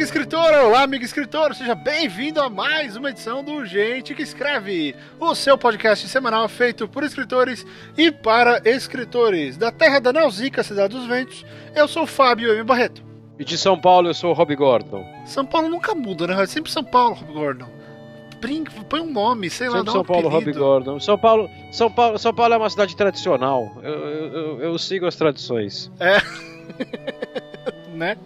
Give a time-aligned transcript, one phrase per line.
[0.00, 0.64] Olá, amiga escritora!
[0.66, 1.54] Olá, amigo escritor!
[1.54, 6.88] Seja bem-vindo a mais uma edição do Gente que Escreve, o seu podcast semanal feito
[6.88, 7.66] por escritores
[7.98, 9.58] e para escritores.
[9.58, 11.44] Da terra da Nausica, cidade dos ventos,
[11.76, 12.64] eu sou Fábio M.
[12.64, 13.04] Barreto.
[13.38, 15.04] E de São Paulo, eu sou o Rob Gordon.
[15.26, 16.42] São Paulo nunca muda, né?
[16.42, 17.68] É sempre São Paulo, Rob Gordon.
[18.40, 20.50] Brinca, põe um nome, sei lá, Sempre dá São um Paulo, Rob.
[20.54, 20.98] Gordon.
[20.98, 23.70] São Paulo, São Paulo, São Paulo é uma cidade tradicional.
[23.82, 25.92] Eu, eu, eu- sigo as tradições.
[27.92, 28.16] né?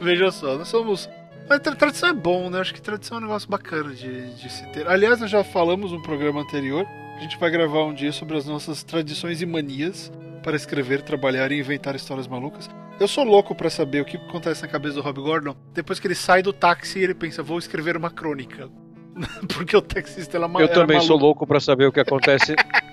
[0.00, 1.06] Veja só, nós somos.
[1.48, 2.60] Mas tra- tradição é bom, né?
[2.60, 4.86] Acho que tradição é um negócio bacana de, de se ter.
[4.86, 6.86] Aliás, nós já falamos no programa anterior.
[7.16, 11.50] A gente vai gravar um dia sobre as nossas tradições e manias para escrever, trabalhar
[11.50, 12.68] e inventar histórias malucas.
[13.00, 16.06] Eu sou louco pra saber o que acontece na cabeça do Rob Gordon depois que
[16.06, 18.68] ele sai do táxi e ele pensa, vou escrever uma crônica.
[19.54, 22.54] Porque o taxista ela Eu também sou louco pra saber o que acontece.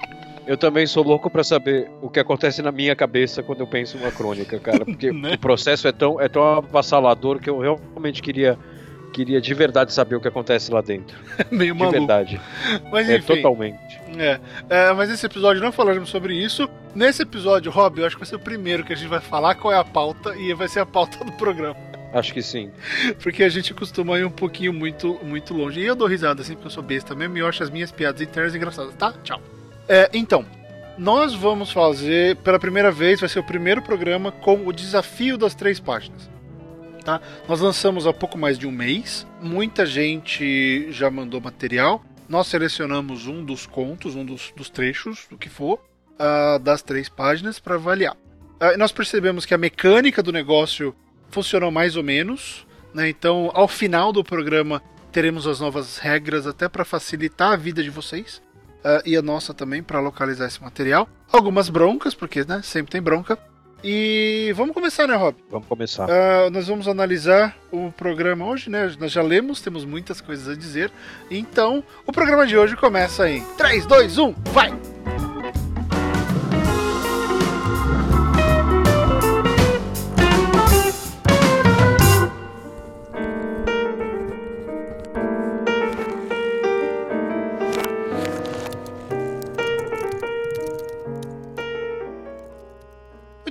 [0.47, 3.97] Eu também sou louco pra saber o que acontece na minha cabeça quando eu penso
[3.97, 4.83] em uma crônica, cara.
[4.85, 5.33] Porque Né?
[5.33, 8.57] o processo é tão, é tão avassalador que eu realmente queria,
[9.11, 11.17] queria de verdade saber o que acontece lá dentro.
[11.49, 11.97] meio De maluco.
[11.97, 12.39] verdade.
[12.91, 13.35] Mas É enfim.
[13.35, 13.99] totalmente.
[14.17, 16.69] É, é, mas nesse episódio não falaremos sobre isso.
[16.93, 19.55] Nesse episódio, Rob, eu acho que vai ser o primeiro que a gente vai falar
[19.55, 21.75] qual é a pauta e vai ser a pauta do programa.
[22.13, 22.69] Acho que sim.
[23.23, 25.79] Porque a gente costuma ir um pouquinho muito, muito longe.
[25.81, 27.91] E eu dou risada assim, porque eu sou besta mesmo e eu acho as minhas
[27.91, 29.11] piadas internas engraçadas, tá?
[29.23, 29.41] Tchau.
[29.87, 30.45] É, então,
[30.97, 35.53] nós vamos fazer, pela primeira vez, vai ser o primeiro programa com o desafio das
[35.53, 36.29] três páginas.
[37.03, 37.21] Tá?
[37.47, 39.27] Nós lançamos há pouco mais de um mês.
[39.41, 42.03] Muita gente já mandou material.
[42.27, 45.79] Nós selecionamos um dos contos, um dos, dos trechos, do que for,
[46.17, 48.17] ah, das três páginas para avaliar.
[48.59, 50.95] E nós percebemos que a mecânica do negócio
[51.29, 52.65] funcionou mais ou menos.
[52.91, 53.09] Né?
[53.09, 57.91] Então, ao final do programa, teremos as novas regras até para facilitar a vida de
[57.91, 58.41] vocês.
[58.85, 61.09] Ah, e a nossa também, para localizar esse material.
[61.31, 63.37] Algumas broncas, porque né, sempre tem bronca.
[63.83, 65.35] E vamos começar, né, Rob?
[65.49, 66.07] Vamos começar.
[66.09, 68.95] Ah, nós vamos analisar o programa hoje, né?
[68.99, 70.91] Nós já lemos, temos muitas coisas a dizer.
[71.29, 74.94] Então, o programa de hoje começa em 3, 2, 1, vai!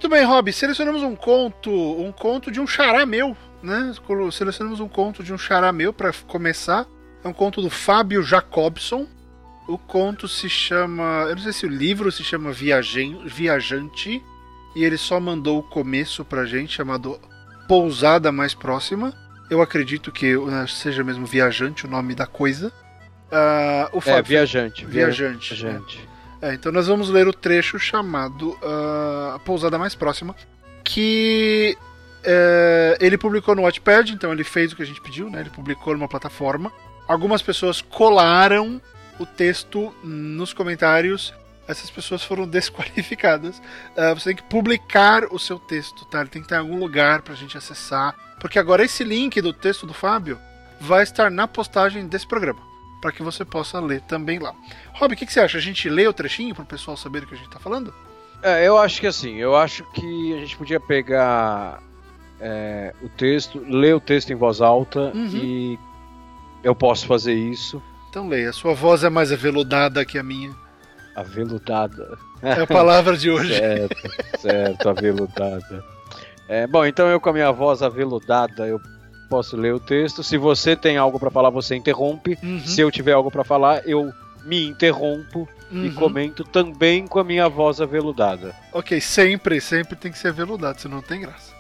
[0.05, 3.91] Muito bem, Rob, selecionamos um conto, um conto de um xará meu, né?
[4.31, 6.85] Selecionamos um conto de um xará meu para começar.
[7.25, 9.07] É um conto do Fábio Jacobson.
[9.67, 14.23] O conto se chama, eu não sei se o livro se chama Viajante,
[14.77, 17.19] e ele só mandou o começo pra gente chamado
[17.67, 19.11] Pousada Mais Próxima.
[19.49, 22.71] Eu acredito que né, seja mesmo Viajante o nome da coisa.
[23.33, 24.85] Ah, o É, Fábio, viajante.
[24.85, 26.14] Viajante, Viajante.
[26.43, 30.35] É, então nós vamos ler o trecho chamado ah, A Pousada Mais Próxima,
[30.83, 31.77] que
[32.23, 35.41] é, ele publicou no Wattpad, então ele fez o que a gente pediu, né?
[35.41, 36.73] Ele publicou numa plataforma.
[37.07, 38.81] Algumas pessoas colaram
[39.19, 41.35] o texto nos comentários.
[41.69, 43.61] Essas pessoas foram desqualificadas.
[43.97, 46.21] Ah, você tem que publicar o seu texto, tá?
[46.21, 48.15] Ele tem que estar em algum lugar pra gente acessar.
[48.41, 50.39] Porque agora esse link do texto do Fábio
[50.81, 52.74] vai estar na postagem desse programa.
[53.05, 54.55] Para que você possa ler também lá.
[54.95, 55.59] Rob, o que, que você acha?
[55.59, 57.93] A gente lê o trechinho pro pessoal saber do que a gente tá falando?
[58.43, 61.83] É, eu acho que assim, eu acho que a gente podia pegar
[62.41, 65.29] é, o texto, ler o texto em voz alta Uhum.
[65.37, 65.79] e
[66.63, 67.83] eu posso fazer isso.
[68.09, 68.55] Então leia.
[68.55, 70.55] Sua voz é mais aveludada que a minha.
[71.15, 72.17] Aveludada.
[72.41, 73.55] É a palavra de hoje.
[73.55, 75.85] Certo, certo, aveludada.
[76.49, 78.81] É, bom, então eu com a minha voz aveludada, eu
[79.29, 80.23] posso ler o texto.
[80.23, 82.39] Se você tem algo pra falar, você interrompe.
[82.43, 84.13] Uhum, Se eu tiver algo pra falar, eu
[84.45, 85.95] me interrompo e uhum.
[85.95, 88.55] comento também com a minha voz aveludada.
[88.73, 91.53] Ok, sempre, sempre tem que ser aveludado, senão não tem graça.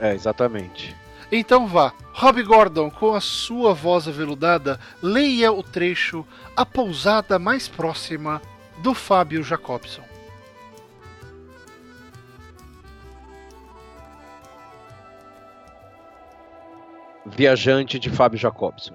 [0.00, 0.94] É, exatamente.
[1.30, 1.92] Então vá.
[2.12, 8.42] Rob Gordon, com a sua voz aveludada, leia o trecho A Pousada Mais Próxima
[8.82, 10.11] do Fábio Jacobson.
[17.24, 18.94] Viajante de Fábio Jacobson.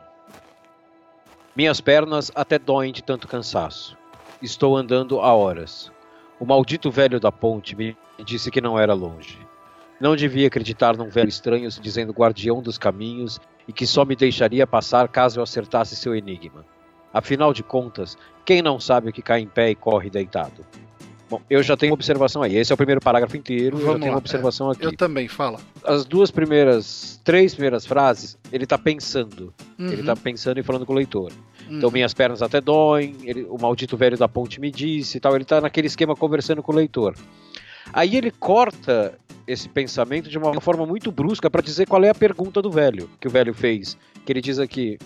[1.56, 3.98] Minhas pernas até doem de tanto cansaço.
[4.42, 5.90] Estou andando há horas.
[6.38, 7.96] O maldito velho da ponte me
[8.26, 9.40] disse que não era longe.
[9.98, 14.14] Não devia acreditar num velho estranho se dizendo guardião dos caminhos e que só me
[14.14, 16.66] deixaria passar caso eu acertasse seu enigma.
[17.14, 20.66] Afinal de contas, quem não sabe o que cai em pé e corre deitado?
[21.30, 22.56] Bom, eu já tenho uma observação aí.
[22.56, 23.76] Esse é o primeiro parágrafo inteiro.
[23.78, 24.86] eu já Vamos tenho lá, uma observação aqui.
[24.86, 25.60] Eu também, fala.
[25.84, 29.54] As duas primeiras, três primeiras frases, ele tá pensando.
[29.78, 31.32] Ele Uhum, tá pensando e falando com o leitor.
[31.70, 31.78] uhum.
[31.78, 35.36] Então, minhas pernas até doem, ele- o maldito velho da ponte me disse e tal.
[35.36, 37.14] Ele tá naquele esquema conversando com o leitor.
[37.92, 42.16] Aí ele corta esse pensamento de uma forma muito brusca para dizer qual é a
[42.16, 43.98] pergunta do velho que o velho fez.
[44.26, 44.98] Que ele diz aqui: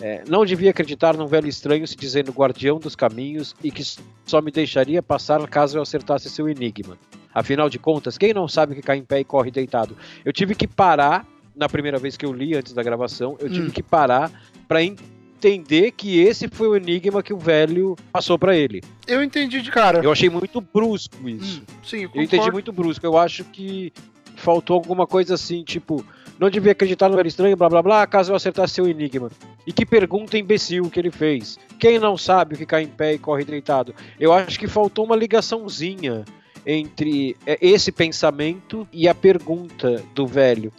[0.00, 3.82] é, não devia acreditar num velho estranho se dizendo guardião dos caminhos e que
[4.24, 6.98] só me deixaria passar caso eu acertasse seu enigma.
[7.34, 9.96] Afinal de contas, quem não sabe que cai em pé e corre deitado?
[10.24, 13.68] Eu tive que parar na primeira vez que eu li antes da gravação, eu tive
[13.68, 13.70] hum.
[13.70, 14.30] que parar
[14.68, 18.82] para entender que esse foi o enigma que o velho passou para ele.
[19.06, 20.02] Eu entendi de cara.
[20.02, 21.60] Eu achei muito brusco isso.
[21.60, 23.04] Hum, sim, eu, eu entendi muito brusco.
[23.06, 23.92] Eu acho que
[24.34, 26.04] faltou alguma coisa assim, tipo,
[26.38, 29.30] não devia acreditar no velho estranho, blá blá blá, caso eu acertasse seu enigma.
[29.66, 31.58] E que pergunta imbecil que ele fez.
[31.78, 33.94] Quem não sabe o que cai em pé e corre deitado?
[34.18, 36.24] Eu acho que faltou uma ligaçãozinha
[36.66, 40.72] entre é, esse pensamento e a pergunta do velho.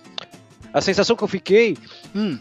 [0.73, 1.77] A sensação que eu fiquei
[2.13, 2.37] hum,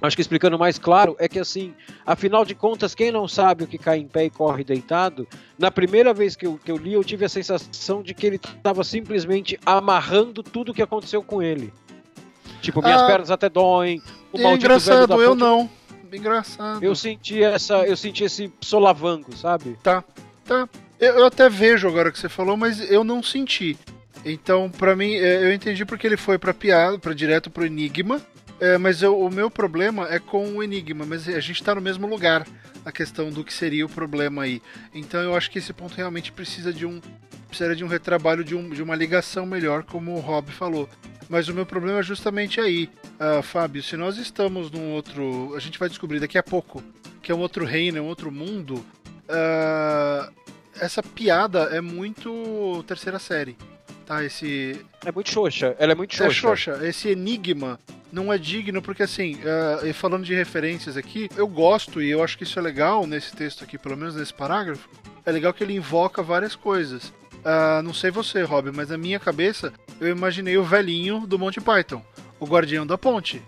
[0.00, 1.74] acho que explicando mais claro, é que assim,
[2.04, 5.26] afinal de contas, quem não sabe o que cai em pé e corre deitado,
[5.58, 8.36] na primeira vez que eu, que eu li, eu tive a sensação de que ele
[8.36, 11.72] estava simplesmente amarrando tudo o que aconteceu com ele.
[12.60, 15.70] Tipo, minhas ah, pernas até doem, o é engraçado, eu ponte, não.
[16.12, 16.82] Engraçado.
[16.82, 19.78] Eu senti essa, eu senti esse solavango, sabe?
[19.82, 20.02] Tá,
[20.44, 20.68] tá.
[20.98, 23.76] Eu, eu até vejo agora que você falou, mas eu não senti.
[24.24, 28.20] Então, para mim, é, eu entendi porque ele foi para piada, para direto pro enigma,
[28.58, 31.80] é, mas eu, o meu problema é com o Enigma, mas a gente está no
[31.80, 32.46] mesmo lugar,
[32.84, 34.62] a questão do que seria o problema aí.
[34.94, 37.00] Então eu acho que esse ponto realmente precisa de um
[37.48, 40.88] precisaria de um retrabalho, de, um, de uma ligação melhor, como o Rob falou.
[41.28, 43.82] Mas o meu problema é justamente aí, uh, Fábio.
[43.82, 45.54] Se nós estamos num outro.
[45.56, 46.82] A gente vai descobrir daqui a pouco
[47.26, 48.76] que é um outro reino, é um outro mundo.
[49.28, 50.32] Uh,
[50.80, 53.56] essa piada é muito terceira série.
[54.06, 54.80] Tá, esse.
[55.04, 56.30] É muito xoxa, ela é muito xoxa.
[56.30, 56.86] É xoxa.
[56.86, 57.80] Esse enigma
[58.12, 62.38] não é digno, porque assim, uh, falando de referências aqui, eu gosto e eu acho
[62.38, 64.88] que isso é legal nesse texto aqui, pelo menos nesse parágrafo.
[65.24, 67.12] É legal que ele invoca várias coisas.
[67.46, 71.60] Uh, não sei você, Rob, mas na minha cabeça eu imaginei o velhinho do Monty
[71.60, 72.02] Python,
[72.40, 73.40] o guardião da ponte.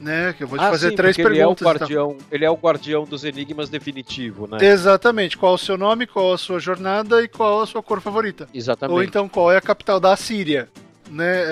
[0.00, 1.36] Né, que eu vou te ah, fazer sim, três perguntas.
[1.40, 4.58] Ele é, o guardião, ele é o guardião dos enigmas definitivo, né?
[4.60, 5.36] Exatamente.
[5.36, 8.48] Qual o seu nome, qual a sua jornada e qual a sua cor favorita?
[8.54, 8.94] Exatamente.
[8.94, 10.68] Ou então qual é a capital da Síria?
[11.10, 11.42] né?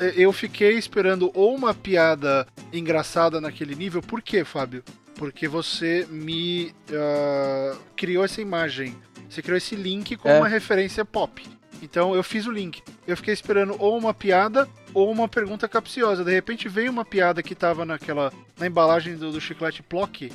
[0.00, 4.02] É, eu fiquei esperando ou uma piada engraçada naquele nível.
[4.02, 4.82] Por quê, Fábio?
[5.16, 8.96] Porque você me uh, criou essa imagem.
[9.30, 10.38] Você criou esse link com é.
[10.38, 11.46] uma referência pop.
[11.80, 12.82] Então eu fiz o link.
[13.06, 16.24] Eu fiquei esperando ou uma piada ou uma pergunta capciosa.
[16.24, 18.32] De repente veio uma piada que tava naquela.
[18.58, 20.32] na embalagem do, do chiclete Plock,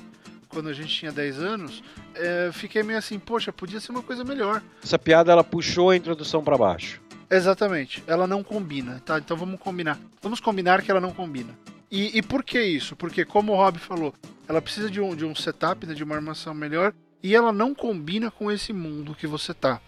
[0.48, 1.84] quando a gente tinha 10 anos.
[2.16, 4.64] É, fiquei meio assim, poxa, podia ser uma coisa melhor.
[4.82, 7.02] Essa piada ela puxou a introdução para baixo.
[7.30, 8.02] Exatamente.
[8.08, 9.20] Ela não combina, tá?
[9.20, 10.00] Então vamos combinar.
[10.22, 11.54] Vamos combinar que ela não combina.
[11.92, 12.96] E, e por que isso?
[12.96, 14.14] Porque, como o Rob falou,
[14.48, 17.74] ela precisa de um, de um setup, né, de uma armação melhor, e ela não
[17.74, 19.82] combina com esse mundo que você tá.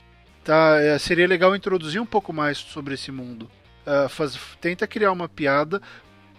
[0.44, 0.80] tá?
[0.80, 3.50] É, seria legal introduzir um pouco mais sobre esse mundo.
[3.86, 5.82] Uh, faz, tenta criar uma piada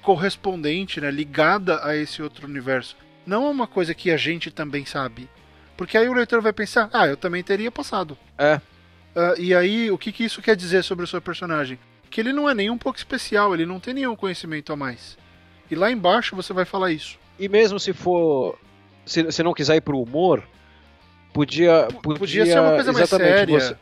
[0.02, 2.96] correspondente, né, ligada a esse outro universo.
[3.26, 5.28] Não é uma coisa que a gente também sabe.
[5.76, 8.18] Porque aí o leitor vai pensar, ah, eu também teria passado.
[8.36, 8.60] É.
[9.14, 11.78] Uh, e aí, o que, que isso quer dizer sobre o seu personagem?
[12.10, 15.16] Que ele não é nem um pouco especial, ele não tem nenhum conhecimento a mais.
[15.70, 17.18] E lá embaixo você vai falar isso.
[17.38, 18.58] E mesmo se for.
[19.04, 20.42] Se, se não quiser ir pro humor,
[21.32, 21.88] podia.
[22.02, 23.60] Podia, podia ser uma coisa mais séria.
[23.60, 23.76] Você...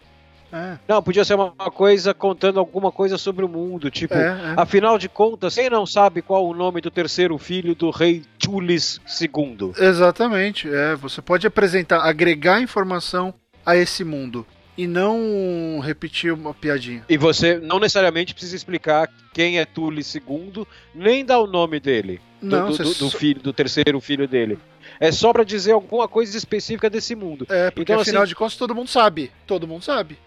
[0.53, 0.79] É.
[0.89, 3.91] Não, podia ser uma coisa contando alguma coisa sobre o mundo.
[3.91, 4.55] Tipo, é, é.
[4.57, 9.01] afinal de contas, quem não sabe qual o nome do terceiro filho do rei Tulis
[9.21, 9.73] II?
[9.79, 10.69] Exatamente.
[10.73, 13.35] É, você pode apresentar, agregar informação
[13.65, 14.47] a esse mundo
[14.79, 17.05] e não repetir uma piadinha.
[17.09, 22.21] E você não necessariamente precisa explicar quem é Tully II, nem dar o nome dele.
[22.41, 24.59] Não, do, do, do filho, do terceiro filho dele.
[25.01, 27.47] É só para dizer alguma coisa específica desse mundo.
[27.49, 29.31] É, porque então, afinal assim, de contas todo mundo sabe.
[29.47, 30.19] Todo mundo sabe.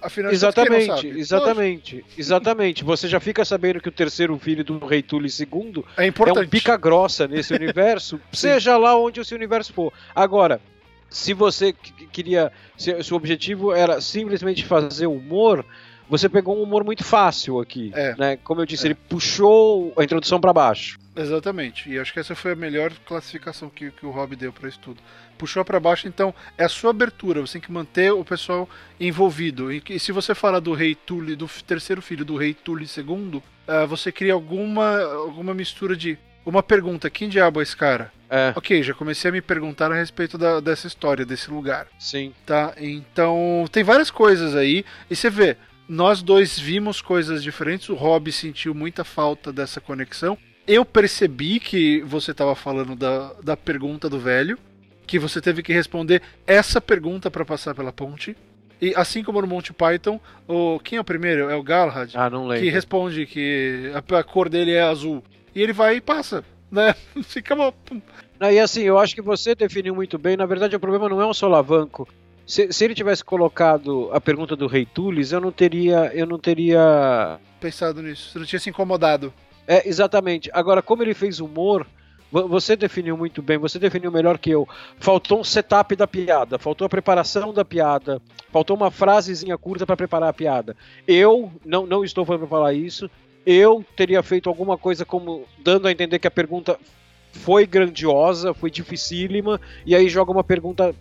[0.00, 2.20] Afinal exatamente, exatamente, Lógico.
[2.20, 2.84] exatamente.
[2.84, 6.38] Você já fica sabendo que o terceiro filho do rei Tully II é, importante.
[6.38, 9.92] é um pica grossa nesse universo, seja lá onde esse universo for.
[10.14, 10.60] Agora,
[11.10, 11.72] se você
[12.12, 12.52] queria.
[12.76, 15.64] Se, se, o objetivo era simplesmente fazer humor,
[16.08, 17.92] você pegou um humor muito fácil aqui.
[17.94, 18.14] É.
[18.16, 18.36] Né?
[18.42, 18.88] Como eu disse, é.
[18.88, 20.98] ele puxou a introdução para baixo.
[21.16, 21.90] Exatamente.
[21.90, 24.78] E acho que essa foi a melhor classificação que, que o Rob deu para isso
[24.78, 25.00] tudo.
[25.36, 27.40] Puxou para baixo, então é a sua abertura.
[27.40, 28.68] Você tem que manter o pessoal
[29.00, 29.72] envolvido.
[29.72, 33.36] E, e se você fala do rei Tully, do terceiro filho do rei Tully II,
[33.36, 38.12] uh, você cria alguma, alguma mistura de uma pergunta: quem diabo é esse cara?
[38.30, 38.52] É.
[38.54, 41.86] Ok, já comecei a me perguntar a respeito da, dessa história, desse lugar.
[41.98, 42.32] Sim.
[42.44, 42.74] Tá?
[42.76, 44.84] Então, tem várias coisas aí.
[45.10, 45.56] E você vê,
[45.88, 47.88] nós dois vimos coisas diferentes.
[47.88, 50.36] O Rob sentiu muita falta dessa conexão.
[50.66, 54.58] Eu percebi que você estava falando da, da pergunta do velho,
[55.06, 58.36] que você teve que responder essa pergunta para passar pela ponte.
[58.80, 61.48] E assim como no Monty Python, o quem é o primeiro?
[61.48, 62.12] É o Galahad.
[62.14, 62.64] Ah, não lembro.
[62.64, 65.24] Que responde que a, a cor dele é azul.
[65.54, 66.94] E ele vai e passa, né?
[67.24, 67.72] Fica uma...
[68.52, 70.36] E assim, eu acho que você definiu muito bem.
[70.36, 72.06] Na verdade, o problema não é um solavanco.
[72.48, 76.38] Se, se ele tivesse colocado a pergunta do Rei Tulis, eu não teria, eu não
[76.38, 78.30] teria pensado nisso.
[78.30, 79.30] Você não tinha se incomodado.
[79.66, 80.48] É, exatamente.
[80.54, 81.86] Agora, como ele fez humor,
[82.32, 84.66] você definiu muito bem, você definiu melhor que eu.
[84.98, 88.18] Faltou um setup da piada, faltou a preparação da piada,
[88.50, 90.74] faltou uma frasezinha curta para preparar a piada.
[91.06, 93.10] Eu não, não estou falando para falar isso.
[93.44, 96.78] Eu teria feito alguma coisa como dando a entender que a pergunta
[97.30, 100.94] foi grandiosa, foi dificílima, e aí joga uma pergunta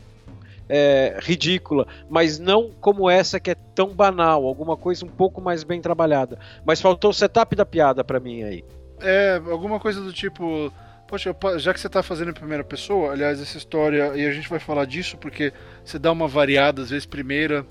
[0.69, 5.63] é, ridícula, mas não como essa que é tão banal, alguma coisa um pouco mais
[5.63, 6.37] bem trabalhada.
[6.65, 8.63] Mas faltou o setup da piada para mim aí.
[8.99, 10.71] É, alguma coisa do tipo.
[11.07, 14.49] Poxa, já que você tá fazendo em primeira pessoa, aliás, essa história, e a gente
[14.49, 17.65] vai falar disso porque você dá uma variada, às vezes primeira,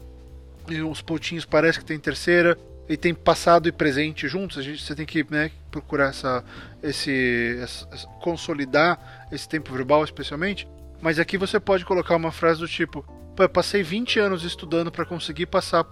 [0.70, 2.56] e uns pontinhos parece que tem terceira,
[2.88, 6.44] e tem passado e presente juntos, a gente, você tem que né, procurar essa,
[6.82, 7.86] esse, essa,
[8.22, 10.68] consolidar esse tempo verbal especialmente.
[11.06, 13.06] Mas aqui você pode colocar uma frase do tipo:
[13.38, 15.84] eu passei 20 anos estudando para conseguir passar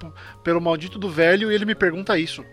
[0.43, 2.45] pelo maldito do velho e ele me pergunta isso.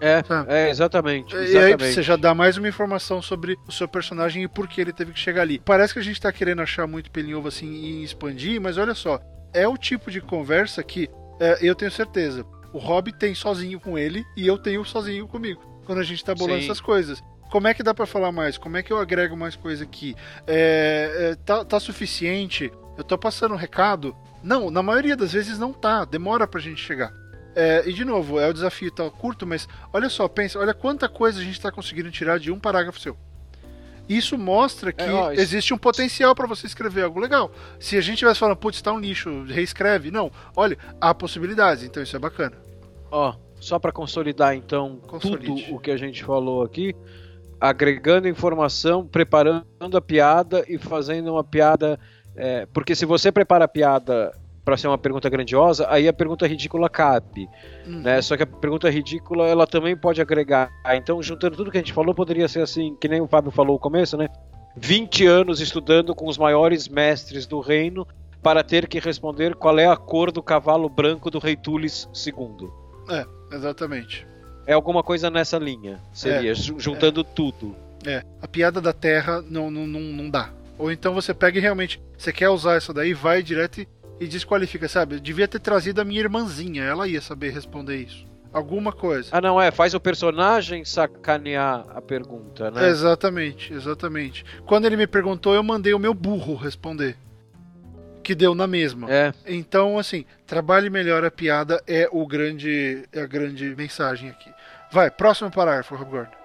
[0.00, 1.52] É, é exatamente, exatamente.
[1.52, 4.80] E aí você já dá mais uma informação sobre o seu personagem e por que
[4.80, 5.58] ele teve que chegar ali.
[5.58, 8.94] Parece que a gente tá querendo achar muito pelinho ovo assim e expandir, mas olha
[8.94, 9.20] só,
[9.52, 12.42] é o tipo de conversa que é, eu tenho certeza.
[12.72, 15.60] O Rob tem sozinho com ele e eu tenho sozinho comigo.
[15.84, 16.64] Quando a gente tá bolando Sim.
[16.64, 17.22] essas coisas
[17.52, 18.56] como é que dá para falar mais?
[18.56, 20.16] Como é que eu agrego mais coisa aqui?
[20.46, 22.72] É, é, tá, tá suficiente?
[22.96, 24.16] Eu tô passando um recado?
[24.42, 26.06] Não, na maioria das vezes não tá.
[26.06, 27.12] Demora pra gente chegar.
[27.54, 31.10] É, e de novo, é o desafio tá curto, mas olha só, pensa, olha quanta
[31.10, 33.18] coisa a gente está conseguindo tirar de um parágrafo seu.
[34.08, 35.42] Isso mostra que é, ó, isso...
[35.42, 37.52] existe um potencial para você escrever algo legal.
[37.78, 40.10] Se a gente tivesse falando, putz, tá um lixo, reescreve.
[40.10, 42.56] Não, olha, há possibilidades, então isso é bacana.
[43.10, 45.64] Ó, só para consolidar então Consolide.
[45.66, 46.96] tudo o que a gente falou aqui,
[47.62, 49.64] agregando informação, preparando
[49.96, 51.96] a piada e fazendo uma piada.
[52.34, 56.44] É, porque se você prepara a piada para ser uma pergunta grandiosa, aí a pergunta
[56.44, 57.48] ridícula cabe.
[57.86, 58.00] Uhum.
[58.02, 58.20] Né?
[58.20, 60.70] Só que a pergunta ridícula ela também pode agregar.
[60.92, 63.74] Então, juntando tudo que a gente falou, poderia ser assim, que nem o Fábio falou
[63.74, 64.28] no começo, né?
[64.76, 68.04] 20 anos estudando com os maiores mestres do reino
[68.42, 72.68] para ter que responder qual é a cor do cavalo branco do rei Tulis II.
[73.08, 74.31] É, exatamente.
[74.66, 76.00] É alguma coisa nessa linha.
[76.12, 77.24] Seria, é, juntando é.
[77.24, 77.76] tudo.
[78.04, 78.24] É.
[78.40, 80.50] A piada da Terra não, não, não, não dá.
[80.78, 82.00] Ou então você pega e realmente.
[82.16, 83.88] Você quer usar essa daí, vai direto e,
[84.20, 85.16] e desqualifica, sabe?
[85.16, 88.24] Eu devia ter trazido a minha irmãzinha, ela ia saber responder isso.
[88.52, 89.30] Alguma coisa.
[89.32, 89.70] Ah, não, é.
[89.70, 92.88] Faz o personagem sacanear a pergunta, né?
[92.88, 94.44] Exatamente, exatamente.
[94.66, 97.16] Quando ele me perguntou, eu mandei o meu burro responder
[98.22, 99.12] que deu na mesma.
[99.12, 99.32] É.
[99.46, 104.50] Então, assim, trabalhe melhor a piada é o grande é a grande mensagem aqui.
[104.90, 106.42] Vai, próximo parágrafo, Rob Gordon.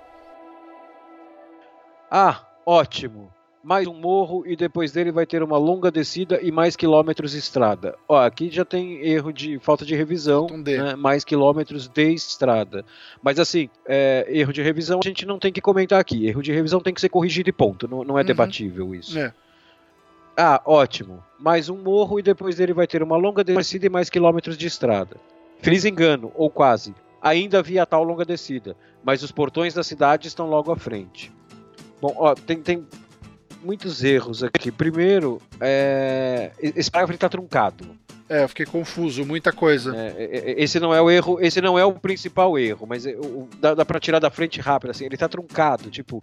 [2.10, 3.31] Ah, ótimo.
[3.63, 7.39] Mais um morro e depois dele vai ter uma longa descida e mais quilômetros de
[7.39, 7.98] estrada.
[8.07, 10.96] Ó, aqui já tem erro de falta de revisão, né?
[10.96, 12.86] mais quilômetros de estrada.
[13.22, 16.25] Mas assim, é, erro de revisão a gente não tem que comentar aqui.
[16.25, 17.89] Erro de revisão tem que ser corrigido e ponto.
[17.89, 18.27] Não, não é uhum.
[18.27, 19.19] debatível isso.
[19.19, 19.34] É.
[20.39, 21.24] Ah, ótimo.
[21.39, 24.67] Mais um morro e depois dele vai ter uma longa descida e mais quilômetros de
[24.67, 25.17] estrada.
[25.63, 26.94] Feliz engano, ou quase.
[27.20, 31.32] Ainda havia tal longa descida, mas os portões da cidade estão logo à frente.
[32.00, 32.86] Bom, ó, tem, tem
[33.63, 34.72] muitos erros aqui.
[34.72, 36.51] Primeiro, é...
[36.62, 37.98] esse parágrafo está truncado.
[38.29, 39.96] É, eu fiquei confuso, muita coisa.
[39.98, 43.08] É, é, é, esse não é o erro, esse não é o principal erro, mas
[43.08, 46.22] é, o, dá, dá pra tirar da frente rápido, assim, ele tá truncado, tipo,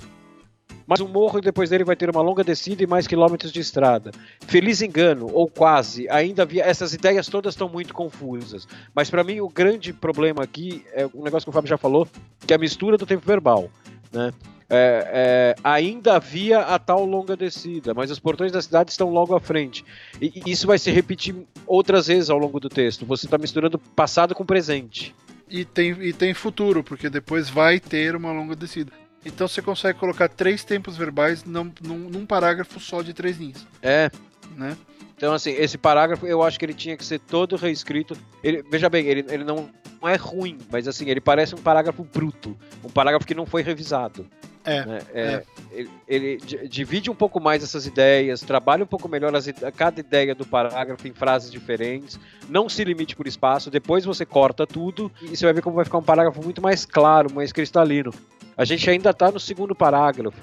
[0.86, 3.60] mais um morro e depois dele vai ter uma longa descida e mais quilômetros de
[3.60, 4.10] estrada.
[4.46, 6.64] Feliz engano, ou quase, ainda havia.
[6.64, 8.68] Essas ideias todas estão muito confusas.
[8.94, 12.06] Mas para mim o grande problema aqui é um negócio que o Fábio já falou,
[12.46, 13.70] que é a mistura do tempo verbal.
[14.12, 14.32] Né?
[14.68, 19.34] É, é, ainda havia a tal longa descida, mas os portões da cidade estão logo
[19.34, 19.84] à frente.
[20.20, 21.34] E, e isso vai se repetir
[21.66, 23.06] outras vezes ao longo do texto.
[23.06, 25.14] Você está misturando passado com presente.
[25.48, 28.92] E tem, e tem futuro, porque depois vai ter uma longa descida.
[29.24, 33.66] Então você consegue colocar três tempos verbais num, num, num parágrafo só de três linhas.
[33.82, 34.10] É.
[34.56, 34.76] Né?
[35.16, 38.16] Então, assim, esse parágrafo eu acho que ele tinha que ser todo reescrito.
[38.42, 39.70] Ele, veja bem, ele, ele não,
[40.02, 42.56] não é ruim, mas assim, ele parece um parágrafo bruto.
[42.82, 44.26] Um parágrafo que não foi revisado.
[44.66, 44.98] É, né?
[45.12, 45.44] é, é.
[45.70, 50.34] Ele, ele, divide um pouco mais essas ideias, trabalha um pouco melhor as, cada ideia
[50.34, 55.36] do parágrafo em frases diferentes, não se limite por espaço, depois você corta tudo e
[55.36, 58.12] você vai ver como vai ficar um parágrafo muito mais claro, mais cristalino.
[58.56, 60.40] A gente ainda está no segundo parágrafo.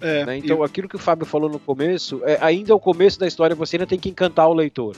[0.00, 0.36] É, né?
[0.36, 0.64] Então, e...
[0.64, 3.76] aquilo que o Fábio falou no começo, é, ainda é o começo da história, você
[3.76, 4.96] ainda tem que encantar o leitor.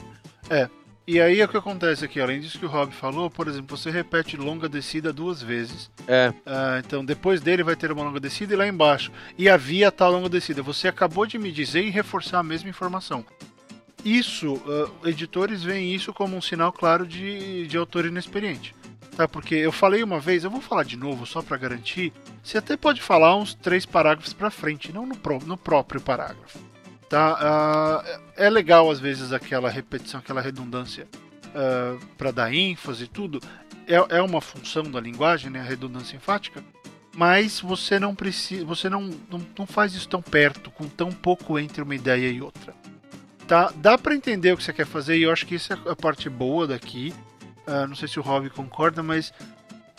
[0.49, 0.69] É.
[1.07, 3.89] E aí o que acontece aqui, além disso que o Rob falou, por exemplo, você
[3.89, 5.89] repete longa descida duas vezes.
[6.05, 6.33] É.
[6.45, 9.09] Ah, então depois dele vai ter uma longa descida e lá embaixo.
[9.37, 10.61] E havia tal longa descida.
[10.61, 13.23] Você acabou de me dizer e reforçar a mesma informação.
[14.03, 18.75] Isso, ah, editores veem isso como um sinal claro de, de autor inexperiente.
[19.15, 19.29] Tá?
[19.29, 22.11] Porque eu falei uma vez, eu vou falar de novo só para garantir.
[22.47, 26.57] Você até pode falar uns três parágrafos para frente, não no, pró- no próprio parágrafo.
[27.09, 27.37] Tá?
[27.41, 31.09] Ah, é legal às vezes aquela repetição, aquela redundância
[32.17, 33.41] para dar ênfase e tudo.
[33.85, 36.63] É, é uma função da linguagem, né, a redundância enfática.
[37.13, 41.59] Mas você não precisa, você não, não, não faz isso tão perto, com tão pouco
[41.59, 42.73] entre uma ideia e outra.
[43.45, 43.73] Tá?
[43.75, 45.95] Dá para entender o que você quer fazer e eu acho que isso é a
[45.97, 47.13] parte boa daqui.
[47.65, 49.33] Ah, não sei se o Rob concorda, mas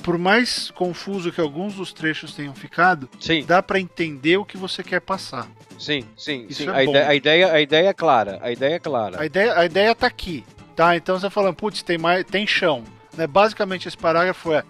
[0.09, 4.57] por mais confuso que alguns dos trechos tenham ficado, Sim, dá para entender o que
[4.57, 5.47] você quer passar.
[5.79, 6.47] sim, sim.
[6.49, 6.69] Isso sim.
[6.69, 6.91] é a, bom.
[6.93, 8.39] ide- a ideia, a ideia é clara.
[8.41, 9.21] A ideia é clara.
[9.21, 10.97] A ideia, a ideia tá aqui, tá?
[10.97, 12.83] Então você falando, putz, tem mais, tem chão,
[13.17, 13.27] né?
[13.27, 14.65] Basicamente esse parágrafo é,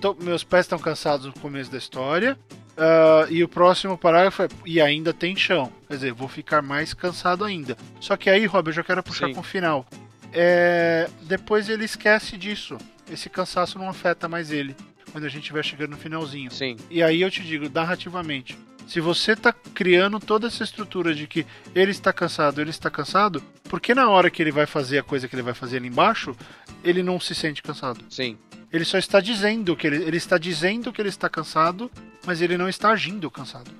[0.00, 2.38] tô- meus pés estão cansados no começo da história.
[2.78, 5.70] ah, e o próximo parágrafo é, e ainda tem chão.
[5.86, 7.76] Quer dizer, vou ficar mais cansado ainda.
[8.00, 9.34] Só que aí, Rob, eu já quero puxar Sim.
[9.34, 9.84] com o final.
[10.32, 12.78] É, depois ele esquece disso.
[13.10, 14.74] Esse cansaço não afeta mais ele.
[15.10, 16.50] Quando a gente estiver chegando no finalzinho.
[16.50, 21.26] Sim, E aí eu te digo, narrativamente, se você tá criando toda essa estrutura de
[21.26, 25.02] que ele está cansado, ele está cansado, porque na hora que ele vai fazer a
[25.02, 26.36] coisa que ele vai fazer ali embaixo,
[26.84, 28.04] ele não se sente cansado.
[28.10, 28.36] sim.
[28.70, 31.90] Ele só está dizendo que ele, ele está dizendo que ele está cansado,
[32.26, 33.70] mas ele não está agindo cansado.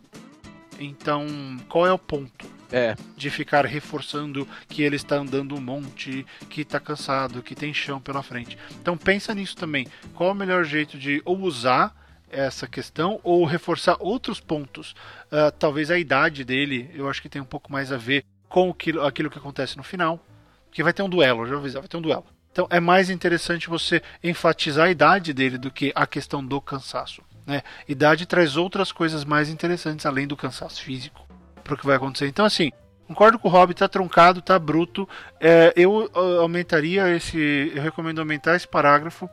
[0.78, 1.26] Então,
[1.68, 2.46] qual é o ponto?
[2.70, 7.72] É, de ficar reforçando que ele está andando um monte, que está cansado, que tem
[7.72, 8.58] chão pela frente.
[8.80, 9.86] Então pensa nisso também.
[10.14, 11.96] Qual o melhor jeito de ou usar
[12.30, 14.94] essa questão ou reforçar outros pontos?
[15.30, 18.70] Ah, talvez a idade dele, eu acho que tem um pouco mais a ver com
[18.70, 20.22] aquilo, aquilo que acontece no final.
[20.66, 22.26] Porque vai ter um duelo, já avisar, vai ter um duelo.
[22.52, 27.22] Então é mais interessante você enfatizar a idade dele do que a questão do cansaço.
[27.46, 27.62] Né?
[27.88, 31.27] Idade traz outras coisas mais interessantes além do cansaço físico
[31.68, 32.26] para o que vai acontecer.
[32.26, 32.72] Então, assim,
[33.06, 35.08] concordo com o Rob, tá truncado, tá bruto.
[35.40, 37.72] É, eu ah, aumentaria esse.
[37.74, 39.28] Eu recomendo aumentar esse parágrafo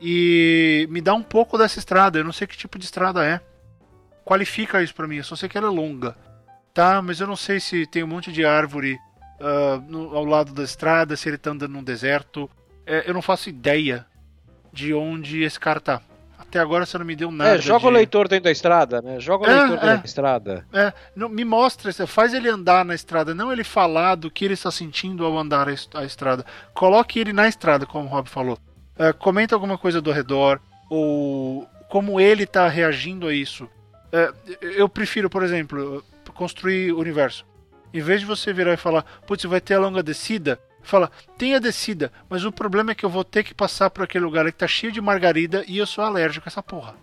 [0.00, 2.18] e me dá um pouco dessa estrada.
[2.18, 3.40] Eu não sei que tipo de estrada é.
[4.24, 6.16] Qualifica isso para mim, eu só sei que ela é longa.
[6.72, 8.96] Tá, mas eu não sei se tem um monte de árvore
[9.40, 12.48] ah, no- ao lado da estrada, se ele tá andando num deserto.
[12.86, 14.06] É, eu não faço ideia
[14.72, 16.00] de onde esse cara tá.
[16.50, 17.54] Até agora você não me deu nada.
[17.54, 19.20] é joga o de- leitor dentro da estrada, né?
[19.20, 19.96] Joga o É, leitor dentro é.
[19.98, 20.66] da estrada.
[20.72, 24.54] É, não, me mostra, faz ele andar na estrada, não ele falar do que ele
[24.54, 26.44] está sentindo ao andar a, est- a estrada.
[26.74, 28.58] Coloque ele na estrada, como o Rob falou.
[28.98, 30.60] É, comenta alguma coisa do redor,
[30.90, 33.68] ou como ele está reagindo a isso.
[34.12, 37.46] É, eu prefiro, por exemplo, construir o universo.
[37.94, 41.54] Em vez de você virar e falar, putz, vai ter a longa descida, fala, tem
[41.54, 44.44] a descida, mas o problema é que eu vou ter que passar por aquele lugar
[44.46, 46.94] que tá cheio de margarida e eu sou alérgico a essa porra.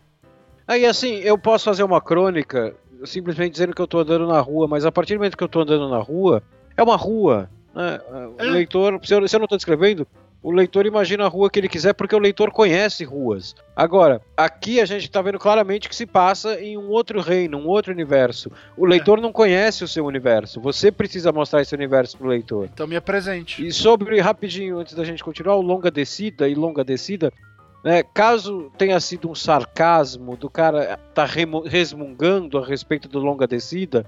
[0.67, 4.67] Aí assim, eu posso fazer uma crônica simplesmente dizendo que eu tô andando na rua,
[4.67, 6.41] mas a partir do momento que eu tô andando na rua,
[6.75, 7.49] é uma rua.
[7.73, 7.99] Né?
[8.37, 8.43] O É.
[8.49, 10.07] leitor, se eu, se eu não tô descrevendo,
[10.47, 13.53] o leitor imagina a rua que ele quiser porque o leitor conhece ruas.
[13.75, 17.67] Agora, aqui a gente tá vendo claramente que se passa em um outro reino, um
[17.67, 18.49] outro universo.
[18.77, 20.61] O leitor não conhece o seu universo.
[20.61, 22.69] Você precisa mostrar esse universo pro leitor.
[22.73, 23.67] Então me apresente.
[23.67, 27.29] E sobre, rapidinho, antes da gente continuar, o longa descida e longa descida,
[27.83, 34.05] né, caso tenha sido um sarcasmo do cara tá resmungando a respeito do longa descida,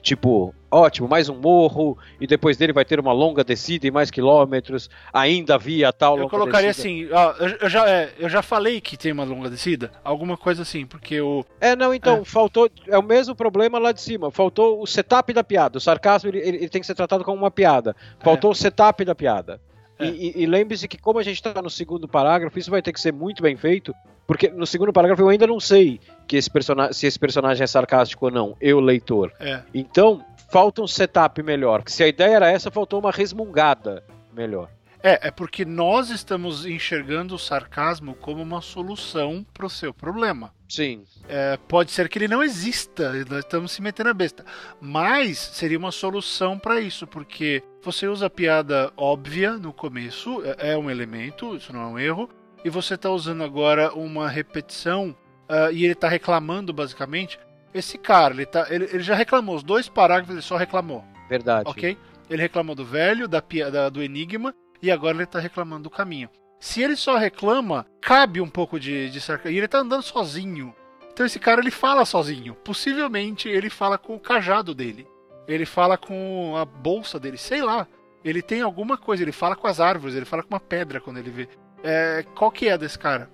[0.00, 4.10] tipo, ótimo, mais um morro, e depois dele vai ter uma longa descida e mais
[4.10, 6.88] quilômetros, ainda havia tal Eu longa colocaria descida.
[6.88, 7.08] assim,
[7.40, 10.62] ó, eu, eu já, é, eu já falei que tem uma longa descida, alguma coisa
[10.62, 11.44] assim, porque o.
[11.60, 15.42] É, não, então, faltou, é o mesmo problema lá de cima, faltou o setup da
[15.42, 19.04] piada, o sarcasmo ele, ele- tem que ser tratado como uma piada, faltou o setup
[19.04, 19.60] da piada.
[19.98, 20.06] É.
[20.06, 22.92] E, e- e lembre-se que como a gente está no segundo parágrafo, isso vai ter
[22.92, 23.92] que ser muito bem feito,
[24.26, 26.48] porque no segundo parágrafo eu ainda não sei que esse
[26.92, 29.32] se esse personagem é sarcástico ou não, eu, leitor.
[29.40, 34.68] É, Então, falta um setup melhor, se a ideia era essa, faltou uma resmungada melhor.
[35.02, 40.52] é, é porque nós estamos enxergando o sarcasmo como uma solução pro seu problema.
[40.68, 44.44] Sim, É, pode ser que ele não exista, nós estamos se metendo a besta.
[44.80, 50.72] Mas seria uma solução para isso, porque você usa a piada óbvia no começo, é,
[50.72, 52.28] é um elemento, isso não é um erro,
[52.64, 55.16] e você está usando agora uma repetição
[55.48, 57.38] ah, e ele está reclamando basicamente.
[57.72, 61.68] Esse cara, ele, tá, ele, ele já reclamou, os dois parágrafos ele só reclamou, verdade.
[61.68, 61.96] ok?
[62.28, 66.28] Ele reclamou do velho, da, da- do enigma, e agora ele está reclamando do caminho.
[66.58, 69.52] Se ele só reclama, cabe um pouco de, de sarcasmo.
[69.52, 70.74] E ele tá andando sozinho.
[71.12, 72.54] Então esse cara ele fala sozinho.
[72.54, 75.06] Possivelmente ele fala com o cajado dele.
[75.48, 77.86] Ele fala com a bolsa dele, sei lá.
[78.22, 81.16] Ele tem alguma coisa, ele fala com as árvores, ele fala com uma pedra quando
[81.18, 81.48] ele vê.
[81.82, 83.30] É, qual que é desse cara?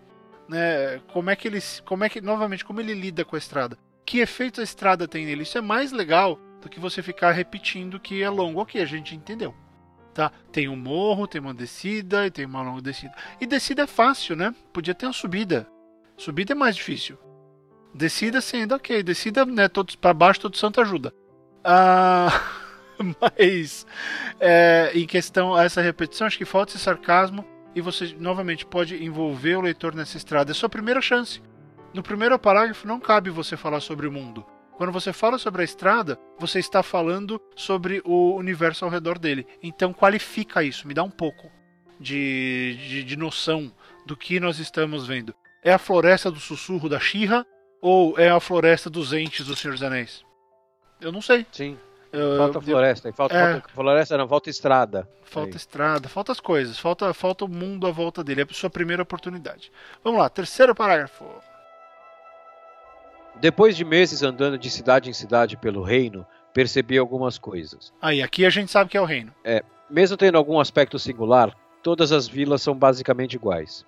[0.49, 1.59] Né, como é que ele.
[1.85, 2.21] Como é que.
[2.21, 3.77] Novamente, como ele lida com a estrada?
[4.07, 5.43] Que efeito a estrada tem nele?
[5.43, 8.61] Isso é mais legal do que você ficar repetindo que é longo.
[8.61, 9.53] Ok, a gente entendeu.
[10.15, 10.31] Tá?
[10.51, 13.13] Tem um morro, tem uma descida e tem uma longa descida.
[13.41, 14.55] E descida é fácil, né?
[14.73, 15.69] Podia ter uma subida.
[16.17, 17.19] Subida é mais difícil.
[17.93, 19.03] Descida sim, ainda ok.
[19.03, 19.69] Descida, né?
[19.69, 21.13] Todos para baixo, todo santo ajuda.
[21.65, 22.29] Ah.
[23.21, 23.87] Mas
[24.41, 29.05] é, em questão a essa repetição, acho que falta esse sarcasmo e você novamente pode
[29.05, 30.51] envolver o leitor nessa estrada.
[30.51, 31.43] É sua primeira chance.
[31.95, 34.45] No primeiro parágrafo não cabe você falar sobre o mundo.
[34.77, 39.47] Quando você fala sobre a estrada, você está falando sobre o universo ao redor dele.
[39.63, 41.51] Então qualifica isso, me dá um pouco
[41.99, 43.73] de, de, de noção
[44.05, 45.35] do que nós estamos vendo.
[45.65, 47.47] É a floresta do sussurro da Shira
[47.81, 50.25] ou é a floresta dos entes do Senhor dos Anéis?
[51.01, 51.47] Eu não sei.
[51.51, 51.79] Sim.
[52.39, 55.09] Falta floresta, falta, é, falta, floresta não, falta estrada.
[55.25, 55.57] Falta aí.
[55.57, 59.03] estrada, falta as coisas, falta, falta o mundo à volta dele, é a sua primeira
[59.03, 59.71] oportunidade.
[60.03, 61.25] Vamos lá, terceiro parágrafo.
[63.41, 67.93] Depois de meses andando de cidade em cidade pelo reino, percebi algumas coisas.
[68.01, 69.33] Aí, aqui a gente sabe que é o reino.
[69.45, 73.85] É, mesmo tendo algum aspecto singular, todas as vilas são basicamente iguais.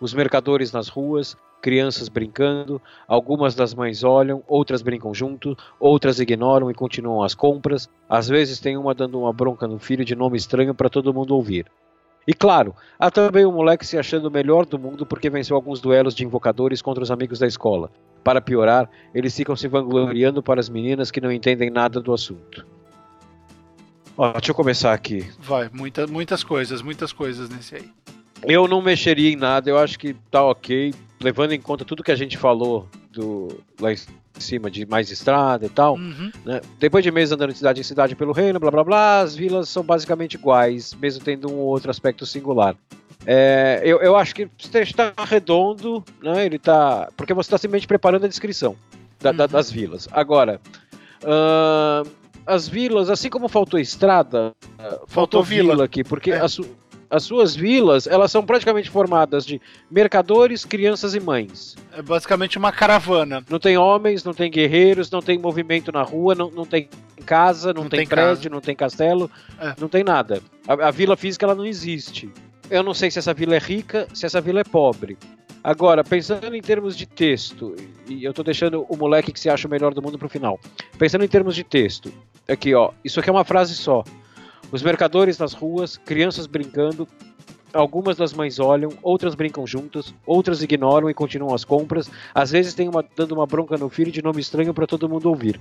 [0.00, 6.70] Os mercadores nas ruas, crianças brincando, algumas das mães olham, outras brincam junto, outras ignoram
[6.70, 10.36] e continuam as compras, às vezes tem uma dando uma bronca no filho de nome
[10.36, 11.66] estranho para todo mundo ouvir.
[12.26, 15.80] E claro, há também um moleque se achando o melhor do mundo porque venceu alguns
[15.80, 17.90] duelos de invocadores contra os amigos da escola.
[18.24, 22.66] Para piorar, eles ficam se vangloriando para as meninas que não entendem nada do assunto.
[24.16, 25.26] Ó, deixa eu começar aqui.
[25.40, 27.90] Vai, muita, muitas coisas, muitas coisas nesse aí.
[28.44, 32.10] Eu não mexeria em nada, eu acho que tá ok, levando em conta tudo que
[32.10, 33.96] a gente falou do lá em
[34.38, 35.94] cima de mais estrada e tal.
[35.94, 36.30] Uhum.
[36.44, 36.60] Né?
[36.78, 39.68] Depois de meses andando de cidade em cidade pelo reino, blá blá blá, as vilas
[39.68, 42.76] são basicamente iguais, mesmo tendo um outro aspecto singular.
[43.26, 46.44] É, eu, eu acho que está redondo, né?
[46.44, 47.08] Ele tá.
[47.16, 48.76] Porque você está simplesmente preparando a descrição
[49.20, 49.36] da, uhum.
[49.36, 50.08] da, das vilas.
[50.10, 50.60] Agora,
[51.22, 52.08] uh,
[52.46, 55.74] as vilas, assim como faltou estrada, faltou, faltou vila.
[55.74, 56.40] vila aqui, porque é.
[56.40, 56.48] a,
[57.12, 61.76] as suas vilas, elas são praticamente formadas de mercadores, crianças e mães.
[61.94, 63.44] É basicamente uma caravana.
[63.50, 66.88] Não tem homens, não tem guerreiros, não tem movimento na rua, não, não tem
[67.26, 68.48] casa, não, não tem, tem, prédio, casa.
[68.48, 69.30] não tem castelo,
[69.60, 69.74] é.
[69.78, 70.40] não tem nada.
[70.66, 72.32] A, a vila física ela não existe.
[72.70, 75.18] Eu não sei se essa vila é rica, se essa vila é pobre.
[75.64, 77.76] Agora, pensando em termos de texto,
[78.08, 80.58] e eu tô deixando o moleque que se acha o melhor do mundo pro final.
[80.98, 82.12] Pensando em termos de texto,
[82.48, 84.02] aqui ó, isso aqui é uma frase só.
[84.72, 87.06] Os mercadores nas ruas, crianças brincando,
[87.72, 92.10] algumas das mães olham, outras brincam juntas, outras ignoram e continuam as compras.
[92.34, 95.28] Às vezes tem uma dando uma bronca no filho de nome estranho para todo mundo
[95.28, 95.60] ouvir.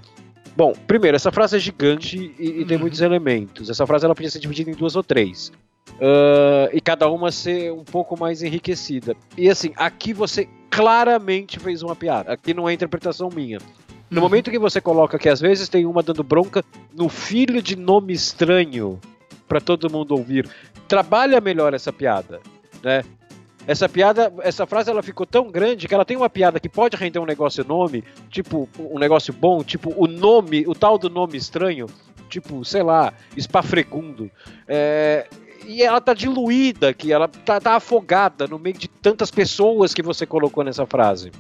[0.56, 2.68] Bom, primeiro, essa frase é gigante e, e uhum.
[2.68, 3.70] tem muitos elementos.
[3.70, 5.52] Essa frase ela podia ser dividida em duas ou três.
[5.94, 9.16] Uh, e cada uma ser um pouco mais enriquecida.
[9.38, 12.34] E assim, aqui você claramente fez uma piada.
[12.34, 13.60] Aqui não é interpretação minha.
[14.10, 17.78] No momento que você coloca que às vezes tem uma dando bronca no filho de
[17.78, 19.00] nome estranho
[19.48, 20.50] para todo mundo ouvir,
[20.88, 22.42] trabalha melhor essa piada,
[22.84, 23.04] né?
[23.68, 26.98] Essa piada, essa frase ela ficou tão grande que ela tem uma piada que pode
[26.98, 31.38] render um negócio nome, tipo um negócio bom, tipo o nome, o tal do nome
[31.38, 31.88] estranho,
[32.30, 34.32] tipo, sei lá, espafregundo.
[34.68, 35.28] É,
[35.66, 40.02] e ela tá diluída aqui, ela tá, tá afogada no meio de tantas pessoas que
[40.02, 41.32] você colocou nessa frase.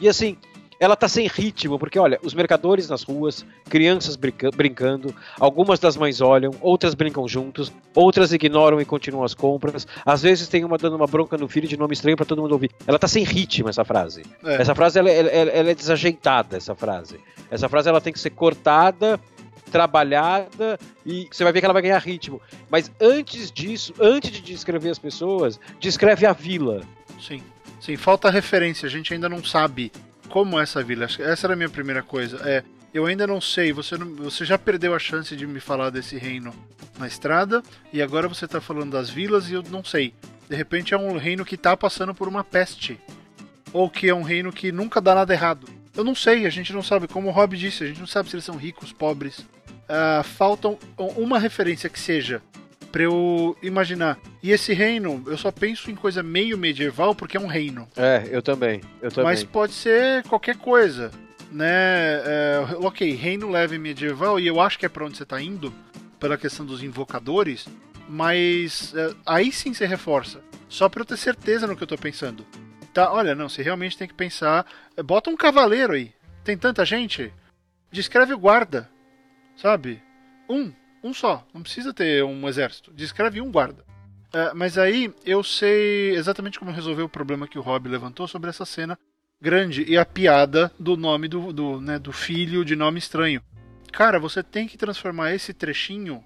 [0.00, 0.36] E assim,
[0.80, 5.96] ela tá sem ritmo, porque olha, os mercadores nas ruas, crianças brinca brincando, algumas das
[5.96, 9.86] mães olham, outras brincam juntos, outras ignoram e continuam as compras.
[10.04, 12.52] Às vezes tem uma dando uma bronca no filho de nome estranho para todo mundo
[12.52, 12.70] ouvir.
[12.86, 14.22] Ela tá sem ritmo essa frase.
[14.44, 14.62] É.
[14.62, 17.18] Essa frase ela, ela, ela, é desajeitada, essa frase.
[17.50, 19.20] Essa frase ela tem que ser cortada
[19.68, 22.40] trabalhada e você vai ver que ela vai ganhar ritmo.
[22.70, 26.82] Mas antes disso, antes de descrever as pessoas, descreve a vila.
[27.20, 27.42] Sim.
[27.80, 29.92] Sim, falta referência, a gente ainda não sabe
[30.28, 31.04] como essa vila?
[31.04, 32.40] Essa era a minha primeira coisa.
[32.48, 32.62] É,
[32.92, 36.16] eu ainda não sei, você, não, você já perdeu a chance de me falar desse
[36.16, 36.54] reino
[36.98, 37.62] na estrada,
[37.92, 40.14] e agora você está falando das vilas e eu não sei.
[40.48, 42.98] De repente é um reino que está passando por uma peste.
[43.72, 45.68] Ou que é um reino que nunca dá nada errado.
[45.94, 47.06] Eu não sei, a gente não sabe.
[47.06, 49.40] Como o Rob disse, a gente não sabe se eles são ricos, pobres.
[49.40, 52.42] Uh, faltam uma referência que seja
[52.90, 54.18] para eu imaginar.
[54.42, 57.88] E esse reino, eu só penso em coisa meio medieval porque é um reino.
[57.96, 58.80] É, eu também.
[59.00, 59.24] Eu também.
[59.24, 61.10] Mas pode ser qualquer coisa,
[61.52, 61.66] né?
[61.68, 65.72] É, ok, reino leve medieval e eu acho que é para onde você tá indo
[66.18, 67.68] pela questão dos invocadores,
[68.08, 70.40] mas é, aí sim você reforça.
[70.68, 72.44] Só para eu ter certeza no que eu tô pensando.
[72.92, 74.66] Tá, olha, não, você realmente tem que pensar.
[74.96, 76.12] É, bota um cavaleiro aí.
[76.44, 77.32] Tem tanta gente.
[77.90, 78.90] Descreve o guarda,
[79.56, 80.02] sabe?
[80.48, 81.46] Um Um só.
[81.54, 82.92] Não precisa ter um exército.
[82.92, 83.84] Descreve um guarda.
[84.32, 88.50] É, mas aí eu sei exatamente como resolver o problema que o Rob levantou sobre
[88.50, 88.98] essa cena
[89.40, 93.40] grande e a piada do nome do, do, né, do filho de nome estranho.
[93.92, 96.22] Cara, você tem que transformar esse trechinho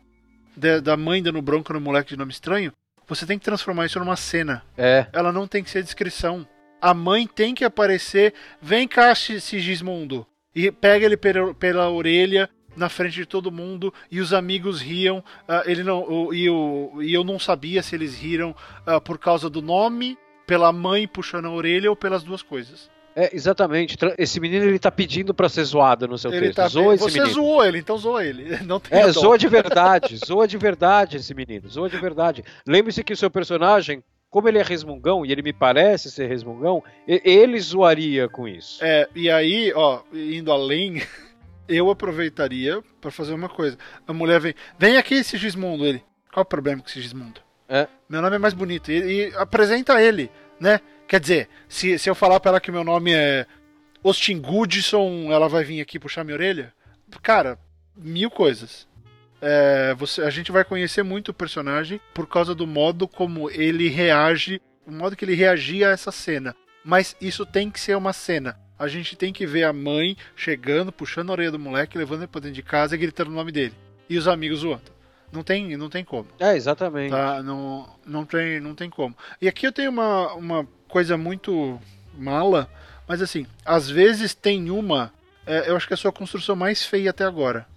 [0.56, 2.72] de, da mãe dando bronca no moleque de nome estranho.
[3.06, 4.62] Você tem que transformar isso numa cena.
[4.76, 5.06] É.
[5.12, 6.46] Ela não tem que ser descrição.
[6.80, 8.34] A mãe tem que aparecer.
[8.60, 10.26] Vem cá, Sigismundo.
[10.54, 15.18] E pega ele pela, pela orelha na frente de todo mundo e os amigos riam.
[15.18, 18.54] Uh, ele não, uh, e, eu, e eu não sabia se eles riram
[18.86, 22.90] uh, por causa do nome, pela mãe puxando a orelha ou pelas duas coisas.
[23.14, 23.96] É, exatamente.
[24.18, 26.56] Esse menino ele tá pedindo pra ser zoado no seu ele texto.
[26.56, 26.68] Tá...
[26.68, 27.34] Zoa Você menino.
[27.34, 28.58] zoou ele, então zoa ele.
[28.64, 30.16] Não tem é, zoa de verdade.
[30.16, 31.68] zoa de verdade esse menino.
[31.68, 32.42] Zoa de verdade.
[32.66, 36.82] Lembre-se que o seu personagem, como ele é resmungão, e ele me parece ser resmungão,
[37.06, 38.82] ele zoaria com isso.
[38.82, 41.02] É, e aí, ó, indo além,
[41.68, 43.78] eu aproveitaria para fazer uma coisa.
[44.06, 46.02] A mulher vem, vem aqui Sigismundo, ele.
[46.32, 47.40] Qual o problema com Sigismundo?
[47.68, 47.88] É.
[48.08, 48.90] Meu nome é mais bonito.
[48.90, 50.80] E, e apresenta ele, né?
[51.08, 53.46] Quer dizer, se, se eu falar pra ela que meu nome é
[54.04, 56.72] Austin Goodson, ela vai vir aqui puxar minha orelha?
[57.22, 57.58] Cara,
[57.96, 58.88] mil coisas.
[59.40, 63.88] É, você, a gente vai conhecer muito o personagem por causa do modo como ele
[63.88, 66.54] reage, o modo que ele reagia a essa cena.
[66.84, 68.58] Mas isso tem que ser uma cena.
[68.82, 72.26] A gente tem que ver a mãe chegando, puxando a orelha do moleque, levando ele
[72.26, 73.72] pra dentro de casa e gritando o nome dele.
[74.10, 74.90] E os amigos zoando.
[75.30, 76.26] Não tem, não tem como.
[76.40, 77.12] É, exatamente.
[77.12, 77.40] Tá?
[77.44, 79.16] Não, não, tem, não tem como.
[79.40, 81.80] E aqui eu tenho uma, uma coisa muito
[82.12, 82.68] mala,
[83.06, 85.12] mas assim, às vezes tem uma.
[85.46, 87.68] É, eu acho que é a sua construção mais feia até agora.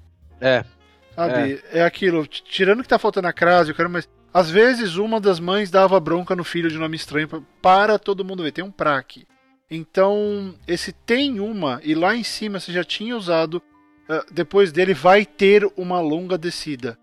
[0.42, 0.66] É.
[1.14, 1.64] Sabe?
[1.72, 4.10] É, é aquilo, tirando que tá faltando a crase, eu quero mais.
[4.34, 8.42] Às vezes uma das mães dava bronca no filho de nome estranho para todo mundo
[8.42, 8.52] ver.
[8.52, 9.28] Tem um praque.
[9.70, 13.62] Então, esse tem uma, e lá em cima você já tinha usado.
[14.08, 16.96] Uh, depois dele vai ter uma longa descida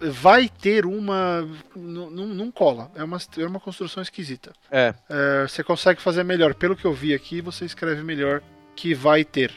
[0.00, 1.46] vai ter uma.
[1.74, 2.90] Não, não cola.
[2.94, 4.52] É uma, é uma construção esquisita.
[4.70, 4.94] É.
[5.08, 5.46] é.
[5.46, 6.54] Você consegue fazer melhor.
[6.54, 8.42] Pelo que eu vi aqui, você escreve melhor
[8.74, 9.52] que vai ter.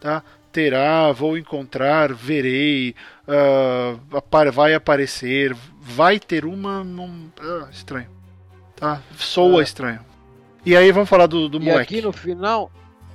[0.00, 0.22] Tá?
[0.50, 2.94] Terá, vou encontrar, verei,
[3.26, 4.20] uh,
[4.52, 6.82] vai aparecer, vai ter uma.
[6.82, 8.10] Num, uh, estranho.
[8.76, 9.00] Tá?
[9.16, 9.64] Soa é.
[9.64, 10.11] estranho.
[10.64, 11.96] E aí vamos falar do, do e moleque.
[11.96, 12.70] aqui no final,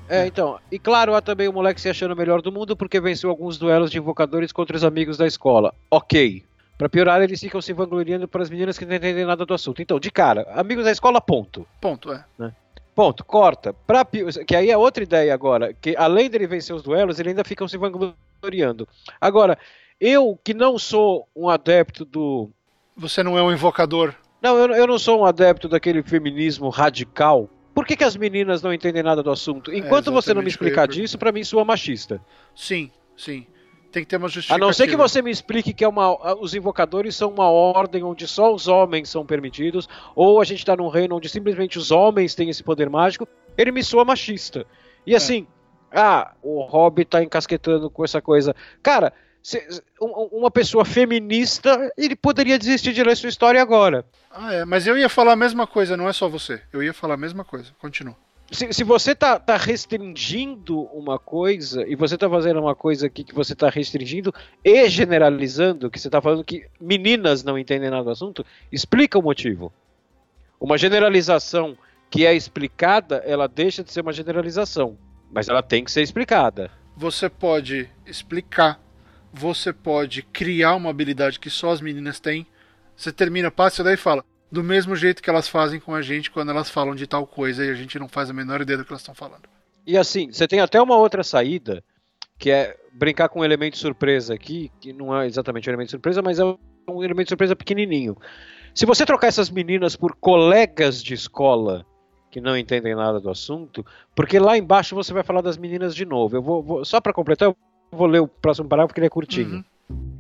[0.10, 0.60] é, então.
[0.72, 3.58] E claro, há também o moleque se achando o melhor do mundo porque venceu alguns
[3.58, 5.74] duelos de invocadores contra os amigos da escola.
[5.92, 6.44] Ok.
[6.78, 9.82] Para piorar, eles ficam se vangloriando para as meninas que não entendem nada do assunto.
[9.82, 11.68] Então, de cara, amigos da escola, ponto.
[11.82, 12.24] Ponto, é.
[12.38, 12.54] Né?
[12.94, 13.74] Ponto, corta.
[13.74, 14.06] Pra,
[14.46, 17.68] que aí é outra ideia agora, que além dele vencer os duelos, ele ainda ficam
[17.68, 18.88] se vangloriando.
[19.20, 19.58] Agora,
[20.00, 22.50] eu que não sou um adepto do.
[22.96, 24.14] Você não é um invocador.
[24.48, 28.64] Não, eu, eu não sou um adepto daquele feminismo radical por que, que as meninas
[28.64, 29.70] não entendem nada do assunto?
[29.70, 32.20] É, Enquanto é você não me explicar disso, para mim soa machista.
[32.56, 33.46] Sim, sim.
[33.92, 34.66] Tem que ter uma justificativa.
[34.66, 38.04] A não ser que você me explique que é uma, os invocadores são uma ordem
[38.04, 41.92] onde só os homens são permitidos, ou a gente está num reino onde simplesmente os
[41.92, 44.66] homens têm esse poder mágico, ele me soa machista.
[45.06, 45.18] E é.
[45.18, 45.46] assim,
[45.92, 48.56] ah, o Hobbit tá encasquetando com essa coisa.
[48.82, 49.14] Cara,
[50.00, 54.06] uma pessoa feminista, ele poderia desistir de ler sua história agora.
[54.30, 56.62] Ah, é, mas eu ia falar a mesma coisa, não é só você.
[56.72, 57.72] Eu ia falar a mesma coisa.
[57.80, 58.16] Continua.
[58.52, 63.24] Se, se você tá, tá, restringindo uma coisa, e você tá fazendo uma coisa aqui
[63.24, 64.34] que você tá restringindo
[64.64, 69.22] e generalizando, que você tá falando que meninas não entendem nada do assunto, explica o
[69.22, 69.72] motivo.
[70.60, 71.78] Uma generalização
[72.10, 74.98] que é explicada, ela deixa de ser uma generalização.
[75.30, 76.72] Mas ela tem que ser explicada.
[76.96, 78.80] Você pode explicar
[79.34, 82.46] você pode criar uma habilidade que só as meninas têm.
[82.96, 84.24] Você termina, passa daí e fala.
[84.52, 87.66] Do mesmo jeito que elas fazem com a gente quando elas falam de tal coisa
[87.66, 89.44] e a gente não faz a menor ideia do que elas estão falando.
[89.86, 91.84] E assim, você tem até uma outra saída,
[92.38, 96.22] que é brincar com um elemento surpresa aqui, que não é exatamente um elemento surpresa,
[96.22, 96.44] mas é
[96.90, 98.18] um elemento surpresa pequenininho.
[98.74, 101.86] Se você trocar essas meninas por colegas de escola
[102.30, 103.86] que não entendem nada do assunto,
[104.16, 106.36] porque lá embaixo você vai falar das meninas de novo.
[106.36, 107.58] Eu vou, vou só para completar, eu
[107.92, 109.64] vou ler o próximo parágrafo porque ele é curtinho.
[109.90, 110.18] Uhum.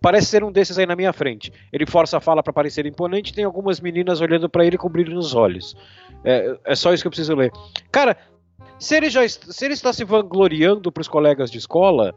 [0.00, 1.52] Parece ser um desses aí na minha frente.
[1.72, 5.14] Ele força a fala para parecer imponente tem algumas meninas olhando para ele com brilho
[5.14, 5.76] nos olhos.
[6.24, 7.52] É, é só isso que eu preciso ler.
[7.90, 8.16] Cara,
[8.78, 12.12] se ele, já se ele está se vangloriando para os colegas de escola,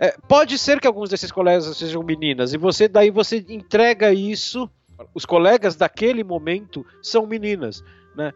[0.00, 4.68] é, pode ser que alguns desses colegas sejam meninas, e você daí você entrega isso.
[5.14, 7.84] Os colegas daquele momento são meninas,
[8.16, 8.32] né?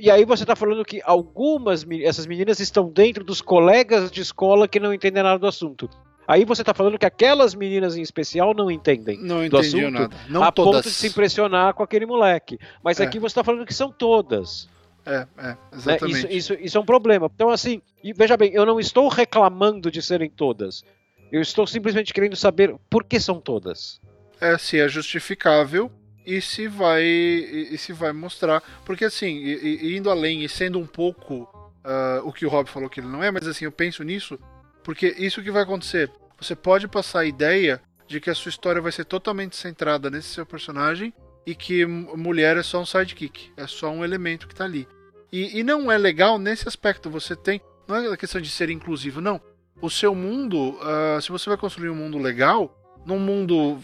[0.00, 4.66] E aí você está falando que algumas essas meninas estão dentro dos colegas de escola
[4.66, 5.88] que não entendem nada do assunto.
[6.26, 10.16] Aí você está falando que aquelas meninas em especial não entendem não do assunto nada.
[10.28, 10.74] Não a todas.
[10.76, 12.58] ponto de se impressionar com aquele moleque.
[12.82, 13.04] Mas é.
[13.04, 14.68] aqui você está falando que são todas.
[15.04, 16.24] É, é, exatamente.
[16.24, 16.32] Né?
[16.32, 17.30] Isso, isso, isso é um problema.
[17.34, 17.82] Então, assim,
[18.16, 20.84] veja bem, eu não estou reclamando de serem todas.
[21.30, 24.00] Eu estou simplesmente querendo saber por que são todas.
[24.40, 25.90] É, se é justificável
[26.26, 28.62] e se vai e, se vai mostrar.
[28.84, 31.42] Porque assim, e, indo além e sendo um pouco
[31.84, 34.38] uh, o que o Rob falou que ele não é, mas assim, eu penso nisso,
[34.82, 36.10] porque isso que vai acontecer.
[36.38, 40.28] Você pode passar a ideia de que a sua história vai ser totalmente centrada nesse
[40.28, 41.12] seu personagem
[41.46, 44.86] e que mulher é só um sidekick, é só um elemento que está ali.
[45.32, 47.08] E, e, não é legal nesse aspecto.
[47.08, 47.60] Você tem.
[47.88, 49.40] Não é a questão de ser inclusivo, não.
[49.80, 53.78] O seu mundo, uh, se você vai construir um mundo legal, num mundo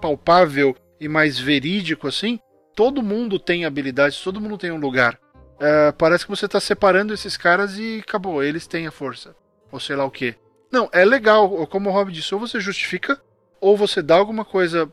[0.00, 2.38] palpável e mais verídico assim,
[2.76, 5.18] todo mundo tem habilidades, todo mundo tem um lugar.
[5.56, 9.34] Uh, parece que você está separando esses caras e acabou, eles têm a força.
[9.72, 10.36] Ou sei lá o que.
[10.70, 13.20] Não, é legal, como o Rob disse, ou você justifica,
[13.60, 14.90] ou você dá alguma coisa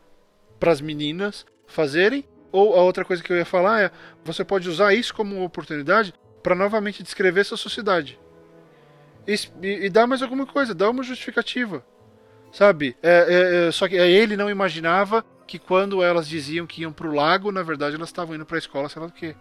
[0.60, 3.91] para as meninas fazerem, ou a outra coisa que eu ia falar é:
[4.24, 8.19] você pode usar isso como oportunidade para novamente descrever essa sociedade.
[9.28, 11.86] E, e, e, dar mais alguma coisa, dar uma justificativa.
[12.52, 12.98] Sabe?
[13.04, 17.12] É, é, é, só que ele não imaginava que quando elas diziam que iam pro
[17.12, 19.35] lago, na verdade elas estavam indo pra escola, sei lá do que.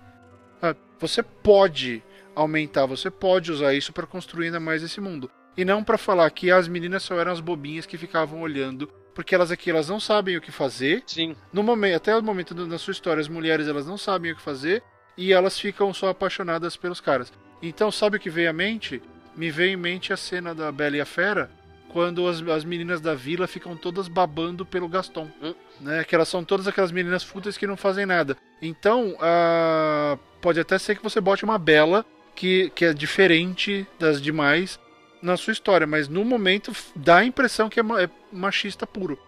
[0.99, 2.03] Você pode
[2.35, 5.31] aumentar, você pode usar isso para construir ainda mais esse mundo.
[5.55, 9.35] E não para falar que as meninas só eram as bobinhas que ficavam olhando porque
[9.35, 11.03] elas aqui elas não sabem o que fazer.
[11.07, 11.37] Sim.
[11.53, 14.41] No momento, até o momento da sua história, as mulheres elas não sabem o que
[14.41, 14.83] fazer
[15.15, 17.31] e elas ficam só apaixonadas pelos caras.
[17.61, 19.03] Então, sabe o que veio à mente?
[19.37, 21.51] Me veio em mente a cena da Bela e a Fera,
[21.93, 25.31] quando as, as meninas da vila ficam todas babando pelo Gaston.
[25.43, 25.55] Hum.
[25.81, 26.05] Né?
[26.05, 28.37] Que elas são todas aquelas meninas fúteis que não fazem nada.
[28.61, 34.21] Então, uh, pode até ser que você bote uma Bela que, que é diferente das
[34.21, 34.79] demais
[35.21, 39.19] na sua história, mas no momento dá a impressão que é, é machista puro.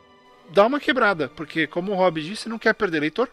[0.50, 3.28] Dá uma quebrada, porque como o Rob disse, não quer perder leitor.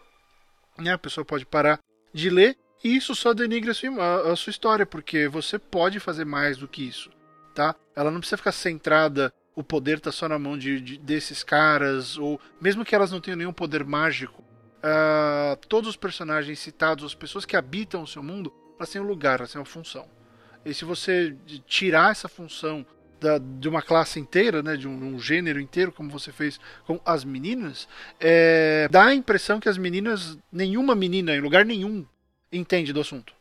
[0.76, 0.92] Né?
[0.92, 1.78] A pessoa pode parar
[2.12, 6.24] de ler e isso só denigra a sua, a sua história, porque você pode fazer
[6.24, 7.10] mais do que isso,
[7.58, 7.74] tá?
[7.96, 12.16] Ela não precisa ficar centrada, o poder tá só na mão de, de desses caras,
[12.16, 14.44] ou mesmo que elas não tenham nenhum poder mágico,
[14.78, 19.06] uh, todos os personagens citados, as pessoas que habitam o seu mundo, elas têm um
[19.06, 20.06] lugar, elas têm uma função.
[20.64, 21.34] E se você
[21.66, 22.86] tirar essa função
[23.20, 27.00] da, de uma classe inteira, né, de um, um, gênero inteiro, como você fez com
[27.04, 27.88] as meninas,
[28.20, 32.06] é, dá a impressão que as meninas, nenhuma menina em lugar nenhum
[32.52, 33.32] entende do assunto.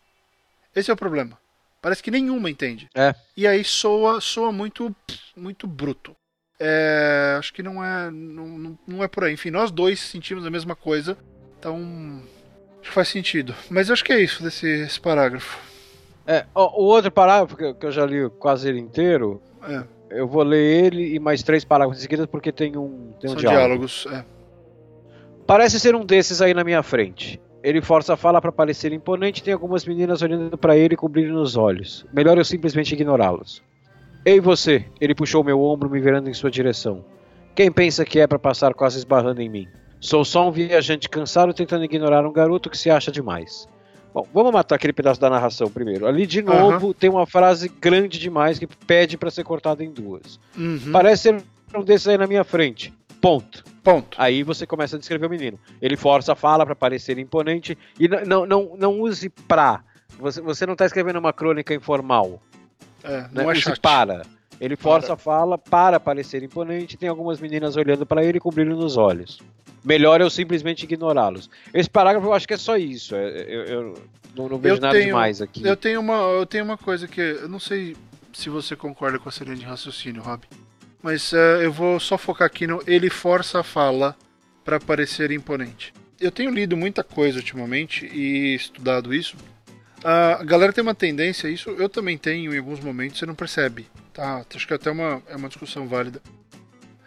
[0.76, 1.38] Esse é o problema.
[1.82, 2.90] Parece que nenhuma entende.
[2.96, 3.14] É.
[3.36, 4.96] E aí soa, soa muito,
[5.36, 6.16] muito bruto.
[6.60, 9.34] É, acho que não é, não, não é por aí.
[9.34, 11.18] Enfim, nós dois sentimos a mesma coisa,
[11.60, 12.22] então
[12.82, 13.54] acho que faz sentido.
[13.70, 15.60] Mas acho que é isso desse parágrafo.
[16.26, 19.84] É, ó, o outro parágrafo que eu já li quase ele inteiro, é.
[20.10, 23.34] eu vou ler ele e mais três parágrafos em seguida porque tem um, tem um
[23.34, 23.86] São diálogo.
[23.86, 24.08] diálogos.
[24.12, 24.26] É.
[25.46, 27.40] Parece ser um desses aí na minha frente.
[27.68, 31.34] Ele força a fala para parecer imponente, tem algumas meninas olhando para ele com brilho
[31.34, 32.06] nos olhos.
[32.14, 33.62] Melhor eu simplesmente ignorá-los.
[34.24, 37.04] Ei você, ele puxou meu ombro me virando em sua direção.
[37.54, 39.68] Quem pensa que é para passar quase esbarrando em mim?
[40.00, 43.68] Sou só um viajante cansado tentando ignorar um garoto que se acha demais.
[44.14, 46.08] Bom, vamos matar aquele pedaço da narração primeiro.
[46.08, 46.94] Ali, de novo, uhum.
[46.94, 50.40] tem uma frase grande demais que pede para ser cortada em duas.
[50.58, 50.94] Uhum.
[50.94, 51.44] Parece ser
[51.76, 52.94] um desses aí na minha frente.
[53.22, 53.64] Ponto.
[53.84, 54.18] Ponto.
[54.20, 55.60] Aí você começa a descrever o menino.
[55.82, 59.84] Ele força a fala para parecer imponente e não, não, não use pra.
[60.20, 62.42] Você, você não está escrevendo uma crônica informal.
[63.04, 63.54] É, não né?
[63.54, 64.24] é use para.
[64.60, 65.16] Ele força para.
[65.16, 66.98] a fala para parecer imponente.
[66.98, 69.40] Tem algumas meninas olhando para ele com brilho nos olhos.
[69.84, 71.50] Melhor eu simplesmente ignorá-los.
[71.74, 73.16] Esse parágrafo eu acho que é só isso.
[73.16, 73.94] É, eu, eu
[74.36, 75.66] não, não, vejo eu nada tenho, demais aqui.
[75.66, 77.22] Eu tenho, uma, eu tenho uma coisa que.
[77.22, 77.96] Eu não sei
[78.34, 80.42] se você concorda com a linha de raciocínio, Rob.
[81.02, 82.82] Mas uh, eu vou só focar aqui no.
[82.88, 84.16] Ele força a fala
[84.64, 85.94] para parecer imponente.
[86.20, 89.38] Eu tenho lido muita coisa ultimamente e estudado isso.
[90.04, 93.88] A galera tem uma tendência, isso eu também tenho em alguns momentos, você não percebe.
[94.14, 94.44] Tá?
[94.56, 96.22] Acho que até uma, é uma discussão válida.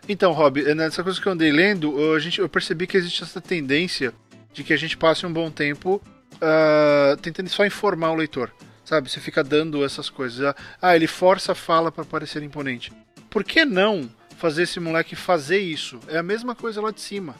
[0.09, 3.23] Então, Rob, é nessa coisa que eu andei lendo, a gente, eu percebi que existe
[3.23, 4.13] essa tendência
[4.53, 6.03] de que a gente passe um bom tempo
[6.37, 8.53] uh, tentando só informar o leitor.
[8.85, 9.09] Sabe?
[9.09, 10.55] Você fica dando essas coisas.
[10.83, 12.93] Ah, ele força a fala para parecer imponente.
[13.31, 15.99] Por que não fazer esse moleque fazer isso?
[16.09, 17.37] É a mesma coisa lá de cima.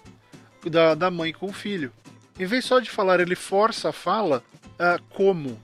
[0.65, 1.93] Da, da mãe com o filho.
[2.39, 4.43] Em vez só de falar ele força a fala,
[4.79, 5.61] uh, como?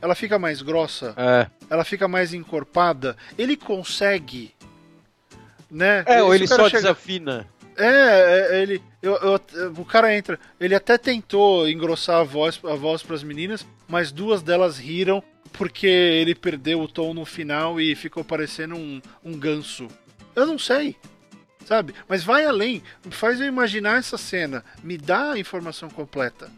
[0.00, 1.14] Ela fica mais grossa?
[1.16, 1.50] É.
[1.68, 3.16] Ela fica mais encorpada?
[3.36, 4.54] Ele consegue
[5.74, 6.04] né?
[6.06, 6.82] É, ou ele só chega...
[6.82, 7.46] desafina.
[7.76, 8.82] É, é, ele.
[9.02, 10.38] Eu, eu, o cara entra.
[10.58, 15.22] Ele até tentou engrossar a voz, a voz para as meninas, mas duas delas riram
[15.52, 19.88] porque ele perdeu o tom no final e ficou parecendo um, um ganso.
[20.34, 20.96] Eu não sei,
[21.64, 21.94] sabe?
[22.08, 22.82] Mas vai além.
[23.10, 24.64] Faz eu imaginar essa cena.
[24.82, 26.50] Me dá a informação completa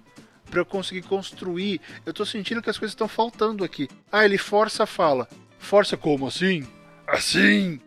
[0.50, 1.80] para eu conseguir construir.
[2.06, 3.88] Eu tô sentindo que as coisas estão faltando aqui.
[4.10, 5.28] Ah, ele força a fala.
[5.58, 6.66] Força como assim?
[7.06, 7.80] Assim?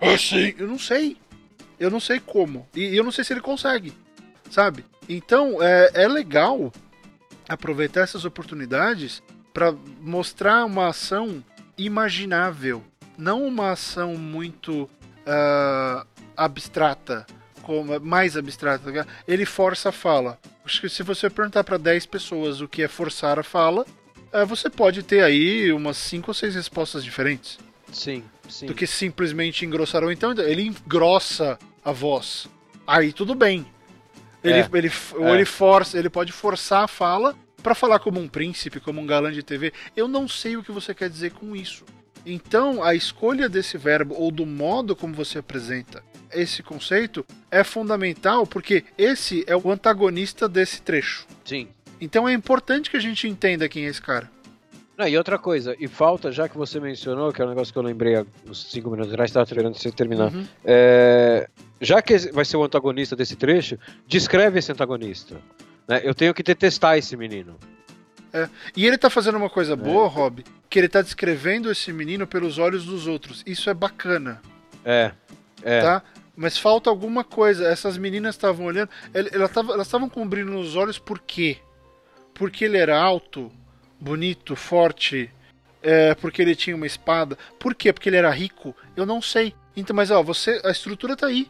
[0.00, 1.16] assim, eu não sei.
[1.78, 2.66] Eu não sei como.
[2.74, 3.92] E eu não sei se ele consegue.
[4.50, 4.84] Sabe?
[5.08, 6.72] Então é, é legal
[7.48, 9.22] aproveitar essas oportunidades
[9.52, 11.42] para mostrar uma ação
[11.78, 12.82] imaginável,
[13.16, 16.06] não uma ação muito uh,
[16.36, 17.26] abstrata,
[17.62, 19.06] como mais abstrata.
[19.26, 20.38] Ele força a fala.
[20.64, 23.86] Acho que se você perguntar para 10 pessoas o que é forçar a fala,
[24.32, 27.58] uh, você pode ter aí umas 5 ou 6 respostas diferentes.
[27.92, 28.66] Sim, sim.
[28.66, 30.02] Do que simplesmente engrossar.
[30.04, 32.48] Ou então ele engrossa a voz.
[32.86, 33.66] Aí tudo bem.
[34.42, 34.68] Ele, é.
[34.74, 35.34] ele, ou é.
[35.34, 39.32] ele força, ele pode forçar a fala para falar como um príncipe, como um galã
[39.32, 39.72] de TV.
[39.96, 41.84] Eu não sei o que você quer dizer com isso.
[42.24, 48.46] Então, a escolha desse verbo ou do modo como você apresenta esse conceito é fundamental
[48.46, 51.26] porque esse é o antagonista desse trecho.
[51.44, 51.68] Sim.
[52.00, 54.30] Então é importante que a gente entenda quem é esse cara.
[54.96, 57.78] Não, e outra coisa, e falta, já que você mencionou, que é um negócio que
[57.78, 60.32] eu lembrei há uns 5 minutos atrás, estava esperando você terminar.
[60.32, 60.46] Uhum.
[60.64, 65.36] É, já que vai ser o antagonista desse trecho, descreve esse antagonista.
[65.86, 66.00] Né?
[66.02, 67.58] Eu tenho que detestar esse menino.
[68.32, 68.48] É.
[68.74, 70.08] E ele tá fazendo uma coisa boa, é.
[70.08, 73.42] Rob, que ele tá descrevendo esse menino pelos olhos dos outros.
[73.46, 74.40] Isso é bacana.
[74.82, 75.12] É.
[75.62, 75.80] é.
[75.82, 76.02] Tá?
[76.34, 77.66] Mas falta alguma coisa.
[77.66, 78.88] Essas meninas estavam olhando.
[79.12, 81.58] Elas estavam cobrindo nos olhos por quê?
[82.34, 83.50] Porque ele era alto,
[84.00, 85.30] bonito, forte,
[85.82, 87.38] é, porque ele tinha uma espada.
[87.58, 87.92] Por quê?
[87.92, 88.74] Porque ele era rico?
[88.96, 89.54] Eu não sei.
[89.76, 91.48] Então, mas ó, você, a estrutura tá aí.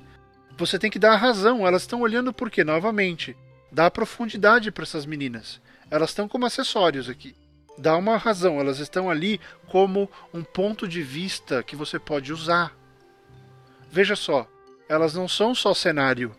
[0.58, 1.66] Você tem que dar a razão.
[1.66, 2.64] Elas estão olhando por quê?
[2.64, 3.36] Novamente,
[3.70, 5.60] dá profundidade para essas meninas.
[5.90, 7.34] Elas estão como acessórios aqui.
[7.78, 8.58] Dá uma razão.
[8.58, 12.76] Elas estão ali como um ponto de vista que você pode usar.
[13.90, 14.46] Veja só,
[14.88, 16.34] elas não são só cenário.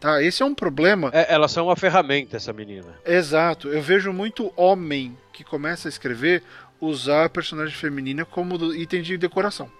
[0.00, 1.10] Tá, esse é um problema.
[1.12, 2.98] É, elas são uma ferramenta, essa menina.
[3.04, 3.68] Exato.
[3.68, 6.42] Eu vejo muito homem que começa a escrever
[6.80, 9.70] usar a personagem feminina como item de decoração.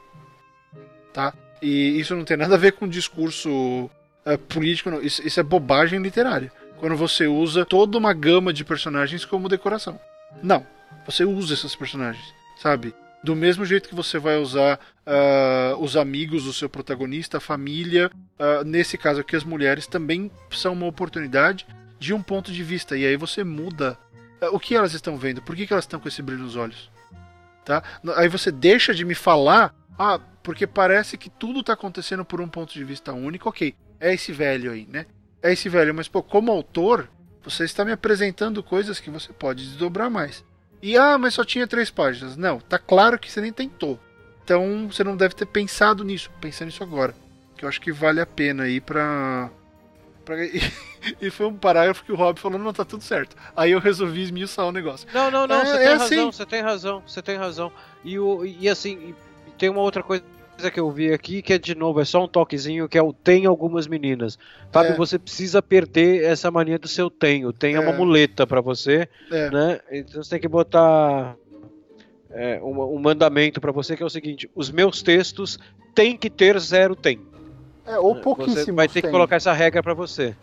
[1.12, 1.32] Tá?
[1.62, 3.90] E isso não tem nada a ver com discurso
[4.24, 4.90] é, político.
[5.02, 6.52] Isso, isso é bobagem literária.
[6.76, 9.98] Quando você usa toda uma gama de personagens como decoração.
[10.42, 10.66] Não.
[11.06, 12.24] Você usa esses personagens,
[12.58, 12.94] sabe?
[13.22, 18.10] Do mesmo jeito que você vai usar uh, os amigos do seu protagonista, a família,
[18.38, 21.66] uh, nesse caso aqui as mulheres também são uma oportunidade
[21.98, 22.96] de um ponto de vista.
[22.96, 23.98] E aí você muda
[24.40, 26.56] uh, o que elas estão vendo, por que, que elas estão com esse brilho nos
[26.56, 26.90] olhos.
[27.62, 27.82] Tá?
[28.16, 32.48] Aí você deixa de me falar, ah, porque parece que tudo está acontecendo por um
[32.48, 33.50] ponto de vista único.
[33.50, 35.04] Ok, é esse velho aí, né?
[35.42, 37.08] É esse velho, mas pô, como autor,
[37.42, 40.42] você está me apresentando coisas que você pode desdobrar mais.
[40.82, 42.36] E ah, mas só tinha três páginas.
[42.36, 43.98] Não, tá claro que você nem tentou.
[44.44, 46.30] Então você não deve ter pensado nisso.
[46.40, 47.14] Pensa nisso agora.
[47.56, 49.50] Que eu acho que vale a pena aí pra.
[50.24, 50.36] pra...
[51.20, 53.36] e foi um parágrafo que o Rob falou: não, tá tudo certo.
[53.54, 55.06] Aí eu resolvi esmiuçar o negócio.
[55.12, 56.16] Não, não, não, é, você é tem assim.
[56.16, 57.72] razão, você tem razão, você tem razão.
[58.02, 59.14] E, o, e assim,
[59.58, 60.24] tem uma outra coisa
[60.68, 63.12] que eu vi aqui, que é de novo, é só um toquezinho, que é o
[63.12, 64.36] tem algumas meninas.
[64.72, 64.96] Fábio, é.
[64.96, 67.52] você precisa perder essa mania do seu tenho.
[67.52, 67.80] Tem é.
[67.80, 69.50] uma muleta para você, é.
[69.50, 69.80] né?
[69.92, 71.36] Então você tem que botar
[72.30, 75.56] é, um, um, mandamento para você que é o seguinte: os meus textos
[75.94, 77.20] têm que ter zero tem.
[77.86, 78.64] É, ou pouquíssimo.
[78.64, 80.34] Você vai ter que colocar essa regra para você.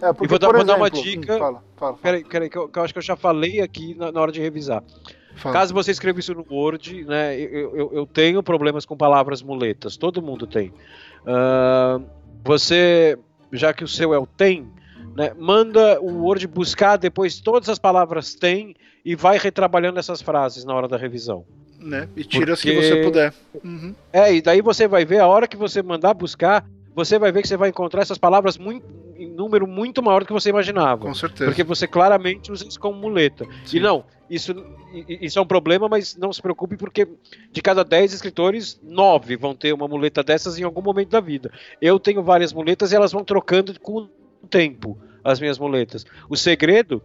[0.00, 1.34] É, porque, e vou, dar, vou exemplo, dar uma dica.
[1.34, 1.98] Hum, fala, fala, fala.
[1.98, 4.32] Peraí, peraí, que eu, que eu acho que eu já falei aqui na, na hora
[4.32, 4.82] de revisar.
[5.36, 5.52] Fala.
[5.52, 9.96] Caso você escreva isso no Word, né, eu, eu, eu, tenho problemas com palavras muletas,
[9.96, 10.72] todo mundo tem.
[11.26, 12.02] Uh,
[12.42, 13.18] você,
[13.52, 14.66] já que o seu é o tem,
[15.14, 18.74] né, manda o Word buscar depois todas as palavras tem
[19.04, 21.44] e vai retrabalhando essas frases na hora da revisão.
[21.78, 22.08] Né?
[22.16, 23.34] E tira as que você puder.
[23.62, 23.94] Uhum.
[24.10, 26.66] É, e daí você vai ver, a hora que você mandar buscar,
[26.96, 28.86] você vai ver que você vai encontrar essas palavras muito,
[29.18, 31.02] em número muito maior do que você imaginava.
[31.02, 31.44] Com certeza.
[31.44, 33.44] Porque você claramente usa isso como muleta.
[33.66, 33.76] Sim.
[33.76, 34.54] E não, isso,
[35.06, 37.06] isso é um problema, mas não se preocupe, porque
[37.52, 41.52] de cada 10 escritores, 9 vão ter uma muleta dessas em algum momento da vida.
[41.82, 44.08] Eu tenho várias muletas e elas vão trocando com
[44.42, 46.06] o tempo, as minhas muletas.
[46.30, 47.02] O segredo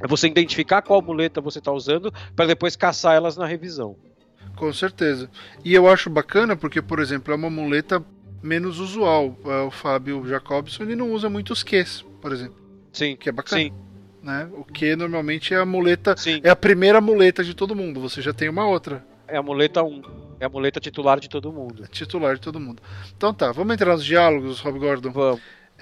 [0.00, 3.96] é você identificar qual muleta você está usando para depois caçar elas na revisão.
[4.54, 5.28] Com certeza.
[5.64, 8.00] E eu acho bacana porque, por exemplo, é uma muleta
[8.44, 9.36] menos usual.
[9.44, 12.56] É, o Fábio Jacobson ele não usa muitos Qs, por exemplo.
[12.92, 13.16] Sim.
[13.16, 13.62] Que é bacana.
[13.62, 13.72] Sim.
[14.22, 14.48] Né?
[14.52, 16.16] O que normalmente é a muleta.
[16.16, 16.40] Sim.
[16.44, 18.00] É a primeira muleta de todo mundo.
[18.00, 19.04] Você já tem uma outra.
[19.26, 20.02] É a muleta 1.
[20.40, 21.84] É a muleta titular de todo mundo.
[21.84, 22.82] É titular de todo mundo.
[23.16, 25.10] Então tá, vamos entrar nos diálogos, Rob Gordon.
[25.10, 25.40] Vamos.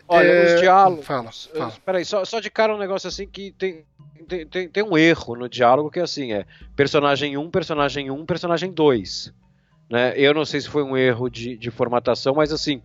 [0.08, 0.54] Olha, é...
[0.54, 1.04] os diálogos.
[1.04, 1.72] Fala, fala.
[1.84, 3.84] Peraí, só, só de cara um negócio assim que tem,
[4.28, 6.46] tem, tem, tem um erro no diálogo que é assim: é
[6.76, 9.32] personagem 1, personagem 1, personagem 2.
[9.92, 10.14] Né?
[10.16, 12.80] Eu não sei se foi um erro de, de formatação, mas assim,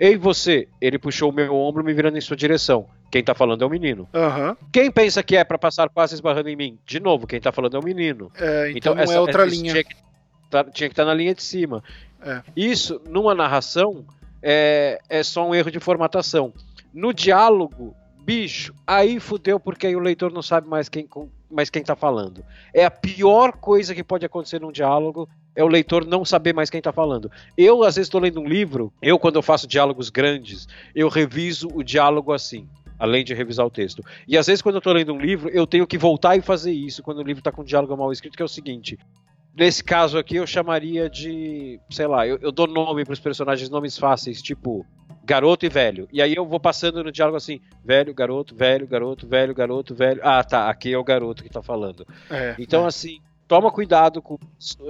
[0.00, 2.86] ei você, ele puxou o meu ombro me virando em sua direção.
[3.12, 4.08] Quem tá falando é o menino.
[4.14, 4.56] Uhum.
[4.72, 6.78] Quem pensa que é para passar quase esbarrando em mim?
[6.86, 8.32] De novo, quem tá falando é o menino.
[8.40, 9.70] É, então, então essa, é outra linha.
[9.70, 9.94] Tinha que,
[10.50, 11.84] tá, estar tá na linha de cima.
[12.22, 12.40] É.
[12.56, 14.06] Isso, numa narração,
[14.42, 16.54] é, é só um erro de formatação.
[16.90, 17.94] No diálogo,
[18.24, 21.06] bicho, aí fudeu porque aí o leitor não sabe mais quem,
[21.50, 22.44] mais quem tá falando.
[22.72, 26.70] É a pior coisa que pode acontecer num diálogo, é o leitor não saber mais
[26.70, 27.30] quem tá falando.
[27.56, 31.68] Eu, às vezes, estou lendo um livro, eu, quando eu faço diálogos grandes, eu reviso
[31.74, 32.68] o diálogo assim
[32.98, 34.02] além de revisar o texto.
[34.26, 36.72] E às vezes, quando eu estou lendo um livro, eu tenho que voltar e fazer
[36.72, 38.98] isso quando o livro está com um diálogo mal escrito, que é o seguinte:
[39.56, 41.80] Nesse caso aqui, eu chamaria de.
[41.88, 44.84] Sei lá, eu, eu dou nome para os personagens, nomes fáceis, tipo
[45.26, 46.08] garoto e velho.
[46.12, 50.20] E aí eu vou passando no diálogo assim: velho, garoto, velho, garoto, velho, garoto, velho.
[50.22, 52.06] Ah, tá, aqui é o garoto que tá falando.
[52.30, 52.86] É, então, é.
[52.86, 54.38] assim, toma cuidado com.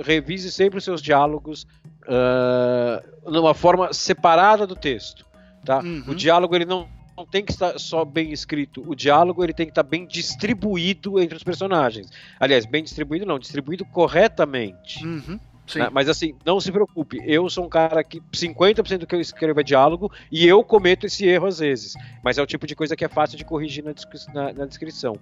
[0.04, 1.66] Revise sempre os seus diálogos
[2.02, 5.24] uh, numa forma separada do texto.
[5.64, 5.80] Tá?
[5.80, 6.04] Uhum.
[6.08, 8.84] O diálogo ele não não tem que estar só bem escrito.
[8.86, 12.10] O diálogo ele tem que estar bem distribuído entre os personagens.
[12.38, 15.02] Aliás, bem distribuído não, distribuído corretamente.
[15.02, 15.40] Uhum.
[15.74, 15.88] Né?
[15.92, 17.20] Mas assim, não se preocupe.
[17.24, 21.06] Eu sou um cara que 50% do que eu escrevo é diálogo e eu cometo
[21.06, 21.94] esse erro às vezes.
[22.22, 23.92] Mas é o tipo de coisa que é fácil de corrigir na,
[24.32, 25.18] na, na descrição.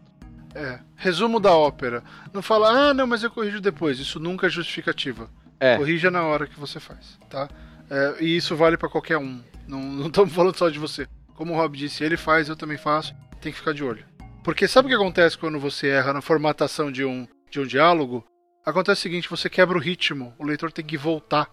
[0.55, 0.79] É.
[0.97, 2.03] Resumo da ópera.
[2.33, 3.99] Não fala, ah, não, mas eu corrijo depois.
[3.99, 5.29] Isso nunca é justificativa.
[5.59, 5.77] É.
[5.77, 7.49] Corrija na hora que você faz, tá?
[7.91, 9.43] É, e isso vale para qualquer um.
[9.67, 11.07] Não estamos falando só de você.
[11.35, 14.05] Como o Rob disse, ele faz, eu também faço, tem que ficar de olho.
[14.43, 18.25] Porque sabe o que acontece quando você erra na formatação de um, de um diálogo?
[18.65, 21.51] Acontece o seguinte, você quebra o ritmo, o leitor tem que voltar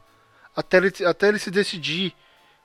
[0.55, 2.13] até ele, até ele se decidir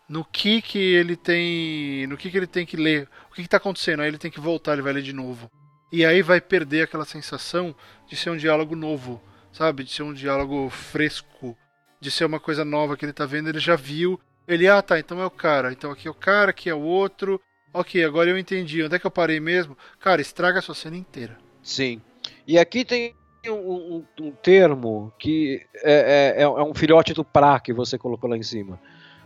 [0.09, 3.57] no que que ele tem, no que que ele tem que ler, o que está
[3.57, 5.51] acontecendo, aí ele tem que voltar, ele vai ler de novo.
[5.93, 7.75] E aí vai perder aquela sensação
[8.09, 9.23] de ser um diálogo novo,
[9.53, 9.85] sabe?
[9.85, 11.57] De ser um diálogo fresco,
[12.01, 14.99] de ser uma coisa nova que ele está vendo, ele já viu ele, ah tá,
[14.99, 15.73] então é o cara.
[15.73, 17.41] Então aqui é o cara, aqui é o outro.
[17.73, 18.83] Ok, agora eu entendi.
[18.83, 19.77] Onde é que eu parei mesmo?
[19.99, 21.37] Cara, estraga a sua cena inteira.
[21.63, 22.01] Sim.
[22.47, 23.15] E aqui tem
[23.51, 28.29] um, um, um termo que é, é, é, um filhote do pra que você colocou
[28.29, 28.81] lá em cima.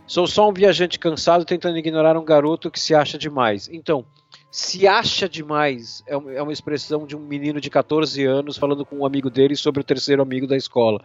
[0.07, 3.69] Sou só um viajante cansado tentando ignorar um garoto que se acha demais.
[3.71, 4.05] Então,
[4.51, 8.85] se acha demais é uma, é uma expressão de um menino de 14 anos falando
[8.85, 11.01] com um amigo dele sobre o terceiro amigo da escola.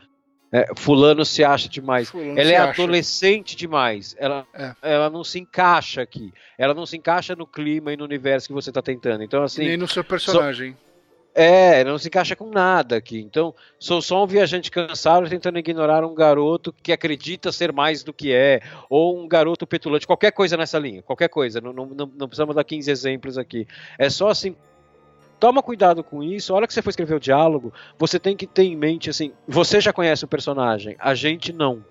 [0.53, 2.09] É, fulano se acha demais.
[2.11, 2.83] Fulano ela é acha.
[2.83, 4.15] adolescente demais.
[4.19, 4.75] Ela, é.
[4.83, 6.33] ela não se encaixa aqui.
[6.57, 9.23] Ela não se encaixa no clima e no universo que você está tentando.
[9.23, 9.67] Então, assim.
[9.67, 10.73] nem no seu personagem.
[10.73, 10.86] So,
[11.39, 13.21] é, não se encaixa com nada aqui.
[13.21, 18.13] Então, sou só um viajante cansado tentando ignorar um garoto que acredita ser mais do
[18.13, 21.61] que é, ou um garoto petulante, qualquer coisa nessa linha, qualquer coisa.
[21.61, 23.69] Não, não, não precisamos dar 15 exemplos aqui.
[23.99, 24.57] É só assim
[25.39, 26.53] Toma cuidado com isso.
[26.53, 29.33] A hora que você for escrever o diálogo, você tem que ter em mente assim:
[29.47, 31.85] você já conhece o personagem, a gente não.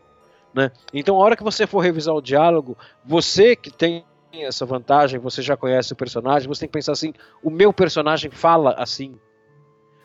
[0.51, 0.71] Né?
[0.91, 5.41] Então, a hora que você for revisar o diálogo, você que tem essa vantagem, você
[5.41, 9.15] já conhece o personagem, você tem que pensar assim: o meu personagem fala assim.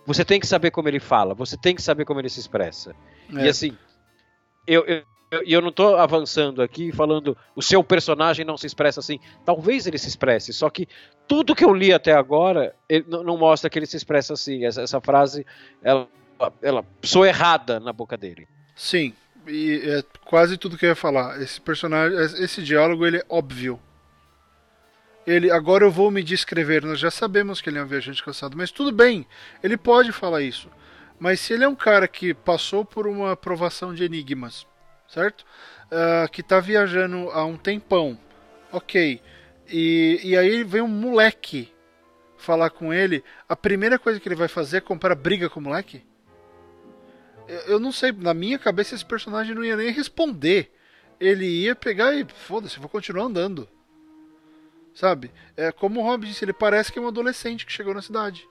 [0.07, 2.94] Você tem que saber como ele fala, você tem que saber como ele se expressa.
[3.34, 3.44] É.
[3.44, 3.76] E assim,
[4.66, 5.05] eu, eu,
[5.44, 9.20] e eu não estou avançando aqui falando o seu personagem não se expressa assim.
[9.44, 10.88] Talvez ele se expresse, só que
[11.28, 12.74] tudo que eu li até agora
[13.07, 14.64] não, mostra que ele se expressa assim.
[14.64, 15.46] Essa, essa frase,
[15.82, 16.09] ela,
[16.61, 18.48] ela soa errada na boca dele.
[18.74, 19.12] Sim,
[19.46, 21.40] e é quase tudo que eu ia falar.
[21.40, 23.78] Esse personagem, esse diálogo, ele é óbvio.
[25.26, 26.84] Ele, agora eu vou me descrever.
[26.84, 29.26] Nós já sabemos que ele é um viajante cansado, mas tudo bem,
[29.62, 30.68] ele pode falar isso.
[31.18, 34.66] Mas se ele é um cara que passou por uma provação de enigmas,
[35.06, 35.44] certo?
[35.86, 38.18] Uh, que tá viajando há um tempão.
[38.72, 39.20] Ok.
[39.68, 41.72] E, e aí vem um moleque
[42.38, 43.22] falar com ele.
[43.48, 46.02] A primeira coisa que ele vai fazer é comprar briga com o moleque?
[47.46, 50.72] Eu, eu não sei, na minha cabeça esse personagem não ia nem responder.
[51.20, 53.68] Ele ia pegar e foda-se, vou continuar andando.
[54.95, 55.30] Sabe?
[55.57, 58.49] É como o Rob disse, ele parece que é um adolescente que chegou na cidade.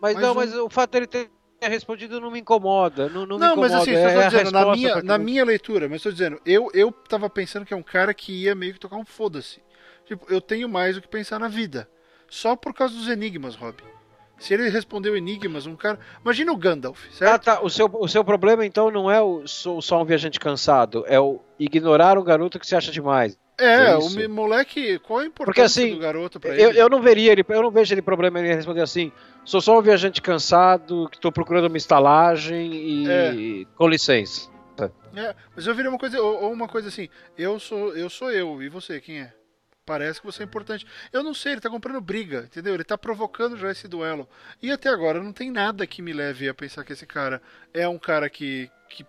[0.00, 0.36] Mas Mais não, um...
[0.36, 1.30] mas o fato dele ter
[1.60, 3.08] respondido não me incomoda.
[3.08, 3.74] Não, não, não me incomoda.
[3.74, 7.28] mas assim, é dizendo, na minha, na minha leitura, mas estou dizendo, eu, eu tava
[7.28, 9.60] pensando que é um cara que ia meio que tocar um foda-se.
[10.04, 11.88] Tipo, eu tenho mais o que pensar na vida.
[12.28, 13.76] Só por causa dos enigmas, Rob.
[14.38, 15.98] Se ele respondeu enigmas, um cara.
[16.22, 17.32] Imagina o Gandalf, certo?
[17.32, 17.60] Ah, tá.
[17.60, 21.40] O seu, o seu problema, então, não é o só um viajante cansado, é o
[21.58, 23.36] ignorar um garoto que se acha demais.
[23.58, 26.80] É, é o moleque, qual a importância Porque, assim, do garoto pra eu, ele?
[26.80, 29.10] Eu não veria ele, eu não vejo ele problema em responder assim.
[29.44, 33.66] Sou só um viajante cansado, que estou procurando uma estalagem e é.
[33.76, 34.48] com licença.
[35.16, 38.30] É, mas eu viria uma coisa, ou, ou, uma coisa assim, eu sou, eu sou
[38.30, 39.32] eu, e você, quem é?
[39.84, 40.86] Parece que você é importante.
[41.12, 42.74] Eu não sei, ele tá comprando briga, entendeu?
[42.74, 44.28] Ele tá provocando já esse duelo.
[44.62, 47.40] E até agora não tem nada que me leve a pensar que esse cara
[47.72, 49.04] é um cara que, que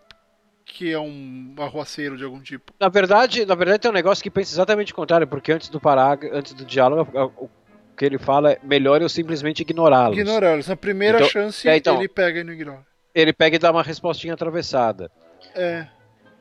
[0.70, 2.72] que é um arruaceiro de algum tipo.
[2.80, 5.80] Na verdade, na verdade tem um negócio que pensa exatamente o contrário, porque antes do
[5.80, 7.49] parágrafo, antes do diálogo, o
[7.97, 10.17] que ele fala é melhor eu simplesmente ignorá-los.
[10.17, 10.67] Ignorá-los.
[10.67, 12.86] Na primeira então, chance, é, então, ele pega e não ignora.
[13.13, 15.11] Ele pega e dá uma respostinha atravessada.
[15.55, 15.88] É.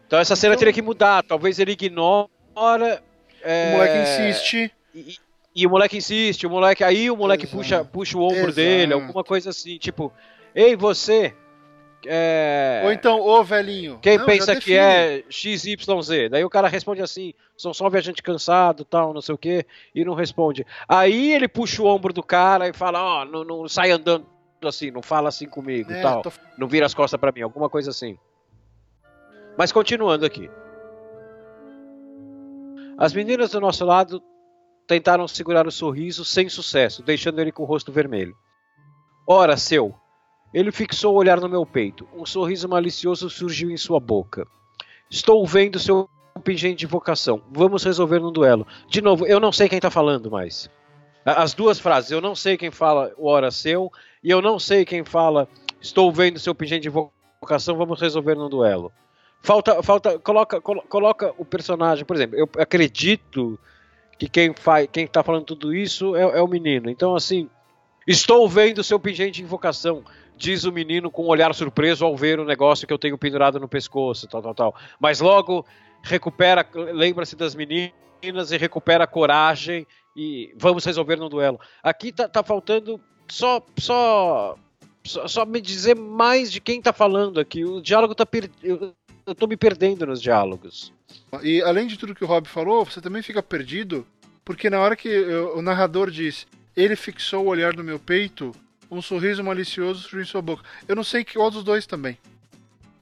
[0.06, 0.58] Então essa cena então...
[0.60, 1.22] teria que mudar.
[1.22, 3.02] Talvez ele ignora.
[3.42, 3.68] É...
[3.68, 4.72] O moleque insiste.
[4.94, 5.16] E,
[5.56, 6.84] e, o moleque insiste, o moleque.
[6.84, 8.54] Aí o moleque puxa, puxa o ombro Exato.
[8.54, 10.12] dele, alguma coisa assim, tipo,
[10.54, 11.34] ei, você.
[12.06, 12.82] É...
[12.84, 13.98] Ou então, ô velhinho.
[14.00, 16.30] Quem não, pensa que é XYZ?
[16.30, 20.04] Daí o cara responde assim: sou só viajante cansado, tal, não sei o que, e
[20.04, 20.64] não responde.
[20.88, 24.26] Aí ele puxa o ombro do cara e fala: Ó, oh, não, não sai andando
[24.62, 26.22] assim, não fala assim comigo, é, tal.
[26.22, 26.32] Tô...
[26.56, 28.18] Não vira as costas para mim, alguma coisa assim.
[29.56, 30.48] Mas continuando aqui.
[32.96, 34.22] As meninas do nosso lado
[34.86, 38.36] tentaram segurar o sorriso sem sucesso, deixando ele com o rosto vermelho.
[39.26, 39.94] Ora, seu,
[40.52, 42.08] ele fixou o olhar no meu peito.
[42.14, 44.46] Um sorriso malicioso surgiu em sua boca.
[45.10, 46.08] Estou vendo seu
[46.42, 47.42] pingente de vocação.
[47.50, 48.66] Vamos resolver no duelo.
[48.88, 50.70] De novo, eu não sei quem está falando mais.
[51.24, 52.10] As duas frases.
[52.10, 53.90] Eu não sei quem fala o hora seu
[54.22, 55.48] e eu não sei quem fala
[55.80, 57.76] estou vendo seu pingente de vocação.
[57.76, 58.92] Vamos resolver no duelo.
[59.40, 62.36] Falta, falta, coloca, coloca o personagem, por exemplo.
[62.36, 63.58] Eu acredito
[64.18, 66.90] que quem faz, quem está falando tudo isso é, é o menino.
[66.90, 67.48] Então assim,
[68.06, 70.02] estou vendo seu pingente de invocação
[70.38, 73.58] diz o menino com um olhar surpreso ao ver o negócio que eu tenho pendurado
[73.58, 74.74] no pescoço, tal, tal, tal.
[75.00, 75.66] Mas logo
[76.02, 79.86] recupera, lembra-se das meninas e recupera a coragem
[80.16, 81.60] e vamos resolver no duelo.
[81.82, 84.56] Aqui tá, tá faltando só, só,
[85.04, 87.64] só, só, me dizer mais de quem tá falando aqui.
[87.64, 88.48] O diálogo tá per...
[88.62, 88.94] eu,
[89.34, 90.92] tô me perdendo nos diálogos.
[91.42, 94.06] E além de tudo que o Rob falou, você também fica perdido,
[94.44, 95.18] porque na hora que
[95.54, 96.46] o narrador diz
[96.78, 98.52] ele fixou o olhar no meu peito,
[98.90, 100.62] um sorriso malicioso surgiu em sua boca.
[100.86, 102.18] Eu não sei qual dos dois também.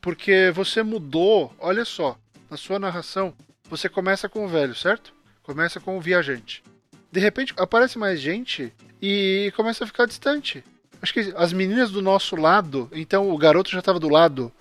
[0.00, 2.16] Porque você mudou, olha só,
[2.50, 3.34] na sua narração,
[3.68, 5.12] você começa com o velho, certo?
[5.42, 6.62] Começa com o viajante.
[7.10, 10.62] De repente aparece mais gente e começa a ficar distante.
[11.00, 14.52] Acho que as meninas do nosso lado, então o garoto já estava do lado.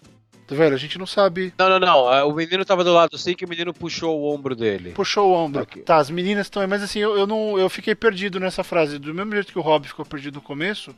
[0.48, 0.74] Tá vendo?
[0.74, 1.54] A gente não sabe.
[1.58, 2.14] Não, não, não.
[2.14, 4.92] É, o menino tava do lado sim que o menino puxou o ombro dele.
[4.92, 5.64] Puxou o ombro.
[5.64, 5.80] Aqui.
[5.80, 7.58] Tá, as meninas estão aí, mas assim, eu, eu, não.
[7.58, 9.00] Eu fiquei perdido nessa frase.
[9.00, 10.96] Do mesmo jeito que o Rob ficou perdido no começo,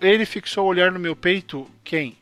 [0.00, 2.16] ele fixou o olhar no meu peito, quem?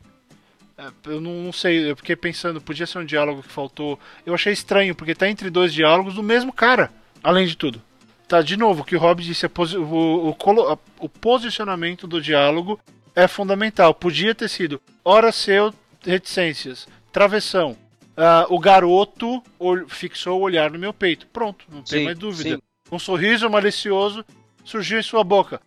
[0.77, 3.99] É, eu não, não, sei, eu fiquei pensando, podia ser um diálogo que faltou.
[4.25, 6.91] Eu achei estranho, porque tá entre dois diálogos do mesmo cara,
[7.23, 7.81] além de tudo.
[8.27, 12.79] Tá, de novo, o que o Rob disse, o, o, o, o posicionamento do diálogo
[13.15, 13.93] é fundamental.
[13.93, 17.77] Podia ter sido hora seu, reticências, travessão.
[18.11, 19.43] Uh, o garoto
[19.87, 21.27] fixou o olhar no meu peito.
[21.27, 22.55] Pronto, não tem sim, mais dúvida.
[22.55, 22.61] Sim.
[22.91, 24.25] Um sorriso malicioso
[24.63, 25.61] surgiu em sua boca.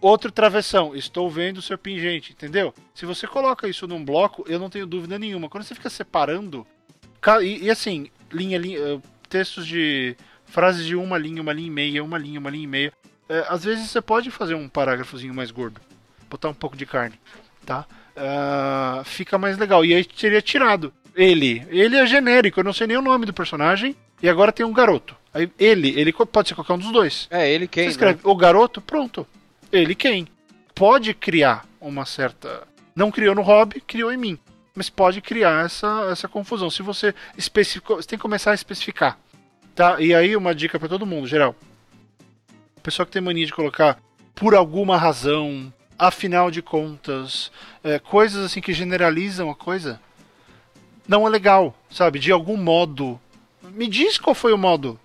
[0.00, 2.72] Outro travessão, estou vendo o seu pingente, entendeu?
[2.94, 5.48] Se você coloca isso num bloco, eu não tenho dúvida nenhuma.
[5.48, 6.66] Quando você fica separando,
[7.42, 8.98] e, e assim, linha, linha, eh,
[9.28, 12.66] textos de frases de uma linha, uma linha e meia, uma linha, uma linha e
[12.66, 12.92] meia.
[13.28, 15.80] É, às vezes você pode fazer um parágrafozinho mais gordo,
[16.30, 17.20] botar um pouco de carne,
[17.66, 17.84] tá?
[18.16, 19.84] Uh, fica mais legal.
[19.84, 21.62] E aí teria tirado ele.
[21.68, 23.94] Ele é genérico, eu não sei nem o nome do personagem.
[24.22, 25.14] E agora tem um garoto.
[25.32, 27.28] Aí ele, ele pode ser qualquer um dos dois.
[27.30, 27.84] É, ele quem?
[27.84, 28.20] Você escreve né?
[28.24, 29.26] o garoto, pronto
[29.72, 30.26] ele quem?
[30.74, 32.66] Pode criar uma certa.
[32.94, 34.38] Não criou no hobby, criou em mim.
[34.74, 36.70] Mas pode criar essa, essa confusão.
[36.70, 37.96] Se você especificou.
[37.96, 39.18] Você tem que começar a especificar.
[39.74, 40.00] Tá?
[40.00, 41.54] E aí, uma dica para todo mundo, geral.
[42.76, 43.98] O pessoal que tem mania de colocar
[44.34, 47.52] por alguma razão, afinal de contas,
[47.84, 50.00] é, coisas assim que generalizam a coisa,
[51.06, 52.18] não é legal, sabe?
[52.18, 53.20] De algum modo.
[53.62, 54.98] Me diz qual foi o modo.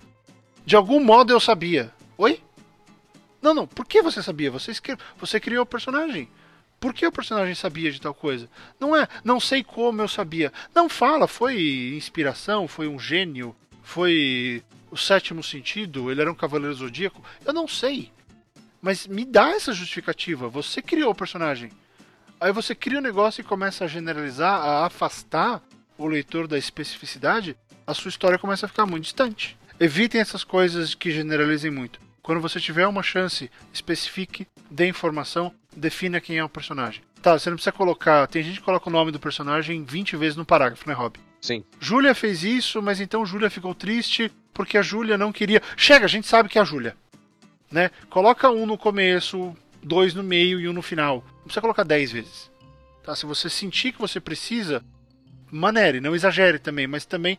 [0.66, 1.92] De algum modo eu sabia.
[2.18, 2.40] Oi?
[3.46, 3.68] Não, não.
[3.68, 4.50] Por que você sabia?
[4.50, 4.72] Você,
[5.20, 6.28] você criou o personagem.
[6.80, 8.50] Por que o personagem sabia de tal coisa?
[8.80, 10.52] Não é, não sei como eu sabia.
[10.74, 16.74] Não fala, foi inspiração, foi um gênio, foi o sétimo sentido, ele era um cavaleiro
[16.74, 17.24] zodíaco.
[17.46, 18.12] Eu não sei.
[18.82, 20.50] Mas me dá essa justificativa.
[20.50, 21.72] Você criou o personagem.
[22.40, 25.62] Aí você cria o um negócio e começa a generalizar, a afastar
[26.00, 29.56] o leitor da especificidade, a sua história começa a ficar muito distante.
[29.80, 32.05] Evitem essas coisas que generalizem muito.
[32.26, 37.04] Quando você tiver uma chance, especifique, dê informação, defina quem é o personagem.
[37.22, 38.26] Tá, você não precisa colocar.
[38.26, 41.20] Tem gente que coloca o nome do personagem 20 vezes no parágrafo, né, Rob?
[41.40, 41.64] Sim.
[41.80, 45.62] Júlia fez isso, mas então Júlia ficou triste porque a Júlia não queria.
[45.78, 46.98] Chega, a gente sabe que é a Júlia.
[47.72, 47.92] Né?
[48.10, 51.24] Coloca um no começo, dois no meio e um no final.
[51.28, 52.52] Não precisa colocar 10 vezes.
[53.04, 53.16] Tá?
[53.16, 54.84] Se você sentir que você precisa,
[55.52, 57.38] manere, não exagere também, mas também,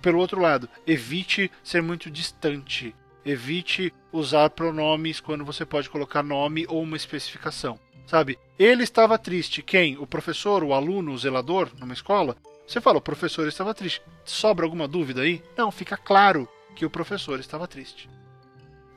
[0.00, 2.94] pelo outro lado, evite ser muito distante.
[3.24, 7.78] Evite usar pronomes quando você pode colocar nome ou uma especificação.
[8.06, 8.38] Sabe?
[8.58, 9.62] Ele estava triste.
[9.62, 9.96] Quem?
[9.98, 12.36] O professor, o aluno, o zelador numa escola?
[12.66, 14.02] Você fala, o professor estava triste.
[14.24, 15.42] Sobra alguma dúvida aí?
[15.56, 18.08] Não, fica claro que o professor estava triste.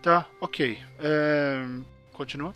[0.01, 0.77] Tá, ok.
[0.99, 1.65] É...
[2.13, 2.53] Continua.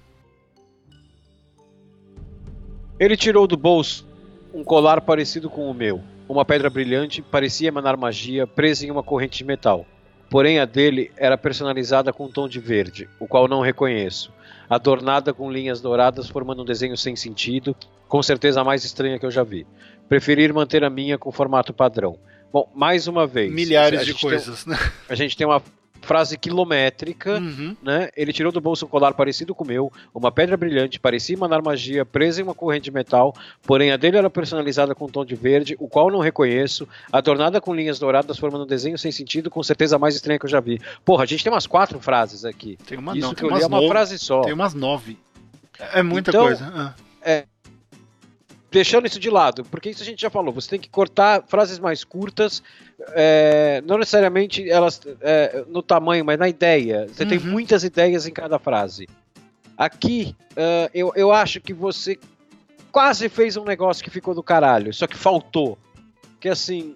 [3.00, 4.08] Ele tirou do bolso
[4.54, 6.04] um colar parecido com o meu.
[6.28, 9.86] uma pedra brilhante parecia emanar magia presa em uma corrente de metal.
[10.32, 14.32] Porém, a dele era personalizada com um tom de verde, o qual não reconheço,
[14.70, 17.76] adornada com linhas douradas formando um desenho sem sentido,
[18.08, 19.68] com certeza a mais estranha que eu já vi.
[20.08, 22.18] Preferir manter a minha com formato padrão.
[22.52, 23.52] Bom, mais uma vez.
[23.52, 24.78] Milhares de coisas, né?
[25.10, 25.62] A gente tem uma
[26.02, 27.76] frase quilométrica, uhum.
[27.82, 28.10] né?
[28.16, 31.64] Ele tirou do bolso um colar parecido com o meu, uma pedra brilhante, parecia emanar
[31.64, 33.34] magia, presa em uma corrente de metal,
[33.64, 37.62] porém a dele era personalizada com um tom de verde, o qual não reconheço, adornada
[37.62, 40.50] com linhas douradas, formando um desenho sem sentido, com certeza a mais estranha que eu
[40.50, 40.80] já vi.
[41.06, 42.78] Porra, a gente tem umas quatro frases aqui.
[42.86, 44.42] Tem uma Isso não, que eu li é uma frase só.
[44.42, 45.18] Tem umas nove.
[45.94, 46.72] É muita então, coisa.
[46.74, 46.94] Ah.
[47.24, 47.46] É,
[48.72, 51.78] deixando isso de lado, porque isso a gente já falou, você tem que cortar frases
[51.78, 52.64] mais curtas,
[53.10, 57.08] é, não necessariamente elas é, no tamanho, mas na ideia.
[57.08, 57.30] Você uhum.
[57.30, 59.08] tem muitas ideias em cada frase.
[59.78, 62.18] Aqui, uh, eu, eu acho que você
[62.92, 65.78] quase fez um negócio que ficou do caralho, só que faltou.
[66.40, 66.96] Que assim,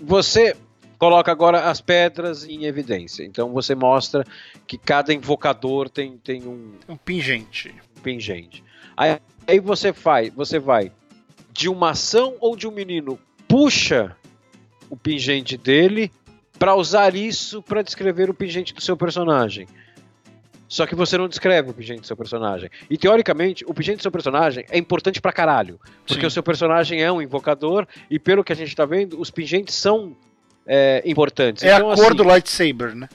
[0.00, 0.56] você
[1.04, 3.24] coloca agora as pedras em evidência.
[3.24, 4.24] Então você mostra
[4.66, 6.72] que cada invocador tem, tem um.
[6.88, 7.74] Um pingente.
[7.98, 8.64] Um pingente.
[8.96, 10.90] Aí Aí você vai, você vai
[11.52, 14.16] de uma ação ou de um menino puxa
[14.88, 16.10] o pingente dele
[16.58, 19.68] para usar isso para descrever o pingente do seu personagem.
[20.66, 22.70] Só que você não descreve o pingente do seu personagem.
[22.88, 25.78] E teoricamente, o pingente do seu personagem é importante pra caralho.
[26.06, 26.26] Porque Sim.
[26.26, 29.74] o seu personagem é um invocador e pelo que a gente tá vendo, os pingentes
[29.74, 30.16] são
[30.66, 31.62] é, importantes.
[31.62, 33.08] É então, a cor assim, do lightsaber, né?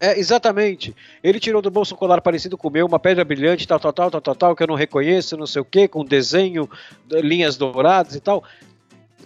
[0.00, 0.94] É, exatamente.
[1.22, 3.92] Ele tirou do bolso um colar parecido com o meu, uma pedra brilhante, tal, tal,
[3.92, 6.68] tal, tal, tal, tal, que eu não reconheço, não sei o que, com desenho,
[7.10, 8.44] linhas douradas e tal.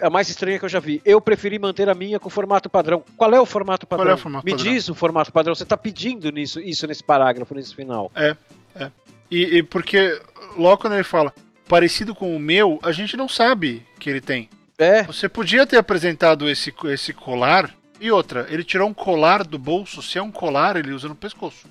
[0.01, 1.03] É a mais estranha que eu já vi.
[1.05, 3.03] Eu preferi manter a minha com o formato padrão.
[3.17, 4.07] Qual é o formato padrão?
[4.07, 4.73] Qual é o formato Me padrão?
[4.73, 5.55] diz o formato padrão.
[5.55, 8.13] Você está pedindo nisso, isso nesse parágrafo, nesse final.
[8.15, 8.37] É,
[8.77, 8.91] é.
[9.29, 10.21] E, e, porque
[10.57, 11.35] logo quando ele fala
[11.69, 14.49] parecido com o meu, a gente não sabe que ele tem.
[14.79, 15.03] É.
[15.03, 20.01] Você podia ter apresentado esse, esse colar e outra, ele tirou um colar do bolso.
[20.03, 21.67] Se é um colar, ele usa no pescoço.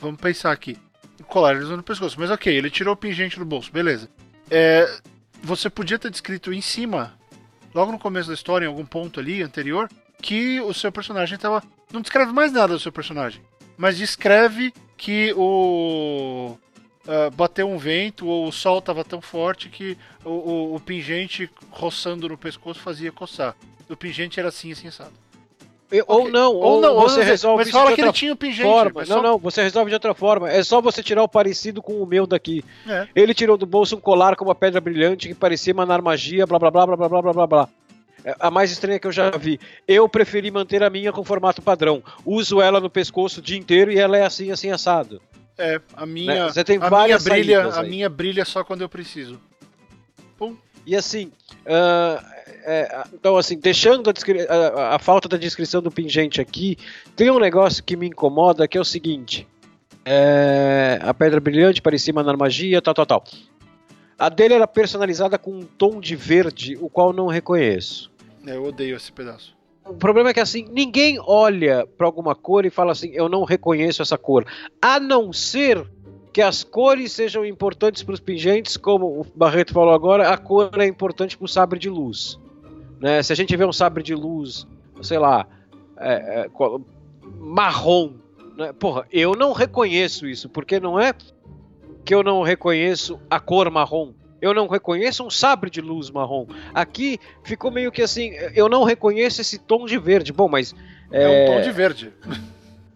[0.00, 0.78] Vamos pensar aqui.
[1.26, 2.18] Colar ele usa no pescoço.
[2.20, 3.72] Mas ok, ele tirou o pingente do bolso.
[3.72, 4.08] Beleza.
[4.48, 4.88] É,
[5.42, 7.14] você podia ter descrito em cima,
[7.74, 9.88] logo no começo da história, em algum ponto ali anterior,
[10.22, 11.62] que o seu personagem estava.
[11.92, 13.40] Não descreve mais nada do seu personagem.
[13.76, 16.56] Mas descreve que o.
[17.06, 21.48] Uh, bateu um vento ou o sol estava tão forte que o, o, o, pingente
[21.70, 23.54] roçando no pescoço fazia coçar.
[23.88, 25.12] O pingente era assim, assim, assado.
[26.08, 26.32] Ou okay.
[26.32, 28.68] não, ou, ou não, você resolve mas fala que ele tinha o pingente.
[28.68, 29.02] Forma.
[29.02, 29.22] Não, só...
[29.22, 30.50] não, você resolve de outra forma.
[30.50, 32.64] É só você tirar o parecido com o meu daqui.
[32.88, 33.06] É.
[33.14, 36.58] Ele tirou do bolso um colar com uma pedra brilhante que parecia emanar magia, blá
[36.58, 37.68] blá blá blá blá blá blá blá blá.
[38.24, 39.60] É a mais estranha que eu já vi.
[39.86, 42.02] Eu preferi manter a minha com formato padrão.
[42.24, 45.22] Uso ela no pescoço o dia inteiro e ela é assim, assim, assado.
[45.58, 46.46] É, a minha.
[46.46, 46.52] Né?
[46.52, 49.40] Você tem a minha brilha, A minha brilha só quando eu preciso.
[50.36, 50.56] Pum.
[50.86, 51.32] E assim,
[51.64, 52.24] uh,
[52.64, 54.12] é, então, assim, deixando a,
[54.52, 56.76] a, a, falta da descrição do pingente aqui,
[57.16, 59.48] tem um negócio que me incomoda que é o seguinte:
[60.04, 63.24] é, a pedra brilhante parecia emanar magia, tal, tal, tal.
[64.18, 68.10] A dele era personalizada com um tom de verde, o qual não reconheço.
[68.46, 69.55] É, eu odeio esse pedaço.
[69.88, 73.44] O problema é que assim, ninguém olha para alguma cor e fala assim, eu não
[73.44, 74.44] reconheço essa cor.
[74.82, 75.86] A não ser
[76.32, 80.70] que as cores sejam importantes para os pingentes, como o Barreto falou agora, a cor
[80.78, 82.38] é importante para o sabre de luz.
[83.00, 83.22] Né?
[83.22, 84.66] Se a gente vê um sabre de luz,
[85.02, 85.46] sei lá,
[85.96, 86.50] é, é,
[87.38, 88.14] marrom,
[88.56, 88.72] né?
[88.72, 91.14] porra, eu não reconheço isso, porque não é
[92.04, 94.12] que eu não reconheço a cor marrom.
[94.46, 96.46] Eu não reconheço um sabre de luz marrom.
[96.72, 100.32] Aqui ficou meio que assim, eu não reconheço esse tom de verde.
[100.32, 100.74] Bom, mas.
[101.10, 102.12] É, é um tom de verde.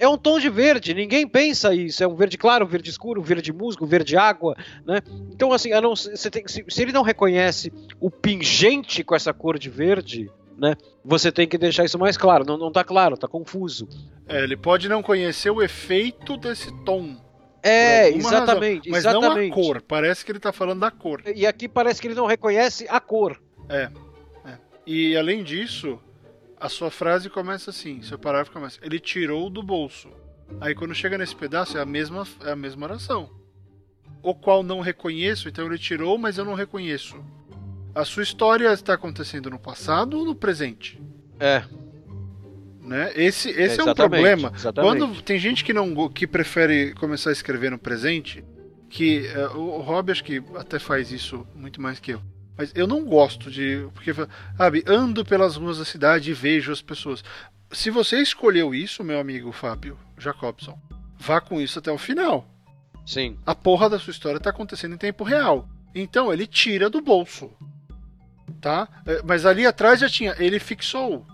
[0.01, 2.03] é um tom de verde, ninguém pensa isso.
[2.03, 5.01] É um verde claro, um verde escuro, um verde musgo, um verde água, né?
[5.31, 7.71] Então, assim, não, tem, se, se, ele não reconhece
[8.01, 10.75] o pingente com essa cor de verde, né?
[11.05, 12.45] Você tem que deixar isso mais claro.
[12.47, 13.87] Não, não tá claro, tá confuso.
[14.27, 17.17] É, ele pode não conhecer o efeito desse tom.
[17.63, 19.51] É, exatamente, razão, mas exatamente.
[19.51, 19.83] não a cor.
[19.83, 21.23] Parece que ele tá falando da cor.
[21.35, 23.41] E aqui parece que ele não reconhece a cor.
[23.69, 23.91] É.
[24.45, 24.59] é.
[24.87, 26.01] E além disso,
[26.59, 30.09] a sua frase começa assim, seu parágrafo começa, ele tirou do bolso.
[30.61, 33.31] Aí quando chega nesse pedaço é a mesma, é a mesma oração.
[34.23, 37.17] O qual não reconheço, então ele tirou, mas eu não reconheço.
[37.95, 41.01] A sua história está acontecendo no passado ou no presente?
[41.39, 41.65] É.
[42.81, 43.13] Né?
[43.15, 44.53] Esse, esse é, é um problema.
[44.55, 44.99] Exatamente.
[44.99, 48.43] Quando tem gente que não que prefere começar a escrever no presente,
[48.89, 52.23] que uh, o Rob acho que até faz isso muito mais que eu.
[52.57, 53.87] Mas eu não gosto de.
[53.95, 54.13] Porque,
[54.57, 57.23] sabe, ando pelas ruas da cidade e vejo as pessoas.
[57.71, 60.79] Se você escolheu isso, meu amigo Fábio Jacobson,
[61.19, 62.47] vá com isso até o final.
[63.07, 63.39] Sim.
[63.47, 65.69] A porra da sua história está acontecendo em tempo real.
[65.95, 67.51] Então ele tira do bolso.
[68.61, 68.89] Tá?
[69.07, 71.27] É, mas ali atrás já tinha, ele fixou.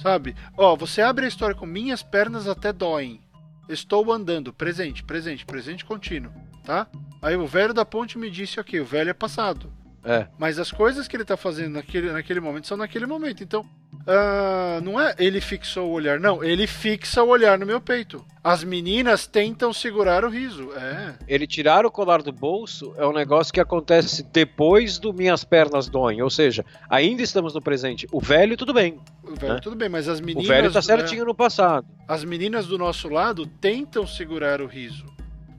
[0.00, 0.34] Sabe?
[0.56, 3.20] Ó, você abre a história com minhas pernas até doem.
[3.68, 6.32] Estou andando, presente, presente, presente contínuo,
[6.64, 6.86] tá?
[7.20, 9.70] Aí o velho da ponte me disse, ok, o velho é passado.
[10.04, 10.26] É.
[10.38, 13.42] Mas as coisas que ele tá fazendo naquele, naquele momento são naquele momento.
[13.42, 16.42] Então, uh, não é ele fixou o olhar, não.
[16.42, 18.24] Ele fixa o olhar no meu peito.
[18.42, 20.72] As meninas tentam segurar o riso.
[20.72, 21.14] É.
[21.26, 25.88] Ele tirar o colar do bolso é um negócio que acontece depois do Minhas Pernas
[25.88, 26.22] Doem.
[26.22, 28.06] Ou seja, ainda estamos no presente.
[28.12, 28.98] O velho, tudo bem.
[29.22, 29.60] O velho, né?
[29.60, 30.44] tudo bem, mas as meninas.
[30.44, 31.86] O velho tá certinho é, no passado.
[32.06, 35.04] As meninas do nosso lado tentam segurar o riso.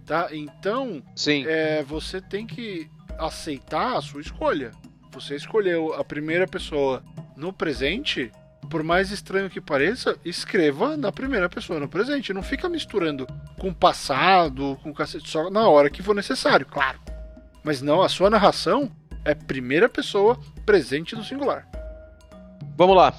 [0.05, 0.29] Tá?
[0.31, 1.45] Então, Sim.
[1.47, 2.89] É, você tem que
[3.19, 4.71] aceitar a sua escolha.
[5.11, 7.03] Você escolheu a primeira pessoa
[7.35, 8.31] no presente,
[8.69, 12.33] por mais estranho que pareça, escreva na primeira pessoa no presente.
[12.33, 13.27] Não fica misturando
[13.59, 16.99] com o passado, com cacete, só na hora que for necessário, claro.
[17.63, 18.91] Mas não, a sua narração
[19.25, 21.67] é primeira pessoa presente no singular.
[22.77, 23.13] Vamos lá.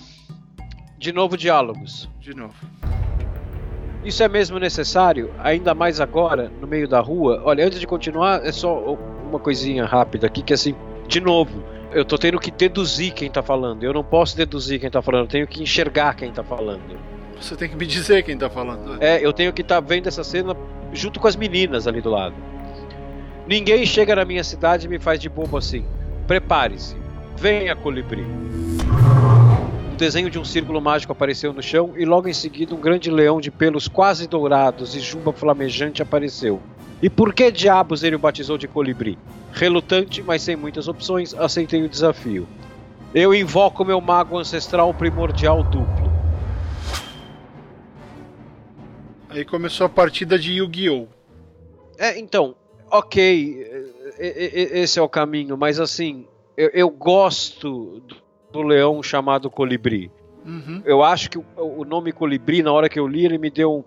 [0.99, 2.09] De novo, diálogos.
[2.21, 2.55] De novo.
[4.05, 7.43] Isso é mesmo necessário, ainda mais agora, no meio da rua.
[7.45, 8.97] Olha, antes de continuar, é só
[9.31, 10.75] uma coisinha rápida aqui, que assim,
[11.09, 11.63] de novo,
[11.93, 13.83] eu tô tendo que deduzir quem tá falando.
[13.83, 16.99] Eu não posso deduzir quem tá falando, eu tenho que enxergar quem tá falando.
[17.41, 19.03] Você tem que me dizer quem tá falando.
[19.03, 20.55] É, eu tenho que estar tá vendo essa cena
[20.93, 22.35] junto com as meninas ali do lado.
[23.47, 25.85] Ninguém chega na minha cidade e me faz de bobo assim.
[26.27, 26.97] Prepare-se.
[27.37, 28.27] Venha, colibri
[30.01, 33.39] desenho de um círculo mágico apareceu no chão e logo em seguida um grande leão
[33.39, 36.59] de pelos quase dourados e juba flamejante apareceu.
[37.03, 39.19] E por que diabos ele o batizou de colibri?
[39.53, 42.47] Relutante, mas sem muitas opções, aceitei o desafio.
[43.15, 46.11] Eu invoco meu mago ancestral primordial duplo.
[49.29, 51.07] Aí começou a partida de Yu-Gi-Oh!
[51.99, 52.55] É, então,
[52.91, 53.67] ok,
[54.19, 56.27] esse é o caminho, mas assim,
[56.57, 58.03] eu, eu gosto
[58.51, 60.11] do leão chamado Colibri.
[60.45, 60.83] Uhum.
[60.85, 63.85] Eu acho que o, o, nome Colibri, na hora que eu li, ele me deu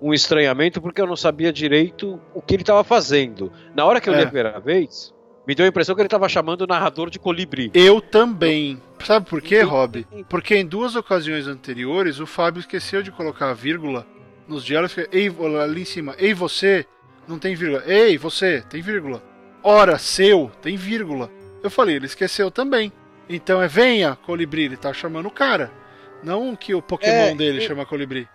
[0.00, 3.52] um, estranhamento porque eu não sabia direito o que ele estava fazendo.
[3.74, 4.18] Na hora que eu é.
[4.18, 5.14] li a primeira vez,
[5.46, 7.70] me deu a impressão que ele estava chamando o narrador de Colibri.
[7.72, 8.82] Eu também.
[9.04, 10.06] Sabe por quê, Rob?
[10.28, 14.06] Porque em duas ocasiões anteriores o Fábio esqueceu de colocar a vírgula
[14.48, 14.96] nos diálogos.
[15.12, 15.32] Ei,
[15.62, 16.84] ali em cima, ei você,
[17.28, 17.82] não tem vírgula.
[17.86, 19.22] Ei, você, tem vírgula.
[19.62, 21.30] Ora, seu, tem vírgula.
[21.62, 22.92] Eu falei, ele esqueceu também.
[23.28, 25.70] Então é venha, colibri, ele tá chamando o cara.
[26.22, 28.28] Não que o Pokémon é, dele chama colibri.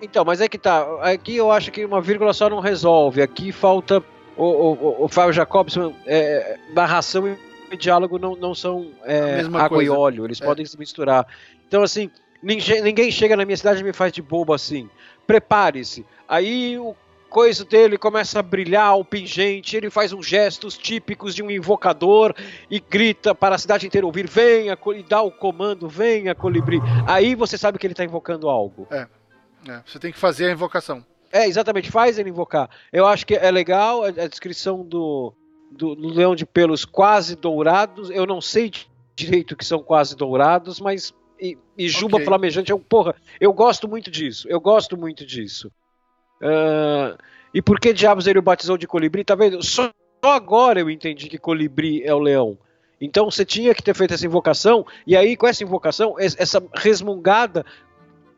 [0.00, 0.86] Então, mas é que tá.
[1.00, 3.22] Aqui eu acho que uma vírgula só não resolve.
[3.22, 4.02] Aqui falta.
[4.36, 7.36] O, o, o Fábio Jacobson, é, narração
[7.70, 9.92] e diálogo não, não são é, água coisa.
[9.92, 10.44] e óleo, eles é.
[10.44, 11.24] podem se misturar.
[11.68, 12.10] Então, assim,
[12.42, 14.90] ninguém, ninguém chega na minha cidade e me faz de bobo assim.
[15.24, 16.04] Prepare-se.
[16.28, 16.96] Aí o
[17.34, 22.32] coisa dele começa a brilhar, o pingente, ele faz uns gestos típicos de um invocador
[22.70, 26.80] e grita para a cidade inteira ouvir: venha, e dá o comando, venha, colibri.
[27.08, 28.86] Aí você sabe que ele está invocando algo.
[28.88, 29.08] É,
[29.68, 31.04] é, você tem que fazer a invocação.
[31.32, 32.70] É, exatamente, faz ele invocar.
[32.92, 35.34] Eu acho que é legal a, a descrição do,
[35.70, 38.08] do, do, leão de pelos quase dourados.
[38.10, 38.70] Eu não sei
[39.16, 41.12] direito que são quase dourados, mas.
[41.40, 42.26] E, e juba okay.
[42.26, 42.78] flamejante é um.
[42.78, 44.46] Porra, eu gosto muito disso.
[44.48, 45.72] Eu gosto muito disso.
[46.40, 47.18] Uh,
[47.52, 49.24] e por que diabos ele o batizou de colibri?
[49.24, 49.62] Tá vendo?
[49.62, 49.90] Só,
[50.24, 52.56] só agora eu entendi que colibri é o leão.
[53.00, 57.66] Então você tinha que ter feito essa invocação, e aí com essa invocação, essa resmungada.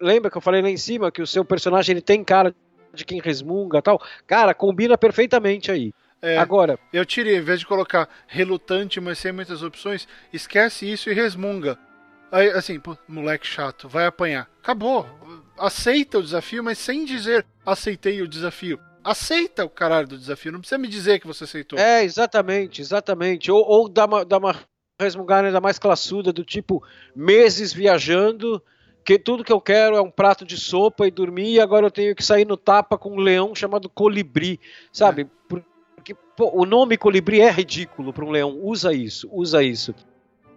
[0.00, 2.54] Lembra que eu falei lá em cima que o seu personagem ele tem cara
[2.92, 4.00] de quem resmunga tal?
[4.26, 5.92] Cara, combina perfeitamente aí.
[6.20, 6.78] É, Agora.
[6.92, 11.78] Eu tirei, em vez de colocar relutante, mas sem muitas opções, esquece isso e resmunga.
[12.32, 14.48] Aí, assim, pô, moleque chato, vai apanhar.
[14.62, 15.06] Acabou.
[15.58, 18.80] Aceita o desafio, mas sem dizer aceitei o desafio.
[19.04, 21.78] Aceita o caralho do desafio, não precisa me dizer que você aceitou.
[21.78, 23.50] É, exatamente, exatamente.
[23.50, 24.56] Ou, ou dá uma, dá uma
[25.00, 26.82] resmungada ainda mais classuda, do tipo,
[27.14, 28.60] meses viajando,
[29.06, 31.90] que tudo que eu quero é um prato de sopa e dormir, e agora eu
[31.92, 34.58] tenho que sair no tapa com um leão chamado colibri,
[34.92, 35.22] sabe?
[35.22, 35.26] É.
[35.94, 38.58] Porque pô, o nome colibri é ridículo para um leão.
[38.60, 39.94] Usa isso, usa isso.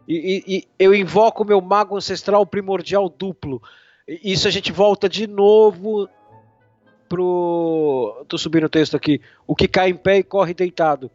[0.07, 3.61] E, e, e eu invoco o meu mago ancestral primordial duplo.
[4.07, 6.09] Isso a gente volta de novo
[7.07, 8.25] pro.
[8.27, 9.21] Tô subindo o texto aqui.
[9.45, 11.11] O que cai em pé e corre deitado.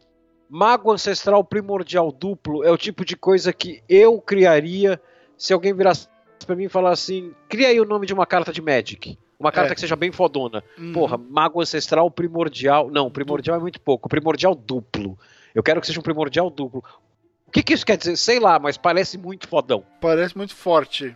[0.49, 5.01] Mago ancestral primordial duplo é o tipo de coisa que eu criaria
[5.37, 6.07] se alguém virasse
[6.43, 9.17] para mim e falasse assim: cria aí o nome de uma carta de Magic.
[9.39, 9.75] Uma carta é.
[9.75, 10.63] que seja bem fodona.
[10.77, 10.93] Uhum.
[10.93, 12.89] Porra, mago ancestral primordial.
[12.89, 14.07] Não, primordial é muito pouco.
[14.07, 15.19] Primordial duplo.
[15.53, 16.83] Eu quero que seja um primordial duplo
[17.55, 18.17] que, que isso quer dizer?
[18.17, 19.81] Sei lá, mas parece muito fodão.
[20.01, 21.15] Parece muito forte.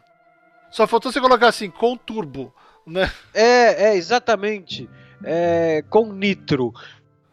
[0.72, 2.54] Só faltou você colocar assim, com turbo,
[2.88, 3.12] né?
[3.34, 4.90] É, é, exatamente.
[5.22, 6.74] É, com nitro.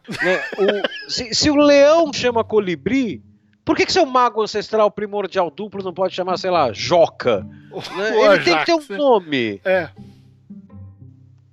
[0.09, 0.43] Né?
[0.57, 3.23] O, se, se, o leão chama colibri,
[3.67, 7.45] Por que, que seu mago ancestral primordial duplo não pode chamar, sei lá, Joca?
[7.97, 8.17] Né?
[8.33, 9.61] Ele tem que ter um Ajax, nome.
[9.65, 9.89] É,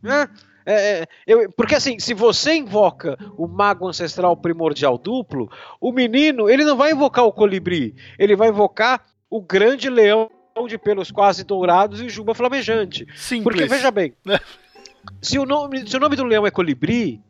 [0.03, 0.29] né?
[0.65, 5.51] É, é, eu- porque assim, se você invoca o mago ancestral primordial duplo,
[5.81, 10.31] o menino ele não vai invocar o colibri, ele vai invocar o grande leão
[10.69, 13.07] de pelos quase dourados e juba flamejante.
[13.17, 13.43] simples.
[13.43, 14.39] Porque veja bem, Né?
[15.21, 17.21] se o nome, se o nome do leão é colibri,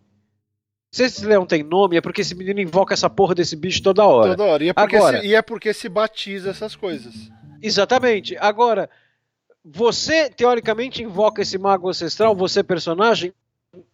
[0.94, 4.04] se esse leão tem nome é porque esse menino invoca essa porra desse bicho toda
[4.04, 4.36] hora.
[4.36, 4.62] Toda hora.
[4.62, 7.32] E é, porque Agora- se, e é porque se batiza essas coisas.
[7.60, 8.36] Exatamente.
[8.38, 8.88] Agora,
[9.64, 13.32] você teoricamente invoca esse mago ancestral, você personagem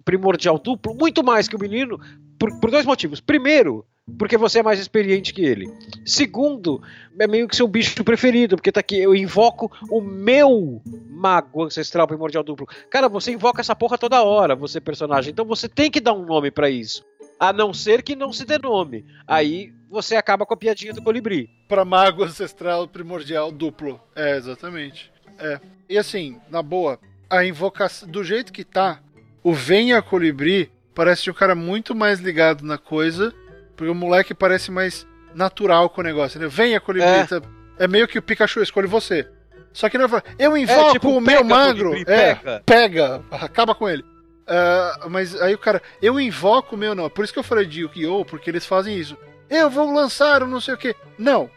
[0.04, 1.98] primordial duplo, muito mais que o menino,
[2.38, 3.18] por, por dois motivos.
[3.18, 3.82] Primeiro,
[4.18, 5.72] porque você é mais experiente que ele.
[6.04, 6.82] Segundo,
[7.18, 12.06] é meio que seu bicho preferido, porque tá aqui, eu invoco o meu mago ancestral
[12.06, 12.66] primordial duplo.
[12.90, 15.30] Cara, você invoca essa porra toda hora, você personagem.
[15.30, 17.04] Então você tem que dar um nome pra isso.
[17.38, 19.04] A não ser que não se dê nome.
[19.26, 21.48] Aí você acaba com a piadinha do colibri.
[21.68, 24.00] Pra mago ancestral primordial duplo.
[24.14, 25.10] É, exatamente.
[25.38, 25.58] É.
[25.88, 26.98] E assim, na boa,
[27.30, 28.08] a invocação.
[28.08, 29.00] Do jeito que tá,
[29.42, 33.34] o Venha Colibri parece um cara muito mais ligado na coisa.
[33.80, 36.46] Porque o moleque parece mais natural com o negócio, né?
[36.46, 37.08] Venha Colibri.
[37.08, 37.84] É.
[37.84, 39.26] É, meio que o Pikachu escolhe você.
[39.72, 41.92] Só que não vai falar, eu invoco tipo, o meu magro.
[41.92, 42.62] Colibri, é, pega.
[42.66, 44.04] pega, acaba com ele.
[44.46, 47.08] Ah, mas aí o cara, eu invoco o meu não.
[47.08, 48.22] Por isso que eu falei de Yu-Gi-Oh!
[48.26, 49.16] Porque eles fazem isso.
[49.48, 50.94] Eu vou lançar o não sei o que.
[51.18, 51.50] Não.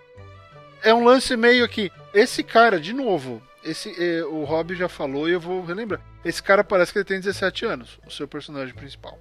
[0.82, 1.92] É um lance meio que.
[2.14, 6.00] Esse cara, de novo, esse eh, o Rob já falou e eu vou relembrar.
[6.24, 9.20] Esse cara parece que ele tem 17 anos, o seu personagem principal.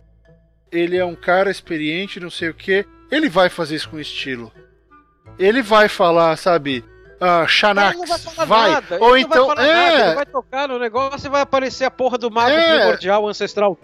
[0.72, 2.86] Ele é um cara experiente, não sei o que.
[3.10, 4.50] Ele vai fazer isso com estilo.
[5.38, 6.84] Ele vai falar, sabe?
[7.20, 8.70] Ah, Xanax, Ele não vai falar vai.
[8.72, 11.84] nada, Ou ele então, vai é, nada, ele vai tocar no negócio e vai aparecer
[11.84, 12.78] a porra do mago É.
[12.80, 13.78] primordial ancestral.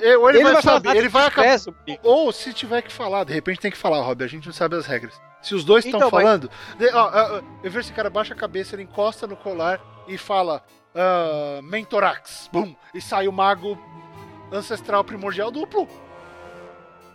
[0.00, 1.56] é, ou ele, vai, falar sabe, nada ele vai acabar.
[2.02, 4.76] Ou se tiver que falar, de repente tem que falar, Rob, a gente não sabe
[4.76, 5.18] as regras.
[5.40, 8.10] Se os dois estão Então, mas- falando, de- ó, ó, ó, eu vejo esse cara
[8.10, 10.62] baixa a cabeça, ele encosta no colar e fala
[10.94, 13.78] ah, Mentorax, bum, e sai o mago
[14.52, 15.88] ancestral primordial duplo.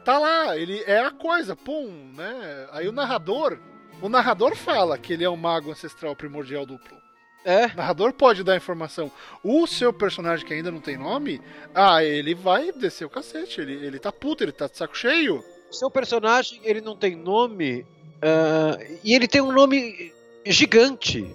[0.03, 2.67] Tá lá, ele é a coisa, pum, né?
[2.71, 3.59] Aí o narrador,
[4.01, 6.97] o narrador fala que ele é um mago ancestral primordial duplo.
[7.45, 9.09] É, O narrador pode dar informação.
[9.41, 11.41] O seu personagem que ainda não tem nome,
[11.73, 13.61] ah, ele vai descer o cacete.
[13.61, 15.43] Ele, ele tá puto, ele tá de saco cheio.
[15.69, 17.85] o seu personagem ele não tem nome
[18.21, 20.13] ah, e ele tem um nome
[20.45, 21.33] gigante,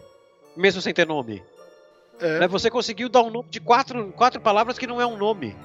[0.57, 1.42] mesmo sem ter nome.
[2.20, 2.48] É, né?
[2.48, 5.57] Você conseguiu dar um nome de quatro, quatro palavras que não é um nome.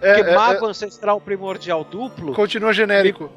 [0.00, 3.30] É, Porque é, mago ancestral primordial duplo é, continua genérico.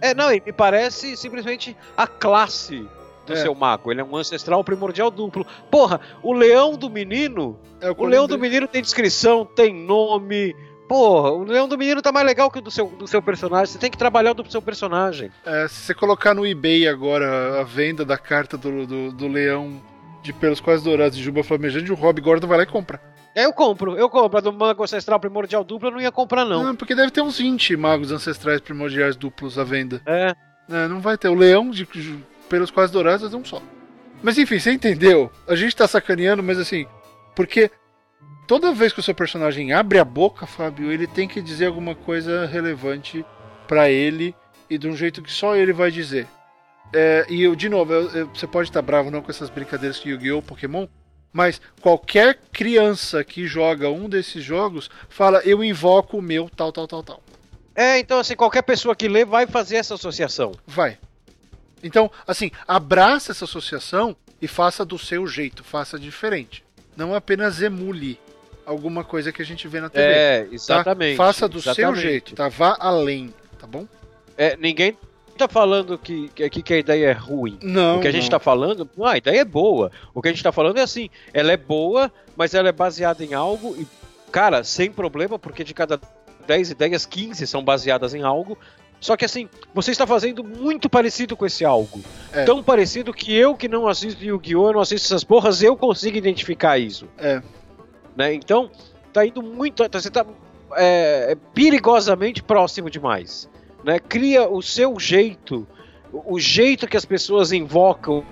[0.00, 2.86] É, não, e me parece simplesmente a classe
[3.26, 3.36] do É.
[3.36, 3.92] seu mago.
[3.92, 5.46] Ele é um ancestral primordial duplo.
[5.70, 7.58] Porra, o leão do menino.
[7.80, 10.56] É O leão do menino tem descrição, tem nome.
[10.88, 13.66] Porra, o leão do menino tá mais legal que o do seu, do seu personagem.
[13.66, 15.30] Você tem que trabalhar o do seu personagem.
[15.44, 19.80] É, se você colocar no eBay agora a venda da carta do, do, do leão
[20.22, 23.00] de pelos quase dourados de Juba Flamejante, o Rob Gordon vai lá e compra.
[23.34, 24.38] É, eu compro, eu compro.
[24.38, 26.64] A do mago ancestral primordial duplo eu não ia comprar, não.
[26.64, 30.02] Não, porque deve ter uns 20 magos ancestrais primordiais duplos à venda.
[30.06, 30.34] É.
[30.68, 31.28] É, não vai ter.
[31.28, 31.86] O leão de
[32.48, 33.62] pelos quase dourados ter um só.
[34.22, 35.30] Mas enfim, você entendeu?
[35.48, 36.86] A gente tá sacaneando, mas assim,
[37.34, 37.70] porque
[38.46, 41.94] toda vez que o seu personagem abre a boca, Fábio, ele tem que dizer alguma
[41.94, 43.24] coisa relevante
[43.66, 44.34] pra ele
[44.68, 46.26] e de um jeito que só ele vai dizer.
[46.92, 50.00] É, e eu, de novo, eu- eu- você pode estar bravo não com essas brincadeiras
[50.00, 50.42] de Yu-Gi-Oh!
[50.42, 50.86] Pokémon,
[51.32, 56.88] mas qualquer criança que joga um desses jogos fala, eu invoco o meu tal, tal,
[56.88, 57.22] tal, tal.
[57.74, 60.52] É, então assim, qualquer pessoa que lê vai fazer essa associação.
[60.66, 60.98] Vai.
[61.82, 66.64] Então, assim, abraça essa associação e faça do seu jeito, faça diferente.
[66.96, 68.18] Não apenas emule
[68.66, 70.04] alguma coisa que a gente vê na TV.
[70.04, 70.54] É, tá?
[70.54, 71.16] exatamente.
[71.16, 72.02] Faça do seu exatamente.
[72.02, 72.48] jeito, tá?
[72.48, 73.86] Vá além, tá bom?
[74.36, 74.96] É, ninguém
[75.40, 77.58] tá falando que, que, que a ideia é ruim.
[77.62, 77.98] Não.
[77.98, 78.30] O que a gente não.
[78.30, 79.90] tá falando, ah, a ideia é boa.
[80.14, 83.24] O que a gente tá falando é assim, ela é boa, mas ela é baseada
[83.24, 83.86] em algo e,
[84.30, 86.00] cara, sem problema, porque de cada
[86.46, 88.56] 10 ideias, 15 são baseadas em algo.
[89.00, 92.00] Só que assim, você está fazendo muito parecido com esse algo.
[92.32, 92.44] É.
[92.44, 96.18] Tão parecido que eu que não assisto Yu-Gi-Oh!, eu não assisto essas porras, eu consigo
[96.18, 97.08] identificar isso.
[97.18, 97.42] É.
[98.14, 98.34] Né?
[98.34, 98.70] Então,
[99.12, 99.88] tá indo muito.
[99.88, 100.26] tá- Você tá
[100.76, 103.48] é, perigosamente próximo demais.
[103.84, 103.98] Né?
[103.98, 105.66] Cria o seu jeito,
[106.12, 108.24] o jeito que as pessoas invocam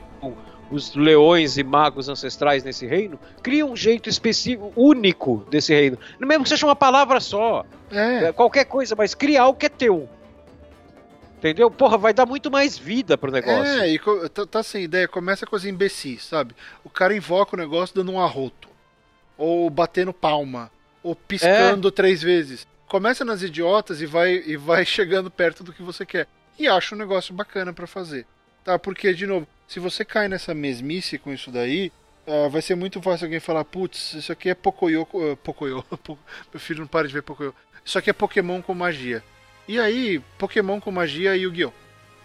[0.70, 5.98] os leões e magos ancestrais nesse reino, cria um jeito específico, único desse reino.
[6.20, 8.24] Mesmo que seja uma palavra só, É.
[8.24, 10.08] é, qualquer coisa, mas cria algo que é teu.
[11.38, 11.70] Entendeu?
[11.70, 13.80] Porra, vai dar muito mais vida pro negócio.
[13.80, 16.54] É, e tá, tá sem ideia, começa com as imbecis, sabe?
[16.84, 18.68] O cara invoca o negócio dando um arroto.
[19.36, 20.68] Ou batendo palma.
[21.00, 22.66] Ou piscando três vezes.
[22.88, 26.26] Começa nas idiotas e vai, e vai chegando perto do que você quer.
[26.58, 28.26] e acho um negócio bacana para fazer.
[28.64, 28.78] Tá?
[28.78, 31.92] Porque, de novo, se você cai nessa mesmice com isso daí,
[32.26, 35.06] uh, vai ser muito fácil alguém falar, putz, isso aqui é Pocoyo.
[35.12, 35.84] Uh, Pocoyo.
[36.52, 37.54] Meu filho não para de ver Pocoyo.
[37.84, 39.22] Isso aqui é Pokémon com magia.
[39.66, 41.72] E aí, Pokémon com magia e Yu-Gi-Oh!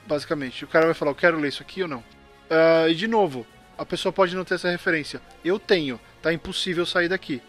[0.08, 0.64] Basicamente.
[0.64, 2.00] O cara vai falar, eu quero ler isso aqui ou não.
[2.00, 3.46] Uh, e de novo,
[3.78, 5.22] a pessoa pode não ter essa referência.
[5.44, 6.00] Eu tenho.
[6.22, 7.42] Tá impossível sair daqui.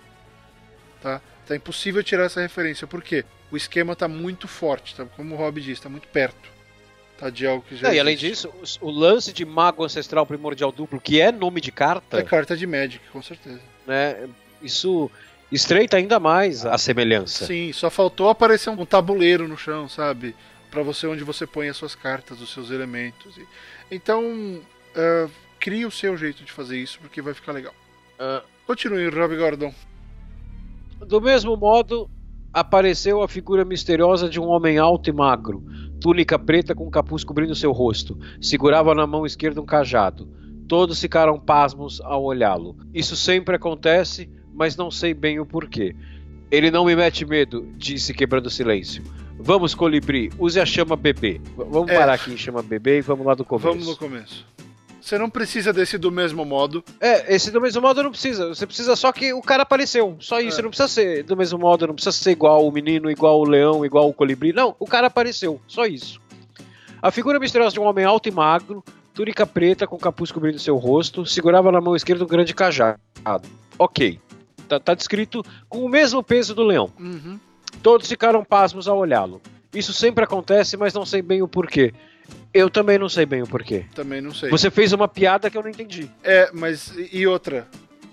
[1.00, 1.20] Tá?
[1.46, 2.86] Tá impossível tirar essa referência.
[2.86, 3.24] Por quê?
[3.50, 5.04] O esquema tá muito forte, tá?
[5.16, 6.54] como o Rob disse, tá muito perto.
[7.18, 7.90] Tá de algo que já.
[7.90, 11.70] É, e além disso, o lance de Mago Ancestral Primordial Duplo, que é nome de
[11.70, 12.18] carta.
[12.18, 13.60] É carta de Magic, com certeza.
[13.86, 14.28] Né,
[14.60, 15.10] isso
[15.52, 17.46] estreita ainda mais a semelhança.
[17.46, 20.34] Sim, só faltou aparecer um tabuleiro no chão, sabe?
[20.70, 23.38] Para você onde você põe as suas cartas, os seus elementos.
[23.90, 25.30] Então, uh,
[25.60, 27.74] crie o seu jeito de fazer isso, porque vai ficar legal.
[28.18, 29.74] Uh, Continue, Rob Gordon.
[31.00, 32.08] Do mesmo modo,
[32.52, 35.62] apareceu a figura misteriosa de um homem alto e magro,
[36.00, 38.18] túnica preta com capuz cobrindo seu rosto.
[38.40, 40.28] Segurava na mão esquerda um cajado.
[40.68, 42.76] Todos ficaram pasmos ao olhá-lo.
[42.92, 45.94] Isso sempre acontece, mas não sei bem o porquê.
[46.50, 49.02] Ele não me mete medo, disse quebrando o silêncio.
[49.38, 51.40] Vamos, colibri, use a chama bebê.
[51.56, 51.98] Vamos é.
[51.98, 53.66] parar aqui em chama bebê e vamos lá do começo.
[53.66, 54.46] Vamos no começo.
[55.04, 56.82] Você não precisa desse do mesmo modo.
[56.98, 58.48] É, esse do mesmo modo não precisa.
[58.48, 60.16] Você precisa só que o cara apareceu.
[60.18, 60.60] Só isso.
[60.60, 60.62] É.
[60.62, 63.84] Não precisa ser do mesmo modo, não precisa ser igual o menino, igual o leão,
[63.84, 64.54] igual o colibri.
[64.54, 65.60] Não, o cara apareceu.
[65.66, 66.18] Só isso.
[67.02, 68.82] A figura misteriosa de um homem alto e magro,
[69.12, 72.98] túnica preta com capuz cobrindo seu rosto, segurava na mão esquerda um grande cajado.
[73.78, 74.18] Ok.
[74.66, 76.90] Tá, tá descrito com o mesmo peso do leão.
[76.98, 77.38] Uhum.
[77.82, 79.42] Todos ficaram pasmos ao olhá-lo.
[79.74, 81.92] Isso sempre acontece, mas não sei bem o porquê.
[82.52, 83.84] Eu também não sei bem o porquê.
[83.94, 84.48] Também não sei.
[84.50, 86.08] Você fez uma piada que eu não entendi.
[86.22, 87.66] É, mas e outra?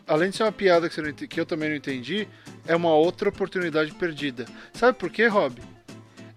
[0.08, 2.28] Além de ser uma piada que, que eu também não entendi,
[2.68, 4.46] é uma outra oportunidade perdida.
[4.74, 5.62] Sabe por quê, Rob?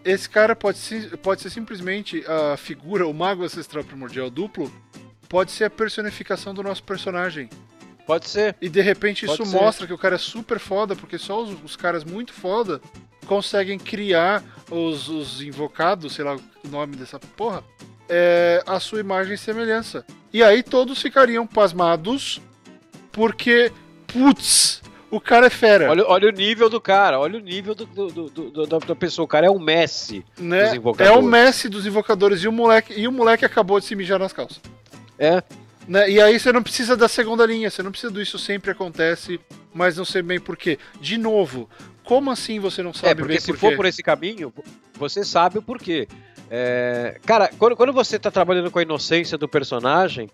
[0.05, 4.71] Esse cara pode ser, pode ser simplesmente a figura, o mago ancestral primordial duplo,
[5.29, 7.49] pode ser a personificação do nosso personagem.
[8.07, 8.55] Pode ser.
[8.61, 11.75] E de repente isso mostra que o cara é super foda, porque só os, os
[11.75, 12.83] caras muito foda
[13.25, 17.65] conseguem criar os, os invocados, sei lá o nome dessa porra,
[18.09, 20.05] é, a sua imagem e semelhança.
[20.33, 22.41] E aí todos ficariam pasmados,
[23.13, 23.73] porque,
[24.07, 25.91] putz, o cara é fera.
[25.91, 29.25] Olha, olha o nível do cara, olha o nível do, do, do, do da pessoa.
[29.25, 30.65] O cara é o Messi né?
[30.65, 31.17] dos invocadores.
[31.17, 34.19] É o Messi dos invocadores e o moleque, e o moleque acabou de se mijar
[34.19, 34.61] nas calças.
[35.19, 35.43] É.
[35.87, 36.11] Né?
[36.11, 39.39] E aí você não precisa da segunda linha, você não precisa do isso sempre acontece,
[39.73, 40.79] mas não sei bem porquê.
[41.01, 41.69] De novo,
[42.05, 44.53] como assim você não sabe é, porque se for por esse caminho,
[44.95, 46.07] você sabe o porquê.
[46.51, 50.29] É, cara, quando, quando você está trabalhando com a inocência do personagem,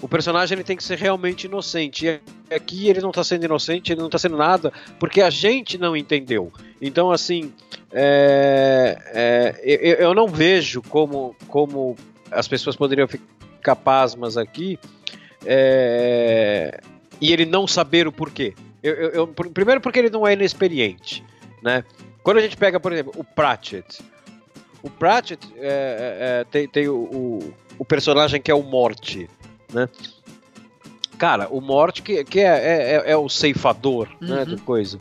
[0.00, 2.06] o personagem ele tem que ser realmente inocente.
[2.06, 5.76] E aqui ele não está sendo inocente, ele não está sendo nada, porque a gente
[5.76, 6.52] não entendeu.
[6.80, 7.52] Então, assim,
[7.92, 11.96] é, é, eu, eu, não vejo como, como
[12.30, 14.78] as pessoas poderiam ficar pasmas aqui
[15.44, 16.80] é,
[17.20, 18.54] e ele não saber o porquê.
[18.88, 21.24] Eu, eu, primeiro, porque ele não é inexperiente.
[21.62, 21.84] Né?
[22.22, 24.02] Quando a gente pega, por exemplo, o Pratchett.
[24.82, 29.28] O Pratchett é, é, é, tem, tem o, o, o, personagem que é o Morte,
[29.72, 29.88] né?
[31.18, 34.34] Cara, o Morte que, que é, é, é, é o ceifador, né, uhum.
[34.36, 35.00] né, do coisa.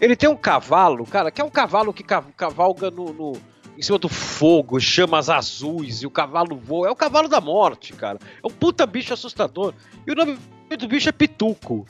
[0.00, 3.32] Ele tem um cavalo, cara, que é um cavalo que cavalga no, no
[3.76, 6.88] em cima do fogo, chamas azuis, e o cavalo voa.
[6.88, 8.18] É o cavalo da morte, cara.
[8.42, 9.74] É um puta bicho assustador.
[10.06, 10.38] E o nome
[10.76, 11.86] do bicho é Pituco.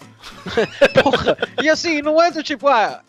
[1.02, 1.36] Porra.
[1.62, 3.02] E assim, não é do tipo, ah,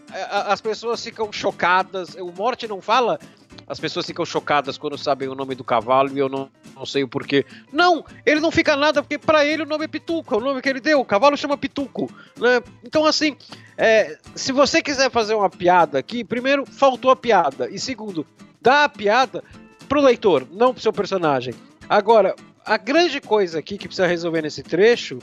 [0.47, 2.15] as pessoas ficam chocadas.
[2.15, 3.19] O Morte não fala
[3.67, 7.03] as pessoas ficam chocadas quando sabem o nome do cavalo e eu não, não sei
[7.03, 7.45] o porquê.
[7.71, 10.61] Não, ele não fica nada porque para ele o nome é Pituco, é o nome
[10.61, 10.99] que ele deu.
[10.99, 12.11] O cavalo chama Pituco.
[12.37, 12.61] Né?
[12.83, 13.35] Então, assim,
[13.77, 17.69] é, se você quiser fazer uma piada aqui, primeiro, faltou a piada.
[17.69, 18.25] E segundo,
[18.61, 19.43] dá a piada
[19.87, 21.53] pro leitor, não pro seu personagem.
[21.89, 22.35] Agora,
[22.65, 25.19] a grande coisa aqui que precisa resolver nesse trecho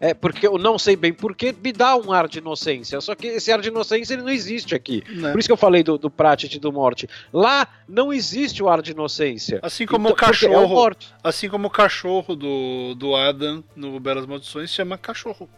[0.00, 3.00] é porque eu não sei bem porque me dá um ar de inocência.
[3.00, 5.02] Só que esse ar de inocência ele não existe aqui.
[5.08, 5.32] Não.
[5.32, 7.08] Por isso que eu falei do, do Pratchett e do Morte.
[7.32, 9.58] Lá não existe o ar de inocência.
[9.62, 10.88] Assim como então, o cachorro.
[10.88, 15.48] É o assim como o cachorro do, do Adam no Belas Maldições se chama cachorro.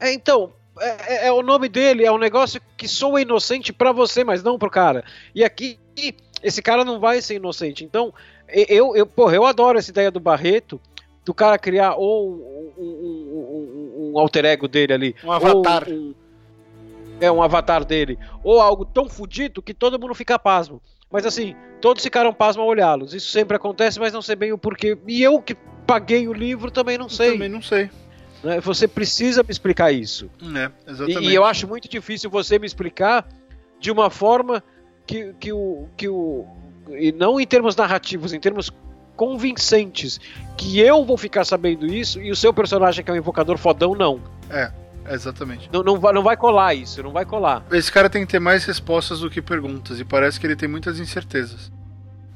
[0.00, 3.92] É, então, é, é, é, o nome dele, é um negócio que soa inocente para
[3.92, 5.04] você, mas não pro cara.
[5.34, 5.78] E aqui,
[6.42, 7.84] esse cara não vai ser inocente.
[7.84, 8.12] Então,
[8.48, 10.80] eu, eu, porra, eu adoro essa ideia do Barreto
[11.24, 12.93] do cara criar ou um, um,
[14.14, 15.16] um, um alter ego dele ali.
[15.24, 15.86] Um avatar.
[17.20, 18.18] é, um avatar dele.
[18.42, 20.80] Ou algo tão fodido que todo mundo fica pasmo.
[21.10, 23.14] Mas assim, todos ficaram pasmo ao olhá-los.
[23.14, 24.98] Isso sempre acontece, mas não sei bem o porquê.
[25.06, 27.28] E eu que paguei o livro também não sei.
[27.28, 27.90] Eu também não sei.
[28.42, 30.30] Né, você precisa me explicar isso.
[30.42, 31.24] É, exatamente.
[31.24, 33.26] E, e, eu acho muito difícil você me explicar
[33.80, 34.62] de uma forma
[35.06, 36.46] que, que, o, que o,
[36.90, 38.70] e não em termos narrativos, em termos
[39.16, 40.20] convincentes,
[40.56, 43.94] que eu vou ficar sabendo isso e o seu personagem, que é um invocador fodão,
[43.94, 44.20] não.
[44.50, 44.70] É,
[45.10, 45.68] exatamente.
[45.72, 47.64] Não, não, vai, não vai colar isso, não vai colar.
[47.72, 50.68] Esse cara tem que ter mais respostas do que perguntas, e parece que ele tem
[50.68, 51.72] muitas incertezas.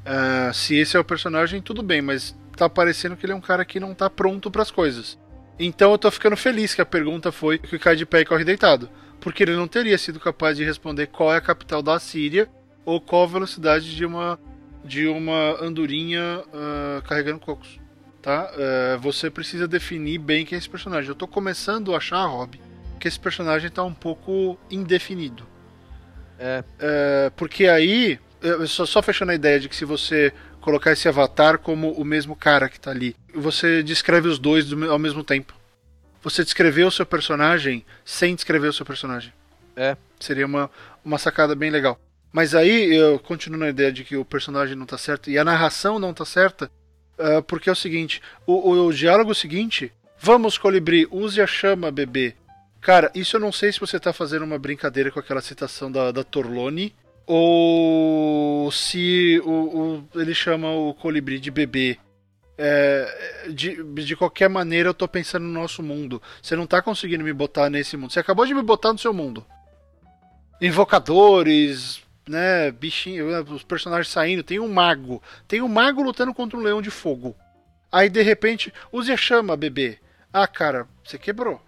[0.05, 3.41] Uh, se esse é o personagem, tudo bem, mas tá parecendo que ele é um
[3.41, 5.17] cara que não tá pronto para as coisas.
[5.59, 8.45] Então eu tô ficando feliz que a pergunta foi que cai de pé e corre
[8.45, 8.89] deitado.
[9.19, 12.49] Porque ele não teria sido capaz de responder qual é a capital da Síria
[12.85, 14.39] ou qual a velocidade de uma
[14.83, 17.79] de uma andorinha uh, carregando cocos.
[18.21, 18.51] Tá?
[18.51, 21.09] Uh, você precisa definir bem quem é esse personagem.
[21.09, 22.59] Eu tô começando a achar, Rob,
[22.99, 25.47] que esse personagem tá um pouco indefinido.
[26.37, 26.63] É.
[26.79, 28.19] Uh, porque aí,
[28.67, 32.35] só, só fechando a ideia de que se você colocar esse avatar como o mesmo
[32.35, 35.53] cara que tá ali, você descreve os dois do, ao mesmo tempo.
[36.21, 39.33] Você descreveu o seu personagem sem descrever o seu personagem.
[39.75, 39.95] É.
[40.19, 40.69] Seria uma,
[41.03, 41.97] uma sacada bem legal.
[42.31, 45.43] Mas aí eu continuo na ideia de que o personagem não tá certo e a
[45.43, 46.71] narração não tá certa,
[47.17, 51.91] uh, porque é o seguinte: o, o, o diálogo seguinte, vamos colibri, use a chama,
[51.91, 52.35] bebê.
[52.81, 56.11] Cara, isso eu não sei se você tá fazendo uma brincadeira com aquela citação da,
[56.11, 56.95] da Torlone,
[57.25, 61.97] ou se o, o, ele chama o colibri de bebê.
[62.61, 66.21] É, de, de qualquer maneira, eu tô pensando no nosso mundo.
[66.41, 68.11] Você não tá conseguindo me botar nesse mundo.
[68.11, 69.45] Você acabou de me botar no seu mundo.
[70.61, 75.21] Invocadores, né, bichinho, os personagens saindo, tem um mago.
[75.47, 77.35] Tem um mago lutando contra um leão de fogo.
[77.91, 79.97] Aí de repente, use a chama, bebê.
[80.31, 81.59] Ah, cara, você quebrou.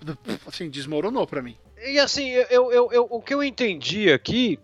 [0.46, 1.56] Assim, desmoronou pra mim.
[1.86, 4.58] E assim, eu, eu, eu, o que eu entendi aqui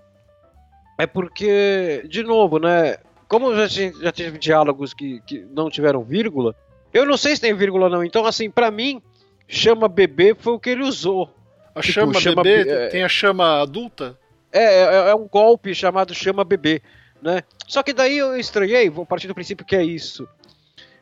[0.99, 2.97] é porque, de novo, né?
[3.29, 6.57] Como já, já tive diálogos que, que não tiveram vírgula,
[6.93, 8.05] eu não sei se tem vírgula ou não.
[8.05, 9.03] Então, assim, para mim,
[9.47, 11.31] chama bebê foi o que ele usou.
[11.75, 12.71] A tipo, chama, chama bebê?
[12.71, 12.89] É...
[12.89, 14.19] Tem a chama adulta?
[14.53, 16.83] É, é, é, um golpe chamado chama bebê,
[17.23, 17.43] né?
[17.67, 20.29] Só que daí eu estranhei, vou partir do princípio que é isso.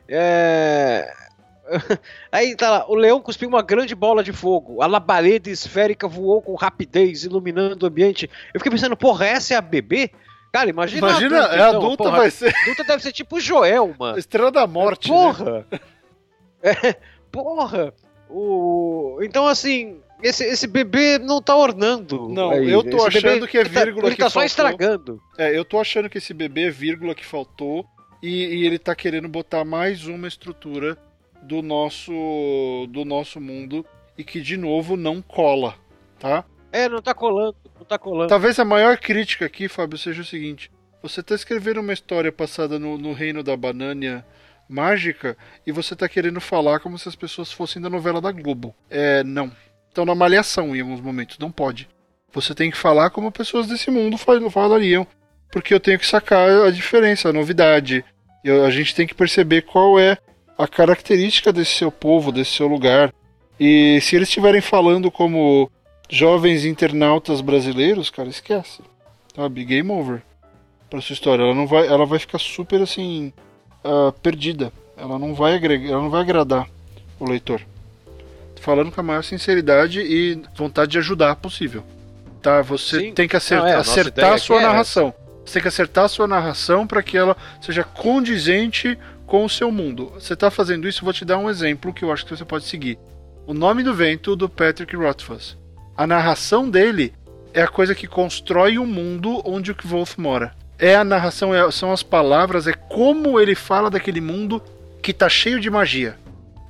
[0.09, 1.12] É...
[2.32, 6.43] Aí tá lá, o leão cuspiu uma grande bola de fogo, a labareda esférica voou
[6.43, 8.31] com rapidez, iluminando o ambiente.
[8.52, 10.10] Eu fiquei pensando, porra, essa é a bebê?
[10.52, 11.09] Cara, imagina.
[11.09, 12.55] Imagina, adulta, é então, adulta, porra, vai ser.
[12.62, 14.18] Adulta deve ser tipo Joel, mano.
[14.18, 15.09] Estrela da Morte.
[15.09, 15.66] Porra!
[15.70, 15.81] Né?
[16.62, 16.94] É,
[17.32, 17.94] porra!
[18.28, 19.18] O...
[19.22, 22.29] Então, assim, esse, esse bebê não tá ornando.
[22.29, 22.71] Não, aí.
[22.71, 24.43] eu tô esse achando que é vírgula ele tá, ele que tá faltou.
[24.43, 25.23] só estragando.
[25.39, 27.87] É, eu tô achando que esse bebê é vírgula que faltou
[28.23, 30.99] e, e, ele tá querendo botar mais uma estrutura
[31.43, 32.13] do nosso
[32.91, 33.85] do nosso mundo
[34.17, 35.75] e que de novo não cola,
[36.19, 36.45] tá?
[36.71, 38.29] É, não tá colando, não tá colando.
[38.29, 40.71] Talvez a maior crítica aqui, Fábio, seja o seguinte:
[41.03, 44.25] você tá escrevendo uma história passada no, no reino da banânia
[44.69, 45.37] mágica
[45.67, 48.75] e você tá querendo falar como se as pessoas fossem da novela da Globo.
[48.89, 49.51] É, não
[49.91, 51.39] estão na malhação em alguns momentos.
[51.39, 51.89] Não pode.
[52.33, 55.07] Você tem que falar como pessoas desse mundo falariam.
[55.53, 58.05] Porque eu tenho que sacar a diferença, a novidade.
[58.45, 60.17] E a gente tem que perceber qual é
[60.57, 63.12] a característica desse seu povo, desse seu lugar.
[63.59, 65.71] E se eles estiverem falando como
[66.09, 68.81] jovens internautas brasileiros, cara, esquece.
[69.35, 69.65] Sabe?
[69.65, 70.23] Game over.
[70.89, 71.43] Pra sua história.
[71.43, 73.33] Ela não vai, ela vai ficar super assim.
[73.85, 74.73] Uh, perdida.
[74.97, 76.69] Ela não vai agregar, ela não vai agradar
[77.19, 77.61] o leitor
[78.61, 81.82] falando com a maior sinceridade e vontade de ajudar possível.
[82.41, 82.62] Tá?
[82.62, 83.12] Você Sim.
[83.12, 85.15] tem que acertar, Não, é, a acertar a sua narração.
[85.16, 88.97] É você tem que acertar a sua narração para que ela seja condizente
[89.27, 90.12] com o seu mundo.
[90.15, 92.66] Você está fazendo isso, vou te dar um exemplo que eu acho que você pode
[92.66, 92.99] seguir.
[93.47, 95.57] O Nome do Vento, do Patrick Rothfuss.
[95.97, 97.12] A narração dele
[97.53, 100.53] é a coisa que constrói o mundo onde o Wolf mora.
[100.78, 104.62] É a narração, é, são as palavras, é como ele fala daquele mundo
[105.03, 106.16] que está cheio de magia.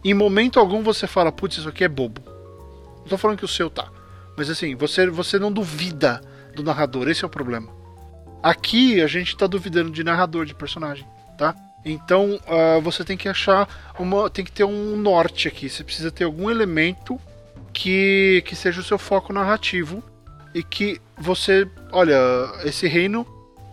[0.05, 2.23] Em momento algum você fala, putz, isso aqui é bobo.
[3.01, 3.89] Não tô falando que o seu tá.
[4.37, 6.21] Mas assim, você, você não duvida
[6.55, 7.71] do narrador, esse é o problema.
[8.43, 11.07] Aqui a gente tá duvidando de narrador, de personagem,
[11.37, 11.55] tá?
[11.85, 13.69] Então uh, você tem que achar
[13.99, 14.31] uma.
[14.31, 15.69] tem que ter um norte aqui.
[15.69, 17.21] Você precisa ter algum elemento
[17.73, 20.03] que, que seja o seu foco narrativo
[20.55, 21.69] e que você.
[21.93, 22.19] Olha,
[22.65, 23.27] esse reino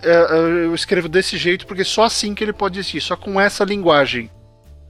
[0.03, 3.39] é, é, eu escrevo desse jeito porque só assim que ele pode existir, só com
[3.39, 4.29] essa linguagem.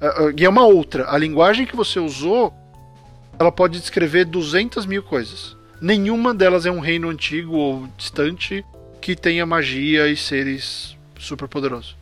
[0.01, 1.09] Uh, e é uma outra.
[1.09, 2.53] A linguagem que você usou,
[3.39, 5.55] ela pode descrever 200 mil coisas.
[5.81, 8.65] Nenhuma delas é um reino antigo ou distante
[9.01, 11.95] que tenha magia e seres super poderosos.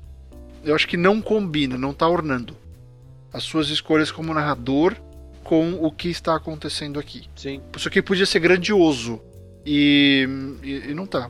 [0.63, 2.55] Eu acho que não combina, não está ornando
[3.31, 4.95] as suas escolhas como narrador
[5.43, 7.25] com o que está acontecendo aqui.
[7.35, 7.61] Sim.
[7.75, 9.21] Isso aqui podia ser grandioso
[9.65, 10.27] e,
[10.63, 11.29] e, e não tá.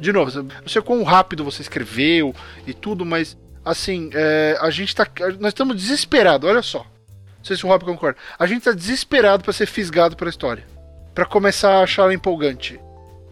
[0.00, 2.34] De novo, não sei quão rápido você escreveu
[2.66, 3.36] e tudo, mas
[3.70, 5.06] assim, é, a gente tá.
[5.38, 6.78] Nós estamos desesperados, olha só.
[6.78, 8.18] Não sei se o Rob concorda.
[8.38, 10.64] A gente tá desesperado para ser fisgado pela história.
[11.14, 12.80] para começar a achar ela empolgante.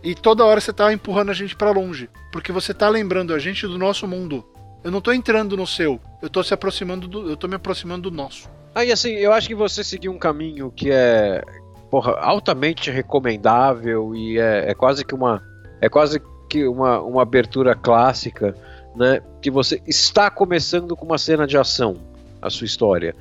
[0.03, 2.09] E, toda hora você tá empurrando a gente para longe.
[2.33, 4.45] Porque você tá lembrando a gente do nosso mundo.
[4.83, 6.01] Eu não tô entrando no seu.
[6.23, 7.31] Eu tô se aproximando do.
[7.31, 8.49] Eu tô me aproximando do nosso.
[8.75, 11.43] Aí assim, eu acho que você seguiu um caminho que é
[11.91, 15.43] porra, altamente recomendável e é, é quase que uma.
[15.81, 18.55] É quase que uma, uma abertura clássica,
[18.99, 19.21] né?
[19.41, 21.97] Que você está começando com uma cena de ação,
[22.43, 23.15] a sua história.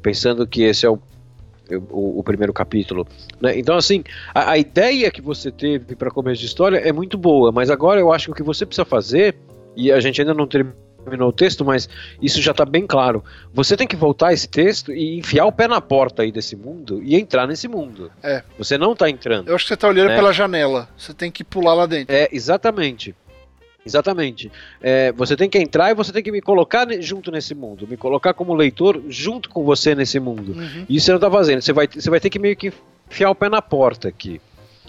[0.00, 0.98] Pensando que esse é o
[1.90, 3.06] o, o, primeiro capítulo.
[3.40, 3.58] Né?
[3.58, 7.52] Então, assim, a, a, ideia que você teve para começo de história é muito boa,
[7.52, 9.36] mas agora eu acho que o que você precisa fazer,
[9.76, 11.88] e a gente ainda não terminou o texto, mas
[12.20, 13.24] isso já está bem claro.
[13.52, 17.00] Você tem que voltar esse texto e enfiar o pé na porta aí desse mundo
[17.02, 18.10] e entrar nesse mundo.
[18.22, 18.42] É.
[18.58, 19.48] Você não está entrando.
[19.48, 20.16] Eu acho que você está olhando né?
[20.16, 20.88] pela janela.
[20.96, 22.14] Você tem que pular lá dentro.
[22.14, 23.14] É, exatamente.
[23.84, 24.50] Exatamente.
[24.80, 27.96] É, você tem que entrar e você tem que me colocar junto nesse mundo, me
[27.96, 30.52] colocar como leitor junto com você nesse mundo.
[30.52, 30.86] Uhum.
[30.88, 31.60] Isso você não está fazendo.
[31.60, 32.72] Você vai, você vai ter que meio que
[33.10, 34.40] enfiar o pé na porta aqui.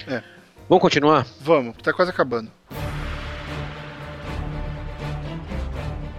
[0.07, 0.22] É.
[0.70, 1.28] Vamos continuar?
[1.41, 2.49] Vamos, está quase acabando.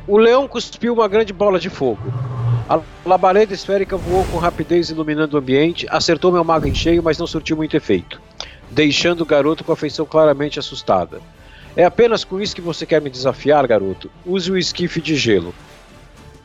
[0.07, 2.13] O leão cuspiu uma grande bola de fogo.
[2.69, 7.19] A labareda esférica voou com rapidez iluminando o ambiente, acertou meu mago em cheio, mas
[7.19, 8.21] não surtiu muito efeito,
[8.71, 11.21] deixando o garoto com a feição claramente assustada.
[11.77, 14.11] É apenas com isso que você quer me desafiar, garoto?
[14.25, 15.55] Use o esquife de gelo.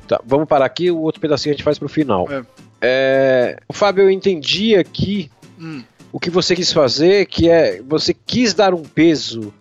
[0.08, 2.28] Tá, vamos parar aqui, o outro pedacinho a gente faz pro final.
[2.32, 2.44] É.
[2.82, 5.30] É, Fábio, eu entendi aqui
[5.60, 5.84] hum.
[6.12, 9.54] o que você quis fazer, que é você quis dar um peso,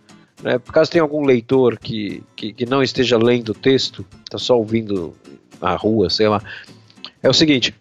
[0.42, 4.38] né, por caso tem algum leitor que, que, que não esteja lendo o texto, está
[4.38, 5.14] só ouvindo
[5.60, 6.40] na rua, sei lá.
[7.22, 7.74] É o seguinte,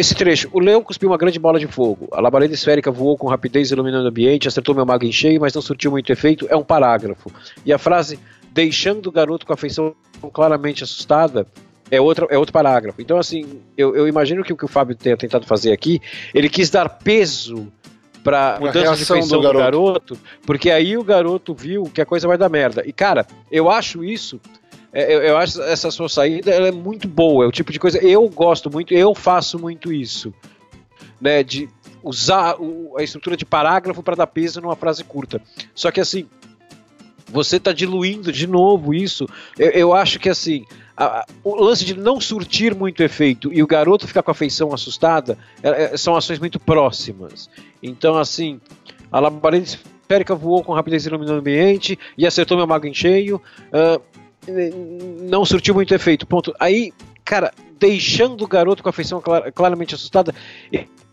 [0.00, 0.48] esse trecho.
[0.52, 2.08] O leão cuspiu uma grande bola de fogo.
[2.12, 5.54] A labareda esférica voou com rapidez iluminando o ambiente, acertou meu mago em cheio, mas
[5.54, 6.46] não surtiu muito efeito.
[6.50, 7.32] É um parágrafo.
[7.64, 8.18] E a frase,
[8.52, 9.94] deixando o garoto com a feição
[10.32, 11.46] claramente assustada,
[11.90, 13.00] é outro, é outro parágrafo.
[13.00, 16.00] Então, assim, eu, eu imagino que o que o Fábio tenha tentado fazer aqui,
[16.34, 17.72] ele quis dar peso
[18.22, 19.54] para mudança de feição do garoto.
[19.54, 22.82] do garoto, porque aí o garoto viu que a coisa vai dar merda.
[22.84, 24.40] E, cara, eu acho isso
[24.96, 27.98] eu, eu, acho essa sua saída é muito boa, é o tipo de coisa.
[27.98, 30.32] Eu gosto muito, eu faço muito isso.
[31.20, 31.68] Né, de
[32.02, 32.56] usar
[32.96, 35.40] a estrutura de parágrafo para dar peso numa frase curta.
[35.74, 36.28] Só que assim,
[37.26, 39.26] você está diluindo de novo isso.
[39.58, 40.64] Eu, eu acho que assim,
[41.44, 45.36] o lance de não surtir muito efeito e o garoto ficar com a feição assustada
[45.62, 47.50] é, é, são ações muito próximas.
[47.82, 48.60] Então, assim,
[49.12, 53.40] a labareda esférica voou com rapidez iluminando o ambiente e acertou meu mago em cheio.
[53.68, 54.00] Uh,
[55.22, 56.26] não surtiu muito efeito.
[56.26, 56.54] Ponto.
[56.58, 56.92] Aí,
[57.24, 60.34] cara, deixando o garoto com a feição clar, claramente assustada,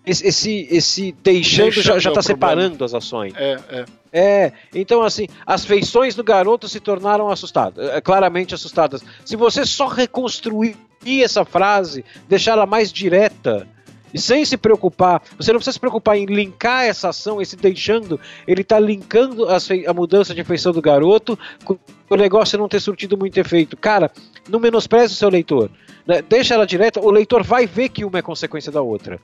[0.05, 3.33] esse, esse, esse deixando, deixando já, já tá separando as ações.
[3.35, 3.85] É, é.
[4.15, 9.01] É, então assim, as feições do garoto se tornaram assustadas, é, claramente assustadas.
[9.25, 13.67] Se você só reconstruir essa frase, deixar ela mais direta,
[14.13, 18.19] e sem se preocupar, você não precisa se preocupar em linkar essa ação, esse deixando,
[18.47, 19.57] ele está linkando a,
[19.87, 21.77] a, mudança de feição do garoto com
[22.09, 23.75] o negócio não ter surtido muito efeito.
[23.75, 24.11] Cara,
[24.47, 25.69] não menospreze o seu leitor.
[26.05, 26.21] Né?
[26.21, 29.19] Deixa ela direta, o leitor vai ver que uma é consequência da outra.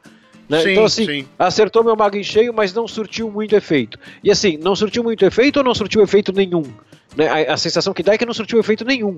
[0.49, 0.61] Né?
[0.61, 1.28] Sim, então, assim, sim.
[1.38, 3.99] acertou meu mago em cheio, mas não surtiu muito efeito.
[4.24, 6.64] E assim, não surtiu muito efeito ou não surtiu efeito nenhum?
[7.16, 7.28] Né?
[7.28, 9.16] A, a, sensação que dá é que não surtiu efeito nenhum.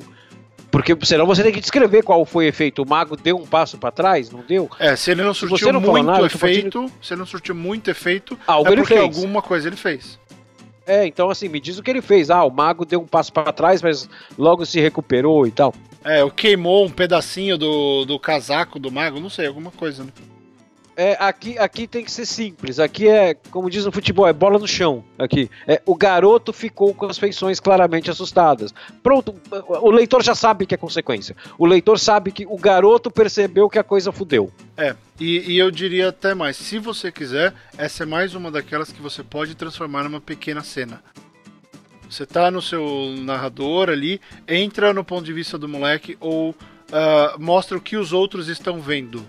[0.71, 2.81] Porque senão você tem que descrever qual foi o efeito.
[2.81, 4.69] O mago deu um passo para trás, não deu?
[4.79, 8.39] É, se ele não surtiu não muito nada, efeito, se ele não surtiu muito efeito,
[8.47, 10.17] Algo é porque alguma coisa ele fez.
[10.87, 12.29] É, então assim, me diz o que ele fez.
[12.29, 15.73] Ah, o mago deu um passo para trás, mas logo se recuperou e tal.
[16.03, 20.11] É, o queimou um pedacinho do, do casaco do mago, não sei, alguma coisa, né?
[20.95, 22.79] É, aqui, aqui tem que ser simples.
[22.79, 25.03] Aqui é, como diz no futebol, é bola no chão.
[25.17, 28.73] Aqui é o garoto ficou com as feições claramente assustadas.
[29.01, 29.35] Pronto,
[29.67, 31.35] o leitor já sabe que é consequência.
[31.57, 34.51] O leitor sabe que o garoto percebeu que a coisa fudeu.
[34.75, 38.91] É, e, e eu diria até mais, se você quiser, essa é mais uma daquelas
[38.91, 41.01] que você pode transformar numa pequena cena.
[42.09, 46.55] Você tá no seu narrador ali, entra no ponto de vista do moleque ou uh,
[47.39, 49.25] mostra o que os outros estão vendo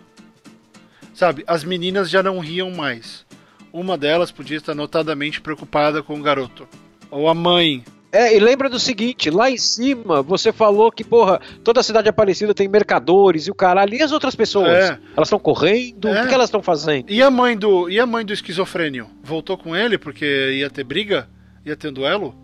[1.14, 3.26] Sabe, as meninas já não riam mais.
[3.72, 6.68] Uma delas podia estar notadamente preocupada com o garoto.
[7.10, 7.84] Ou a mãe.
[8.10, 12.10] É, e lembra do seguinte, lá em cima você falou que, porra, toda a cidade
[12.10, 13.94] Aparecida tem mercadores e o caralho.
[13.94, 14.68] E as outras pessoas?
[14.68, 14.98] É.
[15.16, 16.08] Elas estão correndo?
[16.08, 16.22] É.
[16.22, 17.10] O que elas estão fazendo?
[17.10, 17.88] E a mãe do.
[17.88, 19.08] E a mãe do esquizofrênio?
[19.22, 20.26] Voltou com ele porque
[20.58, 21.26] ia ter briga?
[21.64, 22.34] Ia ter duelo?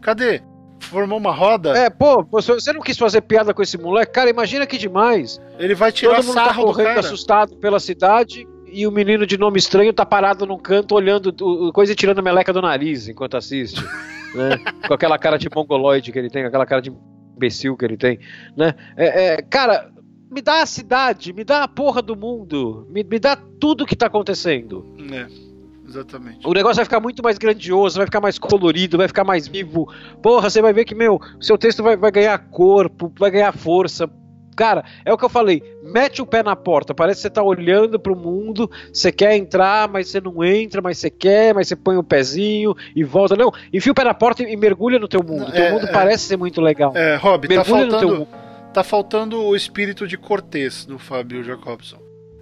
[0.00, 0.42] Cadê?
[0.80, 1.76] Formou uma roda.
[1.76, 4.12] É, pô, você não quis fazer piada com esse moleque?
[4.12, 5.40] Cara, imagina que demais.
[5.58, 9.26] Ele vai tirar Todo mundo tá sarro tá correndo assustado pela cidade e o menino
[9.26, 11.32] de nome estranho tá parado num canto olhando
[11.72, 13.82] coisa e tirando a meleca do nariz enquanto assiste.
[14.34, 14.58] né?
[14.86, 16.92] Com aquela cara de mongoloide que ele tem, aquela cara de
[17.36, 18.18] imbecil que ele tem,
[18.56, 18.74] né?
[18.96, 19.90] É, é, cara,
[20.30, 23.96] me dá a cidade, me dá a porra do mundo, me, me dá tudo que
[23.96, 24.86] tá acontecendo.
[25.12, 25.45] É.
[25.86, 26.46] exatamente.
[26.46, 29.86] O negócio vai ficar muito mais grandioso, vai ficar mais colorido, vai ficar mais vivo.
[30.22, 34.08] Porra, você vai ver que, meu, seu texto vai, vai ganhar corpo, vai ganhar força.
[34.56, 35.62] Cara, é o que eu falei.
[35.82, 36.94] Mete o pé na porta.
[36.94, 38.70] Parece que você tá olhando pro mundo.
[38.90, 42.74] Você quer entrar, mas você não entra, mas você quer, mas você põe o pezinho
[42.94, 43.36] e volta.
[43.36, 45.48] Não, enfia o pé na porta e mergulha no teu mundo.
[45.48, 45.92] O teu É, mundo é.
[45.92, 46.96] parece ser muito legal.
[46.96, 48.28] É, Rob, tá mergulha no teu faltando, mundo.
[48.72, 51.98] tá faltando o espírito de Cortês no Fábio Jacobson.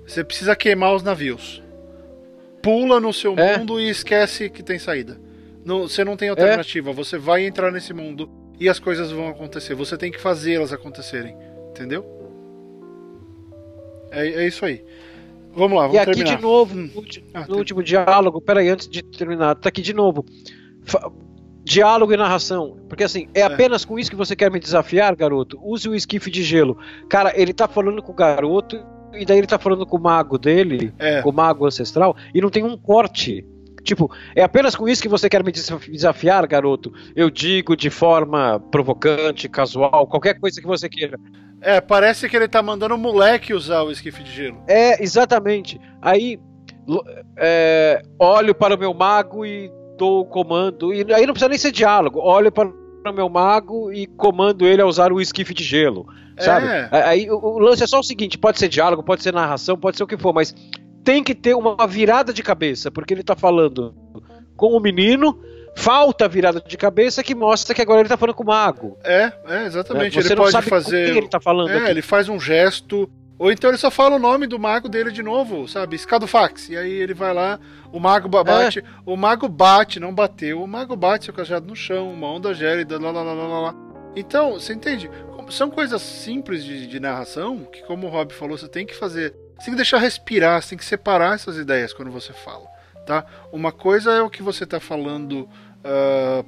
[0.06, 1.63] Você precisa queimar os navios.
[2.64, 3.58] Pula no seu É.
[3.58, 5.20] mundo e esquece que tem saída.
[5.64, 6.92] Não- você não tem alternativa.
[6.92, 8.28] Você vai entrar nesse mundo
[8.58, 9.74] e as coisas vão acontecer.
[9.74, 11.36] Você tem que fazê-las acontecerem.
[11.70, 12.04] Entendeu?
[14.10, 14.82] É, é isso aí.
[15.54, 16.36] Vamos lá, vamos E aqui terminar.
[16.36, 16.90] de novo, Hum.
[16.92, 20.24] no, ulti- Ah, no último diálogo, peraí, antes de terminar, tá aqui de novo.
[20.84, 21.10] Fa-
[21.62, 22.76] diálogo e narração.
[22.88, 25.58] Porque assim, é, apenas com isso que você quer me desafiar, garoto?
[25.62, 26.76] Use o esquife de gelo.
[27.08, 28.84] Cara, ele tá falando com o garoto,
[29.16, 31.22] e daí ele tá falando com o mago dele, É.
[31.22, 33.46] com o mago ancestral, e não tem um corte.
[33.82, 36.90] Tipo, é apenas com isso que você quer me desaf- desafiar, garoto?
[37.14, 41.18] Eu digo de forma provocante, casual, qualquer coisa que você queira.
[41.60, 44.62] É, parece que ele tá mandando o moleque usar o esquife de gelo.
[44.66, 45.78] É, exatamente.
[46.00, 46.38] Aí
[47.36, 50.92] é, olho para o meu mago e dou o comando.
[50.92, 52.20] E aí não precisa nem ser diálogo.
[52.20, 52.70] Olho para
[53.10, 56.06] o meu mago e comando ele a usar o esquife de gelo.
[56.38, 56.66] Sabe?
[56.66, 56.88] É.
[56.90, 59.96] Aí o, o lance é só o seguinte: pode ser diálogo, pode ser narração, pode
[59.96, 60.54] ser o que for, mas
[61.04, 63.94] tem que ter uma virada de cabeça, porque ele tá falando
[64.56, 65.38] com o menino.
[65.76, 68.96] Falta virada de cabeça que mostra que agora ele tá falando com o mago.
[69.02, 70.14] É, é, exatamente.
[70.22, 71.16] Você ele pode sabe fazer.
[71.16, 71.90] ele tá falando É, aqui.
[71.90, 73.10] ele faz um gesto.
[73.38, 75.96] Ou então ele só fala o nome do mago dele de novo, sabe?
[75.96, 76.68] Escadofax.
[76.68, 77.58] E aí ele vai lá,
[77.92, 78.30] o mago É.
[78.30, 78.84] ba- bate.
[79.04, 80.62] O mago bate, não bateu.
[80.62, 83.74] O mago bate seu cajado no chão, uma onda gélida, lá, lá, lá, lá, lá.
[84.14, 85.10] Então, você entende?
[85.50, 89.34] São coisas simples de, de narração que, como o Rob falou, você tem que fazer.
[89.58, 92.66] Você tem que deixar respirar, você tem que separar essas ideias quando você fala,
[93.06, 93.24] tá?
[93.52, 95.48] Uma coisa é o que você tá falando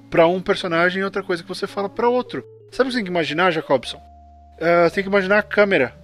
[0.08, 2.44] para um personagem e outra coisa que você fala para outro.
[2.70, 4.00] Sabe o que você tem que imaginar, Jacobson?
[4.60, 5.94] Ah, tem que imaginar a câmera.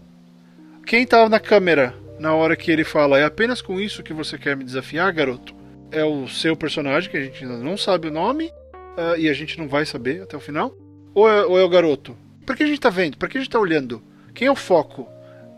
[0.87, 4.37] Quem tava na câmera na hora que ele fala é apenas com isso que você
[4.37, 5.55] quer me desafiar, garoto?
[5.91, 8.51] É o seu personagem, que a gente ainda não sabe o nome,
[8.97, 10.75] ah, e a gente não vai saber até o final?
[11.15, 12.17] Ou é, ou é o garoto?
[12.45, 13.17] Pra que a gente tá vendo?
[13.17, 14.03] Pra que a gente tá olhando?
[14.35, 15.09] Quem é o foco?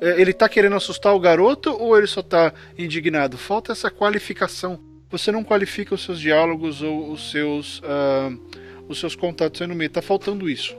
[0.00, 3.38] É, Ele tá querendo assustar o garoto ou ele só tá indignado?
[3.38, 4.78] Falta essa qualificação.
[5.10, 8.30] Você não qualifica os seus diálogos ou os seus, ah,
[8.88, 9.90] os seus contatos aí no meio.
[9.90, 10.76] Tá faltando isso.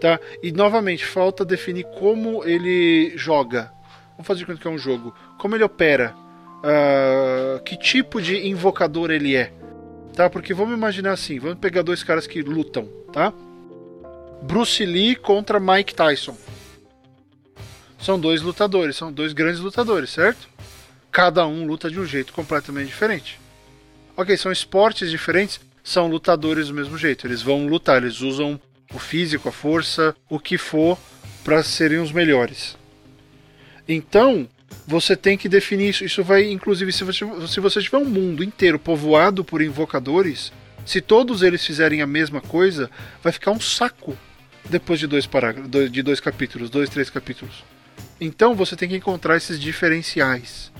[0.00, 0.20] Tá?
[0.42, 3.73] E novamente, falta definir como ele joga.
[4.16, 5.14] Vamos fazer de que é um jogo.
[5.38, 6.14] Como ele opera.
[6.62, 9.52] Ah, que tipo de invocador ele é.
[10.14, 10.30] Tá?
[10.30, 12.88] Porque vamos imaginar assim: vamos pegar dois caras que lutam.
[13.12, 13.32] Tá?
[14.42, 16.36] Bruce Lee contra Mike Tyson.
[17.98, 20.48] São dois lutadores, são dois grandes lutadores, certo?
[21.10, 23.40] Cada um luta de um jeito completamente diferente.
[24.16, 27.26] Ok, são esportes diferentes, são lutadores do mesmo jeito.
[27.26, 28.60] Eles vão lutar, eles usam
[28.92, 30.98] o físico, a força, o que for
[31.42, 32.76] para serem os melhores.
[33.88, 34.48] Então,
[34.86, 36.04] você tem que definir isso.
[36.04, 40.52] Isso vai, inclusive, se você, se você tiver um mundo inteiro povoado por invocadores,
[40.84, 42.90] se todos eles fizerem a mesma coisa,
[43.22, 44.16] vai ficar um saco
[44.68, 45.28] depois de dois
[45.90, 47.64] de dois capítulos, dois, três capítulos.
[48.20, 50.72] Então você tem que encontrar esses diferenciais.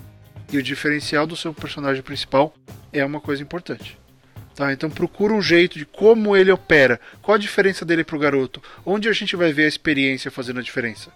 [0.53, 2.55] E o diferencial do seu personagem principal
[2.93, 3.99] é uma coisa importante.
[4.55, 4.73] Tá?
[4.73, 7.01] Então procura um jeito de como ele opera.
[7.21, 8.63] Qual a diferença dele pro garoto?
[8.85, 11.11] Onde a gente vai ver a experiência fazendo a diferença?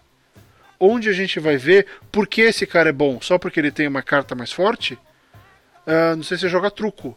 [0.80, 3.20] Onde a gente vai ver por que esse cara é bom?
[3.20, 4.98] Só porque ele tem uma carta mais forte?
[5.86, 7.16] Ah, não sei se você joga truco.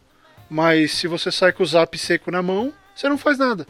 [0.49, 3.65] Mas se você sai com o zap seco na mão, você não faz nada.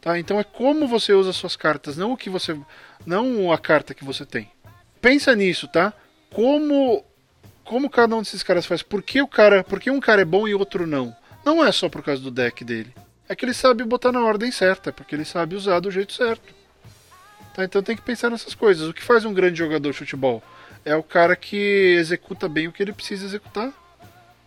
[0.00, 0.18] Tá?
[0.18, 2.58] Então é como você usa suas cartas, não o que você,
[3.04, 4.50] não a carta que você tem.
[5.00, 5.92] Pensa nisso, tá?
[6.30, 7.04] Como
[7.64, 8.82] como cada um desses caras faz?
[8.82, 11.14] Por que o cara, por que um cara é bom e outro não?
[11.44, 12.94] Não é só por causa do deck dele.
[13.28, 16.54] É que ele sabe botar na ordem certa, porque ele sabe usar do jeito certo.
[17.54, 17.64] Tá?
[17.64, 18.88] Então tem que pensar nessas coisas.
[18.88, 20.42] O que faz um grande jogador de futebol?
[20.84, 23.72] É o cara que executa bem o que ele precisa executar.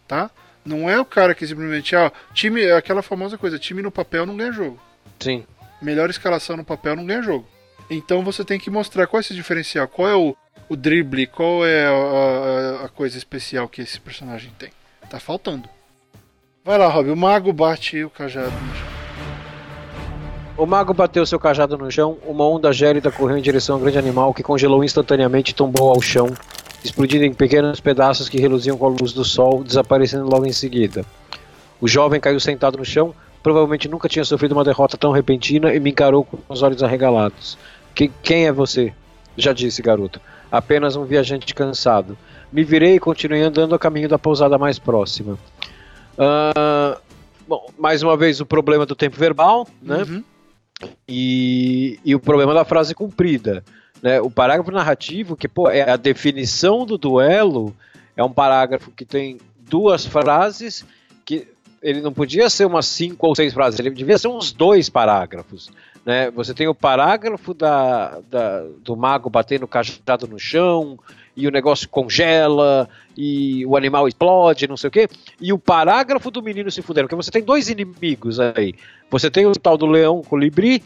[0.07, 0.29] Tá?
[0.65, 4.25] Não é o cara que simplesmente, ah, time, é aquela famosa coisa, time no papel
[4.27, 4.79] não ganha jogo
[5.19, 5.43] Sim.
[5.81, 7.47] melhor escalação no papel não ganha jogo.
[7.89, 10.35] Então você tem que mostrar qual é esse diferencial, qual é o,
[10.69, 14.69] o drible, qual é a, a- a coisa especial que esse personagem tem.
[15.09, 15.67] Tá faltando.
[16.63, 19.00] Vai lá, Rob, o mago bate o cajado no chão.
[20.57, 23.97] O mago bateu seu cajado no chão, uma onda gélida correu em direção ao grande
[23.97, 26.27] animal que congelou instantaneamente e tombou ao chão,
[26.83, 31.05] explodindo em pequenos pedaços que reluziam com a luz do sol, desaparecendo logo em seguida.
[31.79, 35.79] O jovem caiu sentado no chão, provavelmente nunca tinha sofrido uma derrota tão repentina e
[35.79, 37.57] me encarou com os olhos arregalados.
[37.95, 38.93] Que, quem é você?
[39.35, 40.21] Já disse, garoto.
[40.51, 42.17] Apenas um viajante cansado.
[42.51, 45.39] Me virei e continuei andando a caminho da pousada mais próxima.
[46.17, 46.99] Uh,
[47.47, 50.03] bom, mais uma vez o problema do tempo verbal, né?
[50.03, 50.23] Uhum.
[51.07, 53.63] E, e o problema da frase cumprida.
[54.01, 54.19] Né?
[54.21, 57.75] O parágrafo narrativo, que pô, é a definição do duelo,
[58.15, 60.85] é um parágrafo que tem duas frases
[61.25, 61.47] que
[61.81, 65.71] ele não podia ser umas cinco ou seis frases, ele devia ser uns dois parágrafos.
[66.05, 66.31] Né?
[66.31, 70.97] Você tem o parágrafo da, da, do mago batendo cajado no chão,
[71.35, 75.07] e o negócio congela, e o animal explode, não sei o quê,
[75.39, 78.73] e o parágrafo do menino se fudendo, porque você tem dois inimigos aí.
[79.09, 80.83] Você tem o tal do leão colibri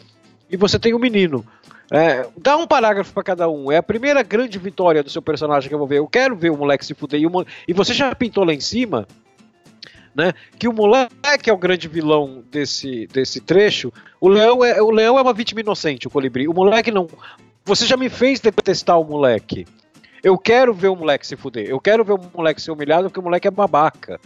[0.50, 1.46] e você tem o menino.
[1.92, 3.72] É, dá um parágrafo para cada um.
[3.72, 6.00] É a primeira grande vitória do seu personagem que eu vou ver.
[6.00, 7.20] Eu quero ver o moleque se fuder.
[7.20, 9.08] E, o, e você já pintou lá em cima,
[10.16, 10.34] né?
[10.58, 13.92] Que o moleque é o grande vilão desse, desse trecho.
[14.20, 16.48] O leão, é, o leão é uma vítima inocente, o colibri.
[16.48, 17.08] O moleque não.
[17.66, 19.68] Você já me fez detestar o moleque.
[20.24, 21.68] Eu quero ver o moleque se fuder.
[21.68, 24.20] Eu quero ver o moleque ser humilhado porque o moleque é babaca.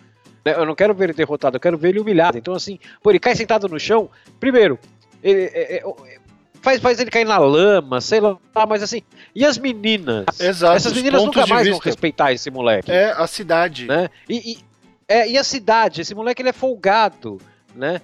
[0.45, 0.53] Né?
[0.55, 2.37] Eu não quero ver ele derrotado, eu quero ver ele humilhado.
[2.37, 4.09] Então, assim, pô, ele cai sentado no chão.
[4.39, 4.79] Primeiro,
[5.23, 5.83] ele, é, é,
[6.61, 8.37] faz, faz ele cair na lama, sei lá,
[8.67, 9.01] mas assim.
[9.35, 10.25] E as meninas?
[10.39, 10.75] Exato.
[10.75, 12.91] Essas meninas nunca mais vão respeitar esse moleque.
[12.91, 13.87] É, a cidade.
[13.87, 14.09] Né?
[14.29, 14.68] E, e,
[15.09, 16.01] é, e a cidade?
[16.01, 17.41] Esse moleque ele é folgado,
[17.75, 17.99] né?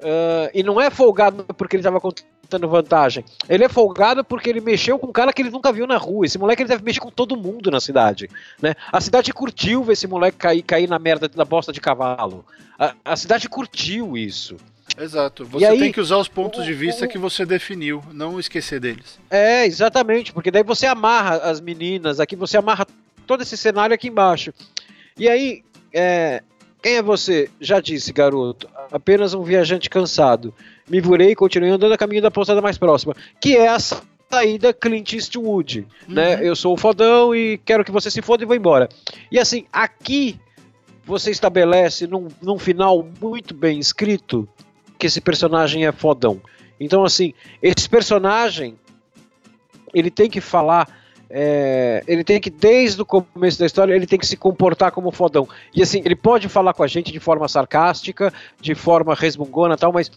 [0.00, 3.24] Uh, e não é folgado porque ele estava contando vantagem.
[3.48, 6.24] Ele é folgado porque ele mexeu com um cara que ele nunca viu na rua.
[6.24, 8.30] Esse moleque ele deve mexer com todo mundo na cidade.
[8.60, 8.74] Né?
[8.90, 12.44] A cidade curtiu ver esse moleque cair, cair na merda da bosta de cavalo.
[12.78, 14.56] A, a cidade curtiu isso.
[14.98, 15.44] Exato.
[15.44, 19.18] Você tem que usar os pontos de vista que você definiu, não esquecer deles.
[19.30, 22.86] É, exatamente, porque daí você amarra as meninas, aqui você amarra
[23.26, 24.54] todo esse cenário aqui embaixo.
[25.18, 25.62] E aí,
[25.98, 26.42] é,
[26.82, 27.48] quem é você?
[27.58, 28.68] Já disse, garoto.
[28.92, 30.52] Apenas um viajante cansado.
[30.88, 34.74] Me virei e continuei andando a caminho da pousada mais próxima, que é a saída
[34.74, 35.86] Clint Eastwood.
[36.06, 36.34] Né?
[36.34, 36.40] Uhum.
[36.42, 36.48] Né?
[36.48, 38.90] Eu sou o fodão e quero que você se foda e vou embora.
[39.32, 40.38] E assim, aqui
[41.02, 44.46] você estabelece num, num final muito bem escrito
[44.98, 46.42] que esse personagem é fodão.
[46.78, 47.32] Então, assim,
[47.62, 48.76] esse personagem
[49.94, 50.86] ele tem que falar.
[51.28, 55.10] É, ele tem que, desde o começo da história, ele tem que se comportar como
[55.10, 55.48] fodão.
[55.74, 59.92] E assim, ele pode falar com a gente de forma sarcástica, de forma resmungona tal,
[59.92, 60.10] mas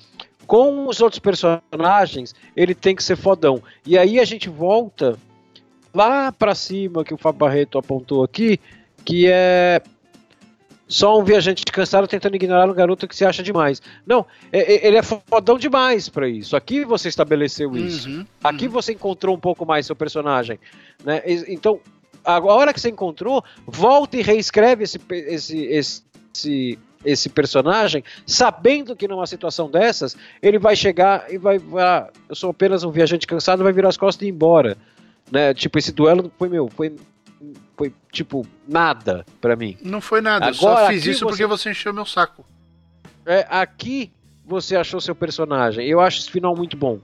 [0.46, 3.62] com os outros personagens, ele tem que ser fodão.
[3.86, 5.18] E aí a gente volta
[5.94, 8.60] lá para cima que o Fábio Barreto apontou aqui,
[9.06, 9.82] que é
[10.90, 13.80] só um viajante cansado tentando ignorar um garoto que se acha demais.
[14.06, 16.56] Não, é, é, ele é fodão demais para isso.
[16.56, 18.10] Aqui você estabeleceu isso.
[18.10, 18.72] Uhum, Aqui uhum.
[18.72, 20.60] você encontrou um pouco mais seu personagem.
[21.06, 21.22] Né?
[21.48, 21.80] Então,
[22.26, 29.08] a hora que você encontrou, volta e reescreve esse, esse, esse, esse personagem, sabendo que
[29.08, 31.62] numa situação dessas, ele vai chegar e vai.
[31.78, 34.76] Ah, eu sou apenas um viajante cansado, vai virar as costas e ir embora.
[35.32, 35.54] Né?
[35.54, 36.96] Tipo, esse duelo foi meu, foi
[37.78, 39.78] foi tipo nada para mim.
[39.82, 41.26] Não foi nada, Agora, eu só fiz isso você...
[41.26, 42.46] porque você encheu meu saco.
[43.26, 44.12] É, aqui
[44.46, 45.88] você achou seu personagem.
[45.88, 47.00] Eu acho esse final muito bom.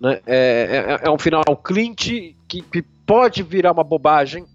[0.00, 0.20] Né?
[0.26, 2.06] É, é, é um final Clint
[2.48, 4.46] que, que, pode virar uma bobagem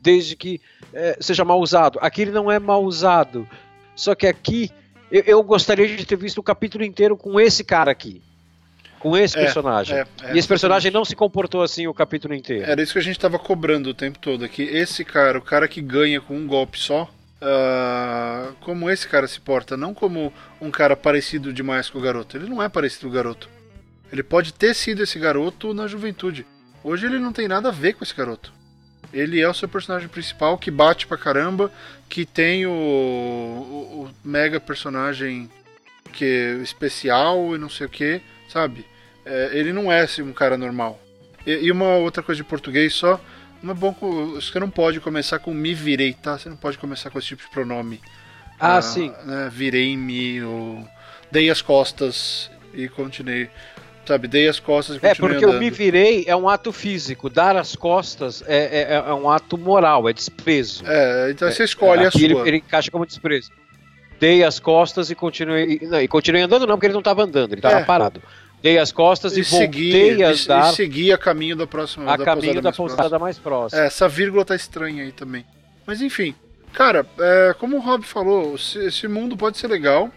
[0.00, 0.60] desde que
[0.94, 1.98] é, seja mal usado.
[2.00, 3.46] Aqui ele não é mal usado.
[3.94, 4.70] Só que aqui
[5.10, 8.22] eu, eu gostaria de ter visto o capítulo inteiro com esse cara aqui
[9.06, 9.96] com esse é, personagem.
[9.98, 12.68] É, é, e esse personagem não se comportou assim o capítulo inteiro.
[12.68, 14.48] Era isso que a gente tava cobrando o tempo todo.
[14.48, 19.28] Que esse cara, o cara que ganha com um golpe só, uh, como esse cara
[19.28, 22.36] se porta, não como um cara parecido demais com o garoto.
[22.36, 23.48] Ele não é parecido com o garoto.
[24.12, 26.44] Ele pode ter sido esse garoto na juventude.
[26.82, 28.52] Hoje ele não tem nada a ver com esse garoto.
[29.12, 31.70] Ele é o seu personagem principal que bate pra caramba,
[32.08, 35.48] que tem o, o, o mega personagem
[36.12, 38.86] que é especial e não sei o que sabe?
[39.26, 41.00] É, ele não é assim, um cara normal.
[41.44, 43.20] E, e, uma outra coisa de português só,
[43.62, 43.92] não é bom
[44.34, 46.38] você não pode começar com me virei, tá?
[46.38, 48.00] Você não pode começar com esse tipo de pronome.
[48.58, 49.12] Ah, ah sim.
[49.24, 50.88] Né, Virei-me, ou
[51.30, 53.50] dei as costas e continuei.
[54.06, 55.56] Sabe, dei as costas e É, porque andando.
[55.56, 59.58] o me virei é um ato físico, dar as costas é, é, é um ato
[59.58, 60.84] moral, é desprezo.
[60.86, 62.22] É, então você escolhe é, a sua.
[62.22, 63.50] Ele, ele encaixa como desprezo
[64.18, 65.80] dei as costas e continuei.
[65.82, 67.84] Não, e continuei andando, não, porque ele não estava andando, ele estava é.
[67.84, 68.22] parado.
[68.62, 70.72] Dei as costas e, e voltei a andar.
[70.72, 72.12] E segui a caminho da próxima.
[72.12, 73.82] A da caminho da pousada mais próxima.
[73.82, 75.44] É, essa vírgula tá estranha aí também.
[75.86, 76.34] Mas enfim,
[76.72, 80.10] cara, é, como o Rob falou, esse mundo pode ser legal.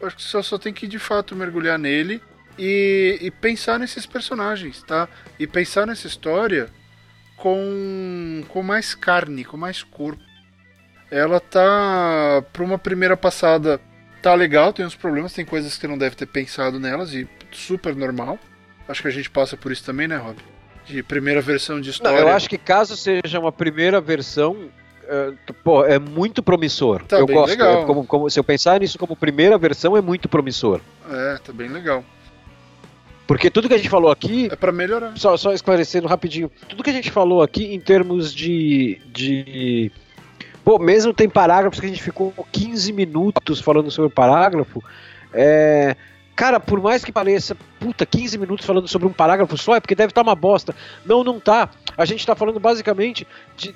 [0.00, 2.20] Eu acho que você só tem que de fato mergulhar nele
[2.58, 5.08] e, e pensar nesses personagens, tá?
[5.38, 6.68] E pensar nessa história
[7.36, 10.22] com, com mais carne, com mais corpo
[11.14, 13.80] ela tá para uma primeira passada
[14.24, 17.94] tá legal, tem uns problemas, tem coisas que não deve ter pensado nelas e super
[17.94, 18.38] normal.
[18.88, 20.36] Acho que a gente passa por isso também, né, Rob?
[20.86, 22.20] De primeira versão de história.
[22.20, 24.68] Não, eu acho que caso seja uma primeira versão,
[25.06, 25.32] é,
[25.62, 27.02] pô, é muito promissor.
[27.04, 27.50] Tá eu bem gosto.
[27.50, 27.82] legal.
[27.82, 30.80] É como, como- se eu pensar nisso como primeira versão, é muito promissor.
[31.10, 32.04] É, tá bem legal.
[33.26, 35.16] Porque tudo que a gente falou aqui, É pra melhorar.
[35.16, 39.00] só, só esclarecendo rapidinho, tudo que a gente falou aqui em termos de.
[39.06, 39.90] de
[40.64, 44.82] pô, mesmo tem parágrafos que a gente ficou 15 minutos falando sobre o parágrafo.
[45.32, 45.96] É.
[46.34, 49.94] Cara, por mais que pareça, puta, 15 minutos falando sobre um parágrafo só, é porque
[49.94, 50.74] deve estar uma bosta.
[51.06, 51.70] Não, não tá.
[51.96, 53.24] A gente tá falando basicamente
[53.56, 53.72] de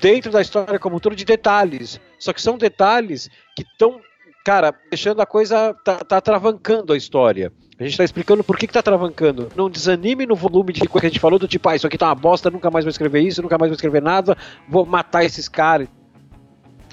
[0.00, 2.00] dentro da história como um todo de detalhes.
[2.18, 4.00] Só que são detalhes que estão,
[4.44, 5.74] cara, deixando a coisa.
[5.84, 7.52] tá, tá travancando a história.
[7.78, 9.50] A gente tá explicando por que, que tá travancando.
[9.54, 11.98] Não desanime no volume de coisa que a gente falou, do tipo, ah, isso aqui
[11.98, 14.38] tá uma bosta, nunca mais vou escrever isso, nunca mais vou escrever nada,
[14.68, 15.88] vou matar esses caras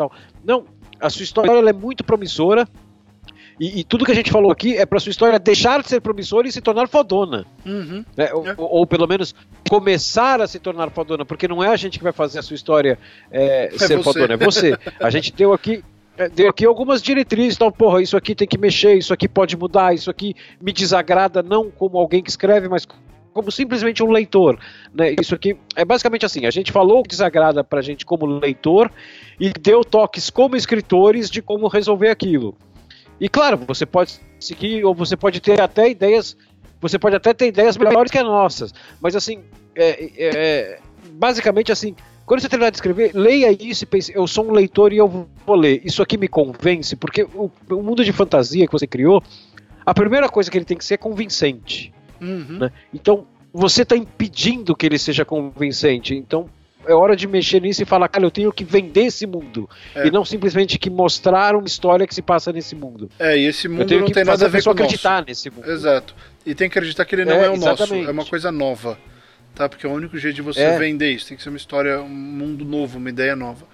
[0.09, 0.11] tal.
[0.43, 0.65] Não,
[0.99, 2.67] a sua história ela é muito promissora.
[3.59, 6.01] E, e tudo que a gente falou aqui é pra sua história deixar de ser
[6.01, 7.45] promissora e se tornar fodona.
[7.65, 8.03] Uhum.
[8.17, 8.33] né?
[8.33, 8.55] Ou, É.
[8.57, 9.35] ou- ou pelo menos
[9.69, 12.55] começar a se tornar fodona, porque não é a gente que vai fazer a sua
[12.55, 12.97] história
[13.29, 14.03] é, ser você.
[14.03, 14.77] fodona, é você.
[14.99, 15.83] A gente deu aqui.
[16.17, 19.55] é, Deu aqui algumas diretrizes, então, porra, isso aqui tem que mexer, isso aqui pode
[19.55, 22.87] mudar, isso aqui me desagrada, não como alguém que escreve, mas
[23.33, 24.59] como simplesmente um leitor.
[24.93, 25.15] Né?
[25.19, 28.91] Isso aqui é basicamente assim: a gente falou o que desagrada pra gente como leitor
[29.39, 32.55] e deu toques como escritores de como resolver aquilo.
[33.19, 36.35] E claro, você pode seguir, ou você pode ter até ideias
[36.81, 39.43] você pode até ter ideias melhores que as nossas, mas assim,
[39.75, 40.79] é, é, é,
[41.11, 41.95] basicamente assim,
[42.25, 45.07] quando você terminar de escrever, leia isso e pense, eu sou um leitor e eu
[45.45, 45.81] vou ler.
[45.85, 49.21] Isso aqui me convence, porque o, o mundo de fantasia que você criou,
[49.85, 51.93] a primeira coisa que ele tem que ser é convincente.
[52.21, 52.59] Uhum.
[52.59, 52.71] Né?
[52.93, 56.15] Então, você está impedindo que ele seja convincente.
[56.15, 56.49] Então,
[56.85, 59.69] é hora de mexer nisso e falar, cara, eu tenho que vender esse mundo.
[59.93, 60.07] É.
[60.07, 63.09] E não simplesmente que mostrar uma história que se passa nesse mundo.
[63.19, 64.83] É, e esse mundo não que tem nada a a ver com nosso.
[64.83, 65.69] acreditar nesse mundo.
[65.69, 66.15] Exato.
[66.45, 68.07] E tem que acreditar que ele não é, É, o nosso, exatamente.
[68.07, 68.97] é uma coisa nova.
[69.53, 69.67] Tá?
[69.67, 70.77] Porque é o único jeito de você É.
[70.79, 71.27] vender isso.
[71.27, 73.65] Tem que ser uma história, um mundo novo, uma ideia nova.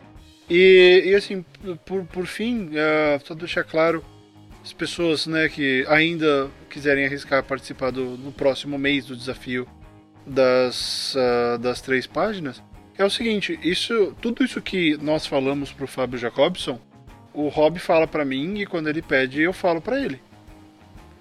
[0.49, 1.45] E, e assim,
[1.85, 4.03] por, por fim, uh, só deixar claro,
[4.67, 9.65] as pessoas né, que ainda quiserem arriscar participar do, no próximo mês do desafio
[10.25, 12.61] das, ah, das três páginas,
[12.97, 16.81] é o seguinte, isso, tudo isso que nós falamos pro Fábio Jacobson,
[17.33, 20.19] o Rob fala pra mim e quando ele pede eu falo pra ele.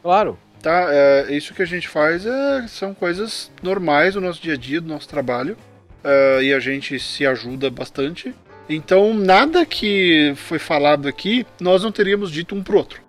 [0.03, 0.37] Claro.
[0.61, 0.89] Tá?
[0.91, 4.81] É, isso que a gente faz é, são coisas normais do nosso dia a dia,
[4.81, 5.57] do nosso trabalho.
[6.03, 8.35] é, e a gente se ajuda bastante.
[8.69, 13.06] Então, nada que foi falado aqui, nós não teríamos dito um pro outro.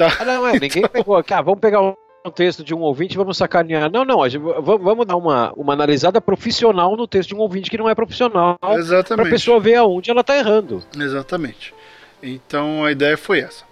[0.00, 0.16] Tá?
[0.18, 1.94] Ah, não, é, ninguém pegou aqui, ah, vamos pegar um
[2.34, 3.90] texto de um ouvinte e vamos sacanear.
[3.92, 7.70] Não, não, a gente, vamos, dar uma, uma analisada profissional no texto de um ouvinte
[7.70, 9.28] que não é profissional, pra Exatamente.
[9.28, 10.82] pessoa ver aonde ela tá errando.
[10.98, 11.74] Exatamente.
[12.22, 13.62] Então, a ideia foi essa.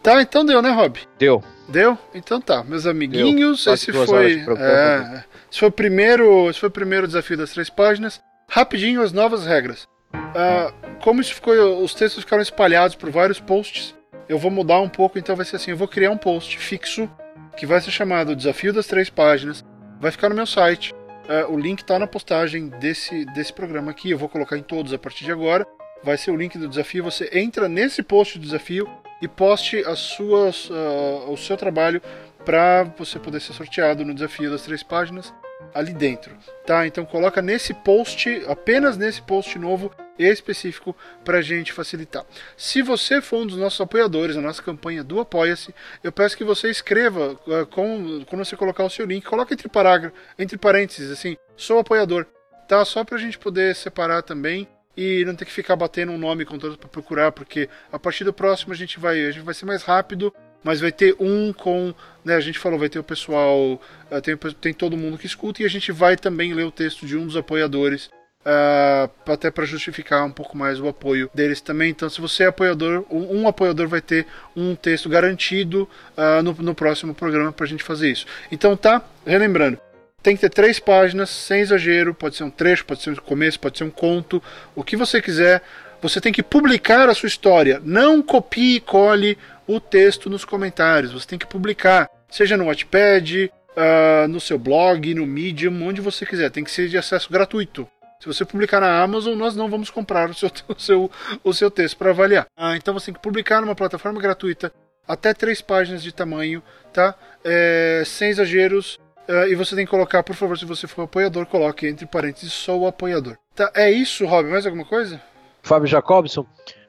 [0.00, 1.00] Tá, então deu, né, Rob?
[1.18, 1.42] Deu.
[1.68, 1.98] Deu?
[2.14, 7.08] Então tá, meus amiguinhos, esse foi, é, esse foi o primeiro, esse foi o primeiro
[7.08, 8.20] desafio das três páginas.
[8.48, 9.88] Rapidinho as novas regras.
[10.12, 10.72] Ah,
[11.02, 13.94] como isso ficou, os textos ficaram espalhados por vários posts.
[14.28, 17.10] Eu vou mudar um pouco, então vai ser assim, eu vou criar um post fixo
[17.56, 19.64] que vai ser chamado Desafio das Três Páginas.
[20.00, 20.94] Vai ficar no meu site.
[21.28, 24.10] Ah, o link está na postagem desse, desse programa aqui.
[24.10, 25.66] Eu vou colocar em todos a partir de agora.
[26.02, 27.04] Vai ser o link do desafio.
[27.04, 28.88] Você entra nesse post do desafio
[29.20, 32.02] e poste as suas, ah, o seu trabalho
[32.44, 35.32] para você poder ser sorteado no desafio das três páginas
[35.72, 36.36] ali dentro,
[36.66, 36.86] tá?
[36.86, 42.24] Então coloca nesse post, apenas nesse post novo específico para a gente facilitar.
[42.56, 46.44] Se você for um dos nossos apoiadores na nossa campanha do Apoia-se, eu peço que
[46.44, 51.10] você escreva ah, com, quando você colocar o seu link, coloca entre parágrafos, entre parênteses,
[51.10, 52.26] assim, sou apoiador,
[52.68, 52.84] tá?
[52.84, 56.44] Só para a gente poder separar também e não ter que ficar batendo um nome
[56.44, 59.54] com todos para procurar, porque a partir do próximo a gente vai, a gente vai
[59.54, 60.32] ser mais rápido,
[60.62, 61.94] mas vai ter um com,
[62.24, 63.80] né, a gente falou, vai ter o pessoal,
[64.10, 67.06] eh, tem, tem todo mundo que escuta e a gente vai também ler o texto
[67.06, 68.10] de um dos apoiadores.
[68.44, 71.90] Ah, até para justificar um pouco mais o apoio deles também.
[71.90, 76.74] Então, se você é apoiador, um, apoiador vai ter um texto garantido ah, no, no
[76.74, 78.26] próximo programa para a gente fazer isso.
[78.50, 79.02] Então, tá?
[79.26, 79.78] Relembrando,
[80.22, 83.58] tem que ter três páginas, sem exagero, pode ser um trecho, pode ser um começo,
[83.58, 84.42] pode ser um conto,
[84.74, 85.62] o que você quiser.
[86.00, 87.80] Você tem que publicar a sua história.
[87.84, 89.38] Não copie e cole
[89.68, 91.12] o texto nos comentários.
[91.12, 96.26] Você tem que publicar, seja no Wattpad, ah, no seu blog, no Medium, onde você
[96.26, 96.50] quiser.
[96.50, 97.88] Tem que ser de acesso gratuito.
[98.22, 101.10] Se você publicar na Amazon, nós não vamos comprar o seu, o seu,
[101.42, 102.46] o seu texto para avaliar.
[102.56, 104.72] Ah, então você tem que publicar numa plataforma gratuita,
[105.08, 106.62] até três páginas de tamanho,
[106.92, 107.16] tá?
[107.44, 108.96] É, sem exageros.
[109.28, 112.52] Ah, e você tem que colocar, por favor, se você for apoiador, coloque entre parênteses
[112.52, 113.36] sou apoiador.
[113.56, 114.48] Tá, é isso, Rob.
[114.48, 115.20] Mais alguma coisa?
[115.60, 116.46] Fábio Jacobson,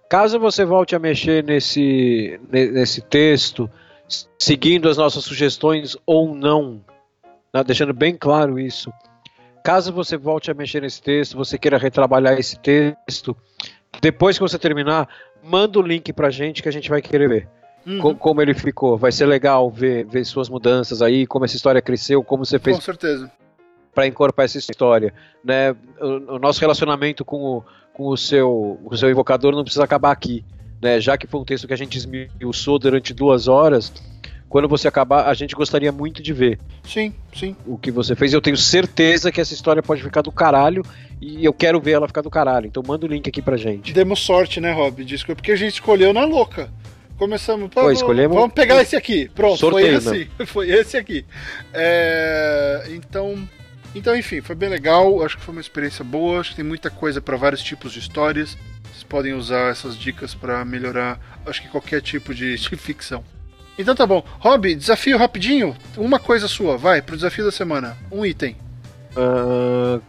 [0.08, 3.68] caso você volte a mexer nesse, ne- nesse texto,
[4.38, 6.80] seguindo as nossas sugestões ou não,
[7.52, 8.94] né, deixando bem claro isso.
[9.64, 13.36] Caso você volte a mexer nesse texto, você queira retrabalhar esse texto,
[14.02, 15.08] depois que você terminar,
[15.42, 17.50] manda o link pra gente que a gente vai querer ver.
[17.86, 18.00] Uhum.
[18.00, 18.98] Co como ele ficou.
[18.98, 22.76] Vai ser legal ver, ver suas mudanças aí, como essa história cresceu, como você fez.
[22.76, 23.32] Com certeza.
[23.94, 25.14] Para incorporar essa história.
[25.44, 25.72] Né?
[26.00, 27.64] O, o, nosso relacionamento com o,
[27.94, 30.44] com o, seu, o seu invocador não precisa acabar aqui.
[30.82, 31.00] Né?
[31.00, 33.94] Já que foi um texto que a gente esmiuçou durante duas horas,
[34.54, 36.60] quando você acabar, a gente gostaria muito de ver.
[36.84, 37.56] Sim, sim.
[37.66, 38.34] O que você fez.
[38.34, 40.84] Eu tenho certeza que essa história pode ficar do caralho
[41.20, 42.68] e eu quero ver ela ficar do caralho.
[42.68, 43.92] Então manda o link aqui pra gente.
[43.92, 45.04] Demos sorte, né, Rob?
[45.04, 46.70] Desculpa, porque a gente escolheu na louca.
[47.18, 47.72] Começamos.
[47.72, 48.38] Pô, escolhemos...
[48.38, 49.28] Vamos pegar esse aqui.
[49.34, 50.30] Pronto, Sorteio, foi esse.
[50.38, 50.46] Não.
[50.46, 51.26] Foi esse aqui.
[51.74, 52.84] É...
[52.92, 53.50] Então.
[53.96, 55.26] Então, enfim, foi bem legal.
[55.26, 56.40] Acho que foi uma experiência boa.
[56.40, 58.56] Acho que tem muita coisa para vários tipos de histórias.
[58.84, 63.24] Vocês podem usar essas dicas para melhorar, acho que qualquer tipo de, de ficção.
[63.78, 64.24] Então tá bom.
[64.40, 65.76] Rob, desafio rapidinho.
[65.98, 67.98] Uma coisa sua, vai, pro desafio da semana.
[68.12, 68.56] Um item.
[69.16, 70.02] Uh,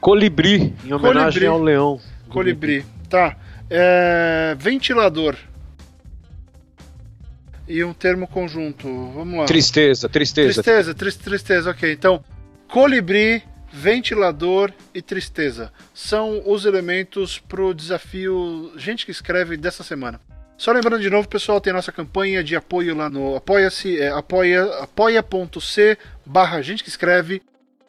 [0.00, 1.46] colibri, em homenagem colibri.
[1.46, 2.00] ao leão.
[2.28, 3.36] Colibri, tá.
[3.70, 5.36] É, ventilador.
[7.66, 8.88] E um termo conjunto.
[9.12, 9.44] Vamos lá.
[9.44, 10.62] Tristeza, tristeza.
[10.62, 11.92] Tristeza, tristeza, ok.
[11.92, 12.24] Então,
[12.66, 20.18] colibri, ventilador e tristeza são os elementos pro desafio Gente que escreve dessa semana.
[20.58, 24.08] Só lembrando de novo, pessoal, tem a nossa campanha de apoio lá no Apoia-se, é
[24.08, 27.40] apoia, apoia.c barra gente que escreve.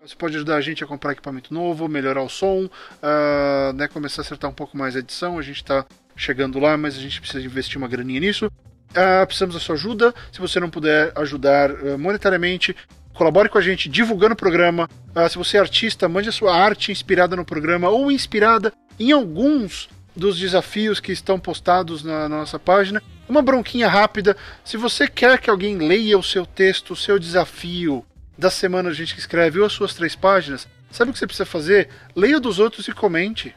[0.04, 4.22] Você pode ajudar a gente a comprar equipamento novo, melhorar o som, uh, né, começar
[4.22, 5.40] a acertar um pouco mais a edição.
[5.40, 5.84] A gente está
[6.16, 8.46] chegando lá, mas a gente precisa investir uma graninha nisso.
[8.46, 10.14] Uh, precisamos da sua ajuda.
[10.32, 12.76] Se você não puder ajudar uh, monetariamente,
[13.16, 14.88] colabore com a gente divulgando o programa.
[15.28, 19.90] se você é artista, mande a sua arte inspirada no programa ou inspirada em alguns
[20.16, 23.02] dos desafios que estão postados na, nossa página.
[23.28, 24.36] Uma bronquinha rápida.
[24.64, 28.06] Se você quer que alguém leia o seu texto, o seu desafio
[28.38, 31.28] da semana, a gente que escreve, ou as suas três páginas, sabe o que você
[31.28, 31.90] precisa fazer?
[32.16, 33.56] Leia dos outros e comente.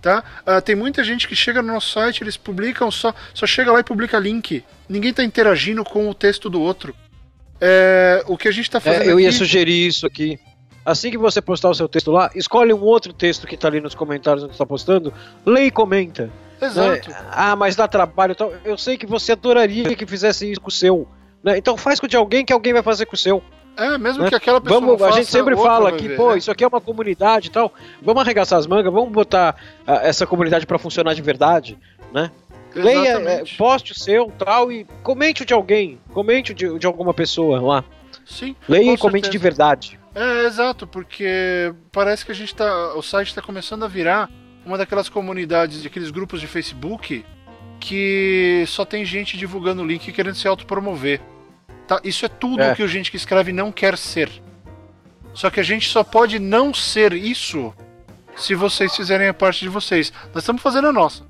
[0.00, 0.24] Tá?
[0.46, 3.80] Uh, tem muita gente que chega no nosso site, eles publicam só, só chega lá
[3.80, 4.64] e publica link.
[4.88, 6.94] Ninguém está interagindo com o texto do outro.
[7.60, 9.02] É, o que a gente está fazendo.
[9.02, 9.24] É, eu aqui...
[9.24, 10.38] ia sugerir isso aqui.
[10.84, 13.80] Assim que você postar o seu texto lá, escolhe um outro texto que está ali
[13.80, 15.12] nos comentários onde está postando,
[15.44, 16.30] lê e comenta.
[16.60, 17.10] Exato.
[17.10, 17.16] Né?
[17.30, 18.32] Ah, mas dá trabalho.
[18.32, 21.06] Então, eu sei que você adoraria que fizesse isso com o seu.
[21.42, 21.56] Né?
[21.56, 23.42] Então faz com de alguém que alguém vai fazer com o seu.
[23.76, 24.28] É, mesmo né?
[24.28, 26.38] que aquela pessoa vamos, A gente sempre fala que, ver, pô, né?
[26.38, 27.72] isso aqui é uma comunidade e tal.
[28.02, 31.78] Vamos arregaçar as mangas, vamos botar uh, essa comunidade para funcionar de verdade,
[32.12, 32.30] né?
[32.74, 36.86] Leia, é, poste o seu tal e comente o de alguém, comente o de, de
[36.86, 37.84] alguma pessoa lá.
[38.24, 38.54] Sim.
[38.68, 39.30] Leia e comente certeza.
[39.30, 39.99] de verdade.
[40.14, 42.94] É, exato, porque parece que a gente tá.
[42.94, 44.28] O site está começando a virar
[44.64, 47.24] uma daquelas comunidades, aqueles grupos de Facebook
[47.78, 51.20] que só tem gente divulgando o link querendo se autopromover.
[51.86, 51.98] Tá?
[52.04, 52.74] Isso é tudo é.
[52.74, 54.30] que o gente que escreve não quer ser.
[55.32, 57.72] Só que a gente só pode não ser isso
[58.36, 60.12] se vocês fizerem a parte de vocês.
[60.34, 61.24] Nós estamos fazendo a nossa.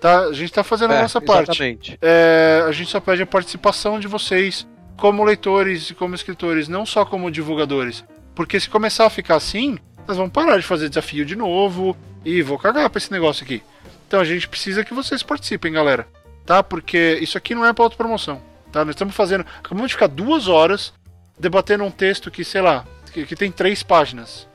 [0.00, 0.24] Tá?
[0.24, 1.92] A gente está fazendo é, a nossa exatamente.
[1.92, 1.98] parte.
[2.02, 6.86] É, a gente só pede a participação de vocês como leitores e como escritores, não
[6.86, 8.04] só como divulgadores.
[8.34, 12.42] Porque se começar a ficar assim, nós vamos parar de fazer desafio de novo e
[12.42, 13.62] vou cagar pra esse negócio aqui.
[14.06, 16.06] Então a gente precisa que vocês participem, galera.
[16.44, 16.62] Tá?
[16.62, 18.40] Porque isso aqui não é pra autopromoção.
[18.70, 18.84] Tá?
[18.84, 19.44] Nós estamos fazendo.
[19.58, 20.92] Acabamos de ficar duas horas
[21.38, 24.48] debatendo um texto que, sei lá, que, que tem três páginas.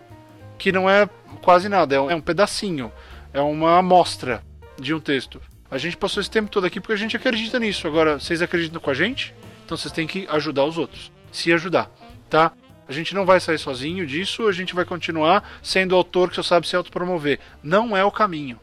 [0.57, 1.09] Que não é
[1.41, 2.91] quase nada, é um, é um pedacinho.
[3.33, 4.43] É uma amostra
[4.79, 5.41] de um texto.
[5.71, 7.87] A gente passou esse tempo todo aqui porque a gente acredita nisso.
[7.87, 9.33] Agora, vocês acreditam com a gente?
[9.69, 11.91] Então vocês têm que ajudar os outros, se ajudar,
[12.27, 12.51] tá?
[12.87, 16.41] A gente não vai sair sozinho disso, a gente vai continuar sendo autor que só
[16.41, 17.39] sabe se autopromover.
[17.61, 18.59] Não é o caminho.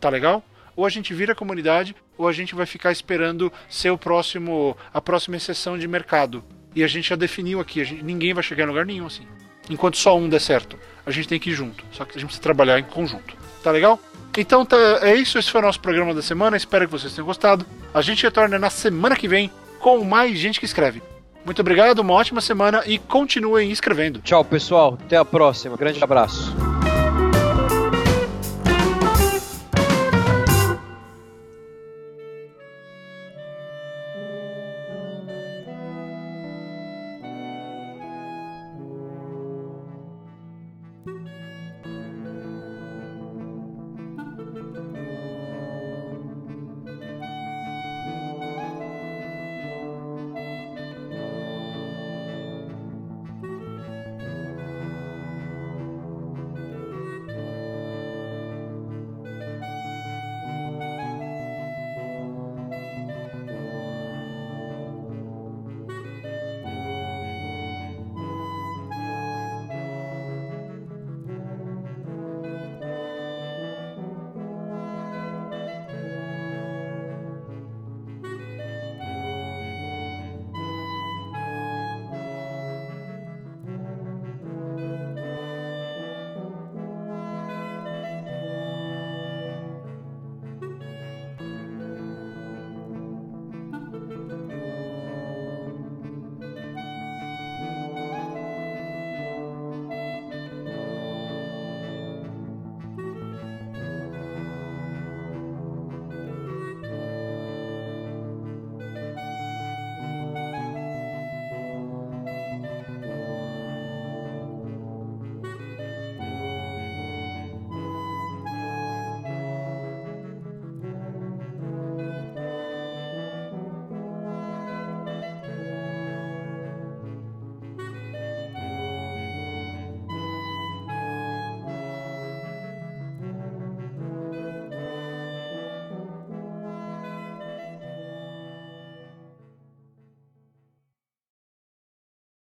[0.00, 0.44] Tá legal?
[0.76, 5.00] Ou a gente vira comunidade, ou a gente vai ficar esperando ser o próximo, a
[5.00, 6.44] próxima exceção de mercado.
[6.72, 9.26] E a gente já definiu aqui, gente, ninguém vai chegar em lugar nenhum assim.
[9.68, 10.78] Enquanto só um der certo.
[11.04, 11.84] A gente tem que ir junto.
[11.90, 13.36] Só que a gente precisa trabalhar em conjunto.
[13.60, 13.98] Tá legal?
[14.38, 16.56] Então tá, é isso, esse foi o nosso programa da semana.
[16.56, 17.66] Espero que vocês tenham gostado.
[17.92, 19.50] A gente retorna na semana que vem
[19.84, 21.02] com mais gente que escreve.
[21.44, 24.18] Muito obrigado, uma ótima semana e continuem escrevendo.
[24.20, 24.96] Tchau, pessoal.
[25.04, 25.76] Até a próxima.
[25.76, 26.73] Grande abraço.